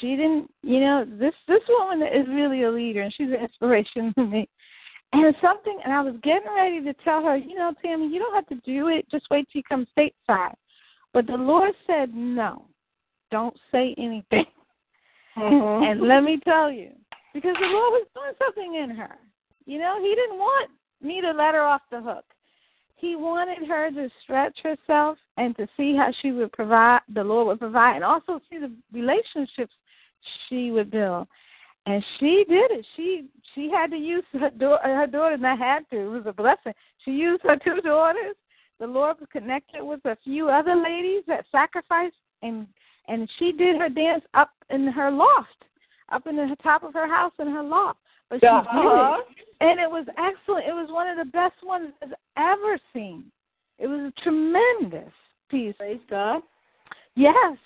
She 0.00 0.14
didn't, 0.14 0.50
you 0.62 0.80
know, 0.80 1.04
this 1.18 1.34
this 1.48 1.62
woman 1.68 2.02
is 2.02 2.28
really 2.28 2.62
a 2.64 2.70
leader 2.70 3.02
and 3.02 3.12
she's 3.12 3.28
an 3.28 3.42
inspiration 3.42 4.12
to 4.14 4.24
me. 4.24 4.48
And 5.12 5.34
something, 5.42 5.76
and 5.82 5.92
I 5.92 6.02
was 6.02 6.14
getting 6.22 6.54
ready 6.54 6.80
to 6.84 6.94
tell 7.02 7.24
her, 7.24 7.36
you 7.36 7.56
know, 7.56 7.74
Tammy, 7.82 8.06
you 8.06 8.20
don't 8.20 8.34
have 8.34 8.46
to 8.46 8.54
do 8.64 8.86
it. 8.86 9.10
Just 9.10 9.26
wait 9.28 9.48
till 9.50 9.58
you 9.58 9.64
come 9.64 9.86
stateside. 9.98 10.54
But 11.12 11.26
the 11.26 11.36
Lord 11.36 11.72
said, 11.86 12.14
no, 12.14 12.64
don't 13.30 13.56
say 13.72 13.94
anything. 13.98 14.46
Mm-hmm. 15.36 15.84
and 15.90 16.02
let 16.02 16.22
me 16.22 16.38
tell 16.44 16.70
you, 16.70 16.90
because 17.34 17.54
the 17.60 17.66
Lord 17.66 17.92
was 17.92 18.06
doing 18.14 18.32
something 18.38 18.74
in 18.74 18.90
her. 18.96 19.16
You 19.66 19.78
know, 19.78 19.98
He 20.00 20.14
didn't 20.14 20.38
want 20.38 20.70
me 21.02 21.20
to 21.20 21.30
let 21.30 21.54
her 21.54 21.62
off 21.62 21.82
the 21.90 22.00
hook. 22.00 22.24
He 22.96 23.16
wanted 23.16 23.66
her 23.66 23.90
to 23.90 24.10
stretch 24.22 24.58
herself 24.62 25.16
and 25.38 25.56
to 25.56 25.66
see 25.76 25.96
how 25.96 26.10
she 26.20 26.32
would 26.32 26.52
provide, 26.52 27.00
the 27.14 27.24
Lord 27.24 27.46
would 27.46 27.58
provide, 27.58 27.96
and 27.96 28.04
also 28.04 28.40
see 28.50 28.58
the 28.58 28.70
relationships 28.92 29.72
she 30.48 30.70
would 30.70 30.90
build. 30.90 31.26
And 31.86 32.04
she 32.18 32.44
did 32.46 32.70
it. 32.70 32.86
She 32.94 33.26
she 33.54 33.70
had 33.70 33.90
to 33.90 33.96
use 33.96 34.24
her 34.34 34.50
daughter. 34.50 34.82
Her 34.84 35.06
daughter 35.06 35.38
not 35.38 35.58
had 35.58 35.88
to. 35.90 35.98
It 35.98 36.08
was 36.08 36.26
a 36.26 36.32
blessing. 36.32 36.74
She 37.04 37.12
used 37.12 37.42
her 37.42 37.56
two 37.56 37.80
daughters. 37.80 38.36
The 38.80 38.86
Lord 38.86 39.20
was 39.20 39.28
connected 39.30 39.84
with 39.84 40.00
a 40.06 40.16
few 40.24 40.48
other 40.48 40.74
ladies 40.74 41.22
that 41.28 41.44
sacrificed, 41.52 42.16
and 42.42 42.66
and 43.08 43.28
she 43.38 43.52
did 43.52 43.76
her 43.76 43.88
dance 43.88 44.24
up 44.34 44.50
in 44.70 44.86
her 44.86 45.10
loft, 45.10 45.64
up 46.10 46.26
in 46.26 46.36
the 46.36 46.56
top 46.62 46.82
of 46.82 46.94
her 46.94 47.06
house 47.06 47.32
in 47.38 47.48
her 47.48 47.62
loft. 47.62 47.98
But 48.30 48.40
she 48.40 48.46
uh-huh. 48.46 49.18
did 49.18 49.36
it, 49.36 49.46
and 49.60 49.80
it 49.80 49.90
was 49.90 50.06
excellent. 50.10 50.66
It 50.66 50.72
was 50.72 50.88
one 50.90 51.08
of 51.08 51.18
the 51.18 51.30
best 51.30 51.56
ones 51.62 51.92
I've 52.02 52.14
ever 52.36 52.78
seen. 52.94 53.24
It 53.78 53.86
was 53.86 54.12
a 54.16 54.22
tremendous 54.22 55.12
piece. 55.50 55.74
Praise 55.76 56.00
God. 56.08 56.42
Yes. 57.16 57.58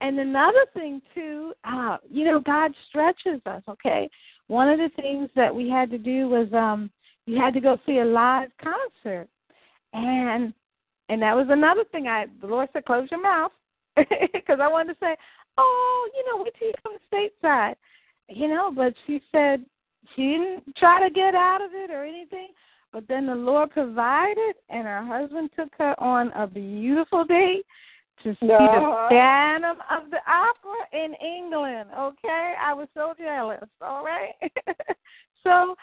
And 0.00 0.18
another 0.18 0.66
thing 0.74 1.02
too, 1.14 1.52
uh, 1.64 1.98
you 2.10 2.24
know, 2.24 2.40
God 2.40 2.72
stretches 2.88 3.40
us, 3.46 3.62
okay? 3.68 4.08
One 4.48 4.68
of 4.68 4.78
the 4.78 4.90
things 5.00 5.30
that 5.36 5.54
we 5.54 5.68
had 5.68 5.90
to 5.90 5.98
do 5.98 6.28
was 6.28 6.48
um 6.52 6.90
we 7.26 7.36
had 7.36 7.54
to 7.54 7.60
go 7.60 7.78
see 7.86 7.98
a 7.98 8.04
live 8.04 8.50
concert. 8.62 9.28
And 9.94 10.52
and 11.08 11.22
that 11.22 11.36
was 11.36 11.46
another 11.50 11.84
thing. 11.92 12.06
I 12.08 12.26
the 12.40 12.46
Lord 12.46 12.68
said, 12.72 12.84
close 12.84 13.08
your 13.10 13.22
mouth, 13.22 13.52
because 13.96 14.58
I 14.60 14.68
wanted 14.68 14.94
to 14.94 14.98
say, 15.00 15.16
oh, 15.56 16.10
you 16.14 16.24
know, 16.26 16.42
wait 16.42 16.54
till 16.58 16.68
you 16.68 16.74
come 16.82 16.96
stateside, 17.12 17.74
you 18.28 18.48
know. 18.48 18.72
But 18.74 18.94
she 19.06 19.22
said 19.32 19.64
she 20.14 20.22
didn't 20.22 20.76
try 20.76 21.06
to 21.06 21.14
get 21.14 21.34
out 21.34 21.62
of 21.62 21.70
it 21.72 21.90
or 21.90 22.04
anything. 22.04 22.48
But 22.92 23.08
then 23.08 23.26
the 23.26 23.34
Lord 23.34 23.70
provided, 23.70 24.54
and 24.68 24.86
her 24.86 25.04
husband 25.04 25.50
took 25.56 25.70
her 25.78 26.00
on 26.00 26.30
a 26.36 26.46
beautiful 26.46 27.24
date 27.24 27.66
to 28.22 28.36
see 28.40 28.52
Uh-huh. 28.52 29.08
the 29.10 29.14
Phantom 29.14 29.78
of 29.90 30.10
the 30.10 30.20
Opera 30.28 30.86
in 30.92 31.14
England. 31.14 31.90
Okay, 31.98 32.54
I 32.60 32.72
was 32.72 32.88
so 32.94 33.12
jealous. 33.18 33.68
All 33.80 34.04
right, 34.04 34.32
so 35.42 35.74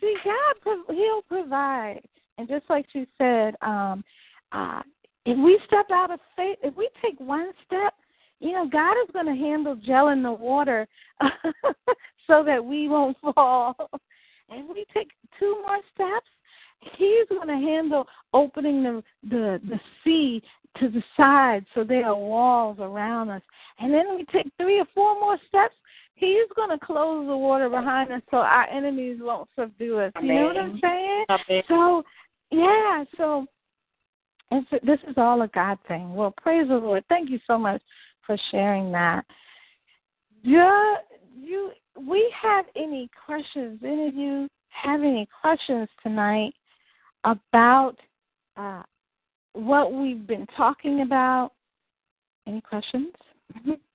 see, 0.00 0.16
God, 0.24 0.76
He'll 0.88 1.22
provide, 1.22 2.00
and 2.38 2.48
just 2.48 2.64
like 2.68 2.86
she 2.92 3.06
said, 3.18 3.54
um, 3.62 4.04
uh, 4.52 4.82
if 5.26 5.38
we 5.38 5.58
step 5.66 5.86
out 5.90 6.10
of 6.10 6.20
faith, 6.36 6.58
if 6.62 6.76
we 6.76 6.88
take 7.02 7.18
one 7.18 7.52
step, 7.66 7.94
you 8.40 8.52
know, 8.52 8.68
God 8.68 8.92
is 9.02 9.10
going 9.12 9.26
to 9.26 9.32
handle 9.32 9.76
gel 9.76 10.08
in 10.08 10.22
the 10.22 10.32
water 10.32 10.86
so 12.26 12.44
that 12.44 12.62
we 12.62 12.88
won't 12.88 13.16
fall. 13.34 13.76
And 14.50 14.68
we 14.68 14.84
take 14.92 15.10
two 15.38 15.62
more 15.66 15.80
steps, 15.94 16.28
He's 16.96 17.28
going 17.28 17.48
to 17.48 17.54
handle 17.54 18.06
opening 18.32 18.82
the 18.82 19.02
the 19.22 19.60
the 19.68 19.80
sea 20.02 20.42
to 20.78 20.88
the 20.88 21.02
side 21.16 21.64
so 21.74 21.84
there 21.84 22.06
are 22.06 22.16
walls 22.16 22.78
around 22.80 23.30
us. 23.30 23.42
And 23.78 23.92
then 23.92 24.16
we 24.16 24.24
take 24.32 24.50
three 24.58 24.80
or 24.80 24.86
four 24.94 25.18
more 25.20 25.38
steps. 25.48 25.74
He's 26.16 26.46
going 26.54 26.70
to 26.70 26.84
close 26.84 27.26
the 27.26 27.36
water 27.36 27.68
behind 27.68 28.12
us 28.12 28.22
so 28.30 28.38
our 28.38 28.68
enemies 28.68 29.18
won't 29.20 29.48
subdue 29.58 29.98
us. 29.98 30.12
You 30.22 30.34
know 30.34 30.46
what 30.46 30.56
I'm 30.56 30.80
saying? 30.80 31.24
Amen. 31.28 31.62
So, 31.68 32.04
yeah, 32.50 33.04
so 33.16 33.46
it's, 34.50 34.84
this 34.84 34.98
is 35.08 35.14
all 35.16 35.42
a 35.42 35.48
God 35.48 35.78
thing. 35.88 36.14
Well, 36.14 36.34
praise 36.36 36.68
the 36.68 36.76
Lord. 36.76 37.04
Thank 37.08 37.30
you 37.30 37.38
so 37.46 37.58
much 37.58 37.82
for 38.26 38.36
sharing 38.50 38.92
that. 38.92 39.24
Yeah, 40.42 40.94
you, 41.36 41.70
we 42.00 42.32
have 42.40 42.66
any 42.76 43.08
questions? 43.24 43.80
Any 43.84 44.08
of 44.08 44.14
you 44.14 44.48
have 44.68 45.00
any 45.00 45.28
questions 45.40 45.88
tonight 46.02 46.52
about 47.24 47.96
uh, 48.56 48.82
what 49.54 49.92
we've 49.92 50.26
been 50.26 50.46
talking 50.56 51.02
about? 51.02 51.52
Any 52.46 52.60
questions? 52.60 53.12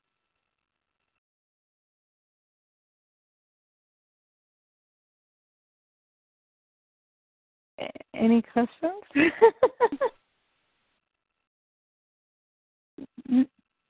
Any 8.13 8.41
questions? 8.41 9.03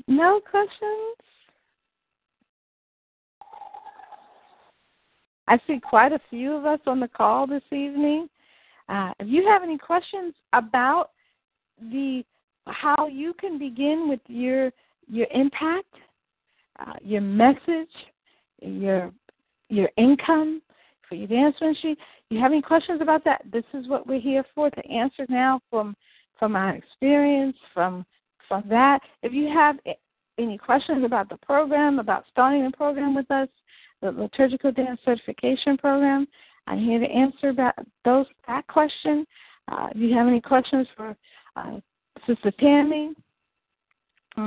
No 0.10 0.42
questions? 0.42 1.18
I 5.48 5.60
see 5.68 5.80
quite 5.80 6.12
a 6.12 6.20
few 6.32 6.54
of 6.54 6.66
us 6.66 6.80
on 6.88 7.00
the 7.00 7.08
call 7.08 7.46
this 7.46 7.62
evening. 7.72 8.28
Uh, 8.90 9.12
if 9.20 9.28
you 9.28 9.48
have 9.48 9.62
any 9.62 9.78
questions 9.78 10.34
about 10.54 11.12
the 11.80 12.24
how 12.66 13.08
you 13.08 13.34
can 13.34 13.60
begin 13.60 14.08
with 14.10 14.20
your 14.28 14.72
your 15.08 15.28
impact, 15.32 15.94
uh, 16.80 16.94
your 17.04 17.22
message, 17.22 17.94
your 18.62 19.12
your 19.70 19.90
income 19.96 20.64
for 21.10 21.16
dance 21.28 21.56
ministry, 21.60 21.98
you 22.30 22.40
have 22.40 22.52
any 22.52 22.62
questions 22.62 23.02
about 23.02 23.26
that? 23.26 23.42
This 23.52 23.66
is 23.74 23.88
what 23.88 24.08
we're 24.08 24.20
here 24.20 24.46
for 24.54 24.70
to 24.70 24.88
answer 24.88 25.26
now 25.28 25.60
from 25.70 25.96
from 26.38 26.56
our 26.56 26.76
experience 26.76 27.58
from 27.74 28.06
from 28.48 28.64
that. 28.70 29.02
If 29.24 29.34
you 29.34 29.48
have 29.48 29.78
any 30.38 30.58
questions 30.58 31.04
about 31.04 31.30
the 31.30 31.38
program, 31.38 32.00
about 32.00 32.24
starting 32.32 32.64
the 32.64 32.76
program 32.76 33.14
with 33.16 33.30
us, 33.32 33.50
the 34.02 34.12
liturgical 34.12 34.72
dance 34.72 35.00
certification 35.04 35.78
program, 35.78 36.28
I'm 36.68 36.80
here 36.80 37.00
to 37.00 37.06
answer 37.06 37.54
that 37.54 37.76
those 38.06 38.28
that 38.48 38.68
question. 38.68 39.26
Uh, 39.72 39.88
if 39.92 39.98
you 39.98 40.16
have 40.16 40.28
any 40.28 40.42
questions 40.42 40.88
for 40.96 41.16
uh, 41.56 41.80
Sister 42.26 42.52
Tammy, 42.60 43.14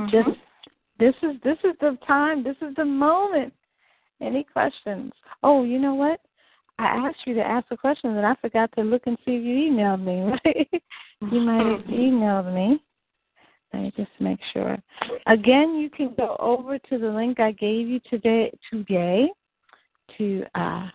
just 0.09 0.29
this 0.99 1.15
is 1.21 1.35
this 1.43 1.57
is 1.63 1.75
the 1.81 1.97
time. 2.07 2.43
This 2.43 2.57
is 2.61 2.75
the 2.75 2.85
moment. 2.85 3.53
Any 4.21 4.43
questions? 4.43 5.11
Oh, 5.43 5.63
you 5.63 5.79
know 5.79 5.95
what? 5.95 6.19
I 6.79 6.85
asked 6.85 7.19
you 7.25 7.33
to 7.35 7.41
ask 7.41 7.67
a 7.71 7.77
question, 7.77 8.11
and 8.15 8.25
I 8.25 8.35
forgot 8.41 8.71
to 8.75 8.81
look 8.83 9.03
and 9.05 9.17
see 9.25 9.35
if 9.35 9.43
you 9.43 9.71
emailed 9.71 10.03
me. 10.03 10.37
Right? 11.21 11.31
you 11.31 11.39
might 11.39 11.65
have 11.65 11.85
emailed 11.85 12.53
me. 12.53 12.83
Let 13.71 13.83
me 13.83 13.93
just 13.95 14.11
make 14.19 14.39
sure. 14.51 14.77
Again, 15.27 15.75
you 15.75 15.89
can 15.89 16.13
go 16.17 16.35
over 16.39 16.77
to 16.77 16.97
the 16.97 17.07
link 17.07 17.39
I 17.39 17.51
gave 17.53 17.87
you 17.87 17.99
today 18.09 18.51
today 18.71 19.29
to 20.17 20.43
uh, 20.55 20.87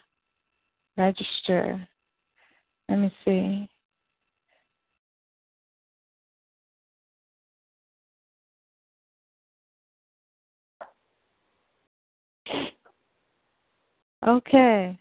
register. 0.96 1.88
Let 2.88 2.98
me 2.98 3.14
see. 3.24 3.68
Okay. 14.26 14.98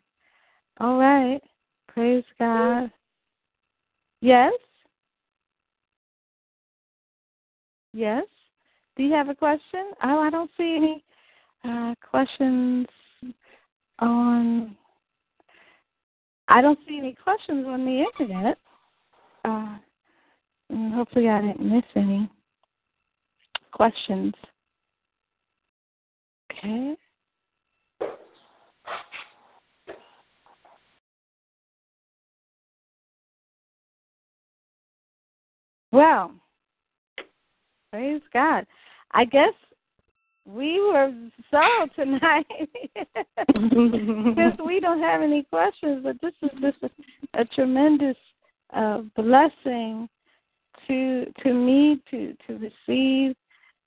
All 0.80 0.97
right. 0.97 1.41
Praise 1.88 2.23
God. 2.38 2.91
Yes? 4.21 4.53
Yes? 7.93 8.25
Do 8.95 9.03
you 9.03 9.13
have 9.13 9.30
a 9.30 9.36
question? 9.36 9.91
Oh, 10.03 10.19
I 10.19 10.30
don't 10.30 10.51
see 10.57 10.75
any 10.75 11.03
uh, 11.63 11.95
questions 12.09 12.88
on. 13.99 14.75
I 16.47 16.61
don't 16.61 16.80
see 16.88 16.97
any 16.97 17.15
questions 17.15 17.65
on 17.67 17.86
the 17.86 18.05
internet. 18.05 18.57
Uh, 19.43 19.78
hopefully, 20.93 21.30
I 21.30 21.41
didn't 21.41 21.61
miss 21.61 21.84
any 21.95 22.30
questions. 23.71 24.34
Okay. 26.51 26.95
Well, 35.97 36.31
praise 37.91 38.21
God. 38.31 38.67
I 39.13 39.25
guess 39.25 39.53
we 40.45 40.79
were 40.79 41.11
so 41.49 41.87
tonight 41.95 42.45
because 43.47 44.53
we 44.63 44.79
don't 44.79 45.01
have 45.01 45.23
any 45.23 45.41
questions, 45.41 46.03
but 46.03 46.17
this 46.21 46.33
is 46.43 46.51
just 46.61 46.77
a, 46.83 47.41
a 47.41 47.45
tremendous 47.45 48.15
uh, 48.75 48.99
blessing 49.15 50.07
to 50.87 51.25
to 51.41 51.51
me 51.51 51.99
to 52.11 52.35
to 52.45 52.69
receive 52.87 53.35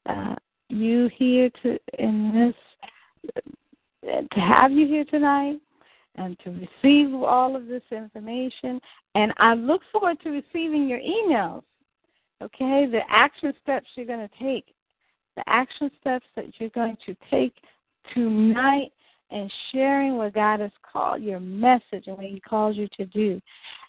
uh, 0.06 0.34
you 0.68 1.08
here 1.16 1.48
to 1.62 1.78
in 2.00 2.52
this 3.22 3.32
to 4.02 4.40
have 4.40 4.72
you 4.72 4.88
here 4.88 5.04
tonight 5.04 5.60
and 6.16 6.36
to 6.40 6.50
receive 6.50 7.14
all 7.14 7.54
of 7.54 7.68
this 7.68 7.84
information. 7.92 8.80
And 9.14 9.32
I 9.36 9.54
look 9.54 9.82
forward 9.92 10.18
to 10.24 10.30
receiving 10.30 10.88
your 10.88 10.98
emails. 10.98 11.62
Okay, 12.42 12.86
the 12.90 13.00
action 13.10 13.52
steps 13.62 13.86
you're 13.94 14.06
going 14.06 14.26
to 14.26 14.34
take, 14.42 14.66
the 15.36 15.42
action 15.46 15.90
steps 16.00 16.24
that 16.36 16.46
you're 16.58 16.70
going 16.70 16.96
to 17.06 17.14
take 17.30 17.54
tonight, 18.14 18.92
and 19.30 19.52
sharing 19.72 20.16
what 20.16 20.34
God 20.34 20.60
has 20.60 20.72
called 20.92 21.22
your 21.22 21.40
message 21.40 22.04
and 22.06 22.16
what 22.16 22.26
He 22.26 22.40
calls 22.40 22.76
you 22.76 22.88
to 22.96 23.06
do. 23.06 23.40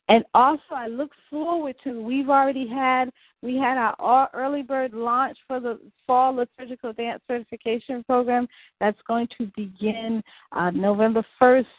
And 0.09 0.23
also, 0.33 0.61
I 0.71 0.87
look 0.87 1.11
forward 1.29 1.75
to. 1.83 2.01
We've 2.01 2.29
already 2.29 2.67
had 2.67 3.11
we 3.41 3.55
had 3.55 3.77
our 3.77 4.29
early 4.33 4.61
bird 4.61 4.93
launch 4.93 5.37
for 5.47 5.59
the 5.59 5.79
fall 6.05 6.35
liturgical 6.35 6.93
dance 6.93 7.21
certification 7.27 8.03
program. 8.03 8.47
That's 8.79 8.99
going 9.07 9.29
to 9.37 9.49
begin 9.55 10.21
uh, 10.51 10.71
November 10.71 11.25
first. 11.39 11.69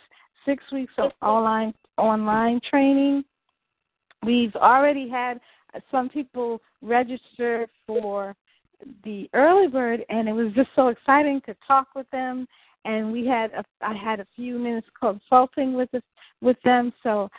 Six 0.44 0.64
weeks 0.72 0.92
of 0.98 1.12
online 1.22 1.72
online 1.98 2.60
training. 2.68 3.24
We've 4.24 4.54
already 4.56 5.08
had 5.08 5.40
some 5.90 6.08
people 6.08 6.60
register 6.80 7.66
for 7.86 8.34
the 9.04 9.28
early 9.32 9.68
bird, 9.68 10.04
and 10.08 10.28
it 10.28 10.32
was 10.32 10.52
just 10.54 10.70
so 10.74 10.88
exciting 10.88 11.40
to 11.46 11.54
talk 11.66 11.88
with 11.94 12.10
them. 12.10 12.46
And 12.84 13.12
we 13.12 13.26
had 13.26 13.52
a, 13.52 13.64
I 13.80 13.94
had 13.94 14.20
a 14.20 14.26
few 14.34 14.58
minutes 14.58 14.88
consulting 14.98 15.74
with 15.74 15.94
us, 15.94 16.02
with 16.40 16.56
them. 16.64 16.92
So 17.02 17.30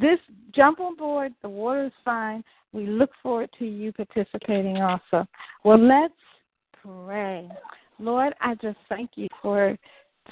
this 0.00 0.18
jump 0.54 0.80
on 0.80 0.96
board. 0.96 1.34
The 1.42 1.48
water 1.48 1.86
is 1.86 1.92
fine. 2.04 2.44
We 2.72 2.86
look 2.86 3.10
forward 3.22 3.50
to 3.58 3.66
you 3.66 3.92
participating 3.92 4.78
also. 4.78 5.26
Well, 5.64 5.78
let's 5.78 6.14
pray. 6.82 7.48
Lord, 7.98 8.34
I 8.40 8.54
just 8.56 8.78
thank 8.88 9.10
you 9.16 9.26
for 9.42 9.76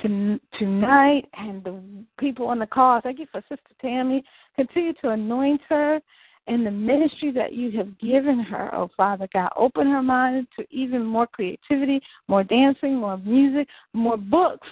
tonight 0.02 1.24
and 1.34 1.64
the 1.64 1.80
people 2.18 2.46
on 2.46 2.58
the 2.58 2.66
call. 2.66 3.00
Thank 3.00 3.18
you 3.18 3.26
for 3.32 3.42
Sister 3.48 3.74
Tammy. 3.80 4.22
Continue 4.54 4.92
to 5.02 5.10
anoint 5.10 5.62
her 5.68 6.00
in 6.48 6.64
the 6.64 6.70
ministry 6.70 7.30
that 7.32 7.52
you 7.52 7.70
have 7.72 7.98
given 7.98 8.38
her, 8.38 8.74
oh 8.74 8.88
Father 8.96 9.28
God. 9.32 9.50
Open 9.56 9.86
her 9.86 10.02
mind 10.02 10.46
to 10.58 10.66
even 10.70 11.04
more 11.04 11.26
creativity, 11.26 12.00
more 12.28 12.44
dancing, 12.44 12.96
more 12.96 13.18
music, 13.18 13.68
more 13.92 14.16
books 14.16 14.68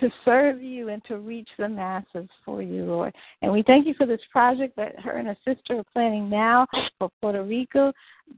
to 0.00 0.10
serve 0.24 0.62
you 0.62 0.88
and 0.88 1.04
to 1.06 1.18
reach 1.18 1.48
the 1.58 1.68
masses 1.68 2.28
for 2.44 2.62
you, 2.62 2.84
Lord. 2.84 3.14
And 3.42 3.52
we 3.52 3.62
thank 3.62 3.86
you 3.86 3.94
for 3.94 4.06
this 4.06 4.20
project 4.30 4.76
that 4.76 4.98
her 5.00 5.12
and 5.12 5.28
her 5.28 5.36
sister 5.44 5.78
are 5.78 5.84
planning 5.92 6.30
now 6.30 6.66
for 6.98 7.10
Puerto 7.20 7.42
Rico. 7.42 7.92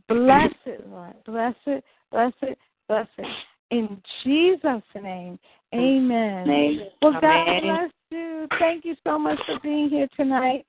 Bless 0.08 0.52
it, 0.64 0.86
Lord. 0.88 1.14
Bless 1.26 1.54
it, 1.66 1.84
bless 2.10 2.32
it, 2.42 2.58
bless 2.88 3.08
it. 3.18 3.26
In 3.70 4.00
Jesus' 4.24 4.82
name, 4.94 5.38
amen. 5.74 6.48
Amen. 6.48 6.80
Well, 7.02 7.20
God 7.20 7.60
bless 7.62 7.90
you. 8.10 8.48
Thank 8.58 8.84
you 8.84 8.96
so 9.04 9.18
much 9.18 9.38
for 9.46 9.60
being 9.62 9.88
here 9.88 10.08
tonight. 10.16 10.66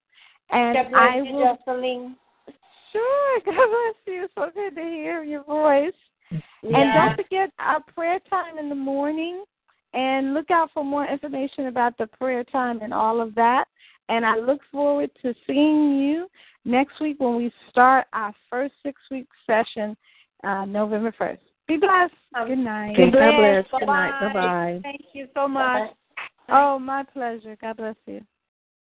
And 0.51 0.75
God 0.75 0.89
bless 0.89 1.01
I 1.01 1.21
you, 1.21 1.33
will. 1.33 1.57
Jocelyn. 1.65 2.15
Sure. 2.91 3.39
God 3.45 3.55
bless 3.55 3.95
you. 4.13 4.27
So 4.35 4.49
good 4.53 4.75
to 4.75 4.81
hear 4.81 5.23
your 5.23 5.43
voice. 5.43 5.93
Yeah. 6.31 6.39
And 6.63 6.93
Yeah. 6.93 6.93
don't 6.93 7.15
forget 7.15 7.51
our 7.59 7.81
prayer 7.81 8.19
time 8.29 8.57
in 8.57 8.69
the 8.69 8.75
morning. 8.75 9.43
And 9.93 10.33
look 10.33 10.49
out 10.51 10.69
for 10.73 10.85
more 10.85 11.05
information 11.05 11.67
about 11.67 11.97
the 11.97 12.07
prayer 12.07 12.45
time 12.45 12.79
and 12.81 12.93
all 12.93 13.19
of 13.19 13.35
that. 13.35 13.65
And 14.07 14.25
I 14.25 14.37
look 14.37 14.61
forward 14.71 15.11
to 15.21 15.33
seeing 15.45 15.99
you 15.99 16.27
next 16.63 16.99
week 17.01 17.19
when 17.19 17.35
we 17.35 17.51
start 17.69 18.07
our 18.13 18.33
first 18.49 18.73
six 18.83 19.01
week 19.09 19.27
session, 19.45 19.97
uh, 20.45 20.65
November 20.65 21.13
1st. 21.19 21.39
Be 21.67 21.77
blessed. 21.77 22.13
Good 22.47 22.57
night. 22.57 22.93
Okay, 22.93 23.11
God 23.11 23.35
bless. 23.35 23.65
bless. 23.69 23.79
Good 23.81 23.85
night. 23.85 24.19
Bye 24.19 24.33
bye. 24.33 24.79
Thank 24.83 25.01
you 25.13 25.27
so 25.33 25.47
much. 25.47 25.91
Oh, 26.49 26.79
my 26.79 27.03
pleasure. 27.03 27.57
God 27.61 27.77
bless 27.77 27.95
you. 28.05 28.21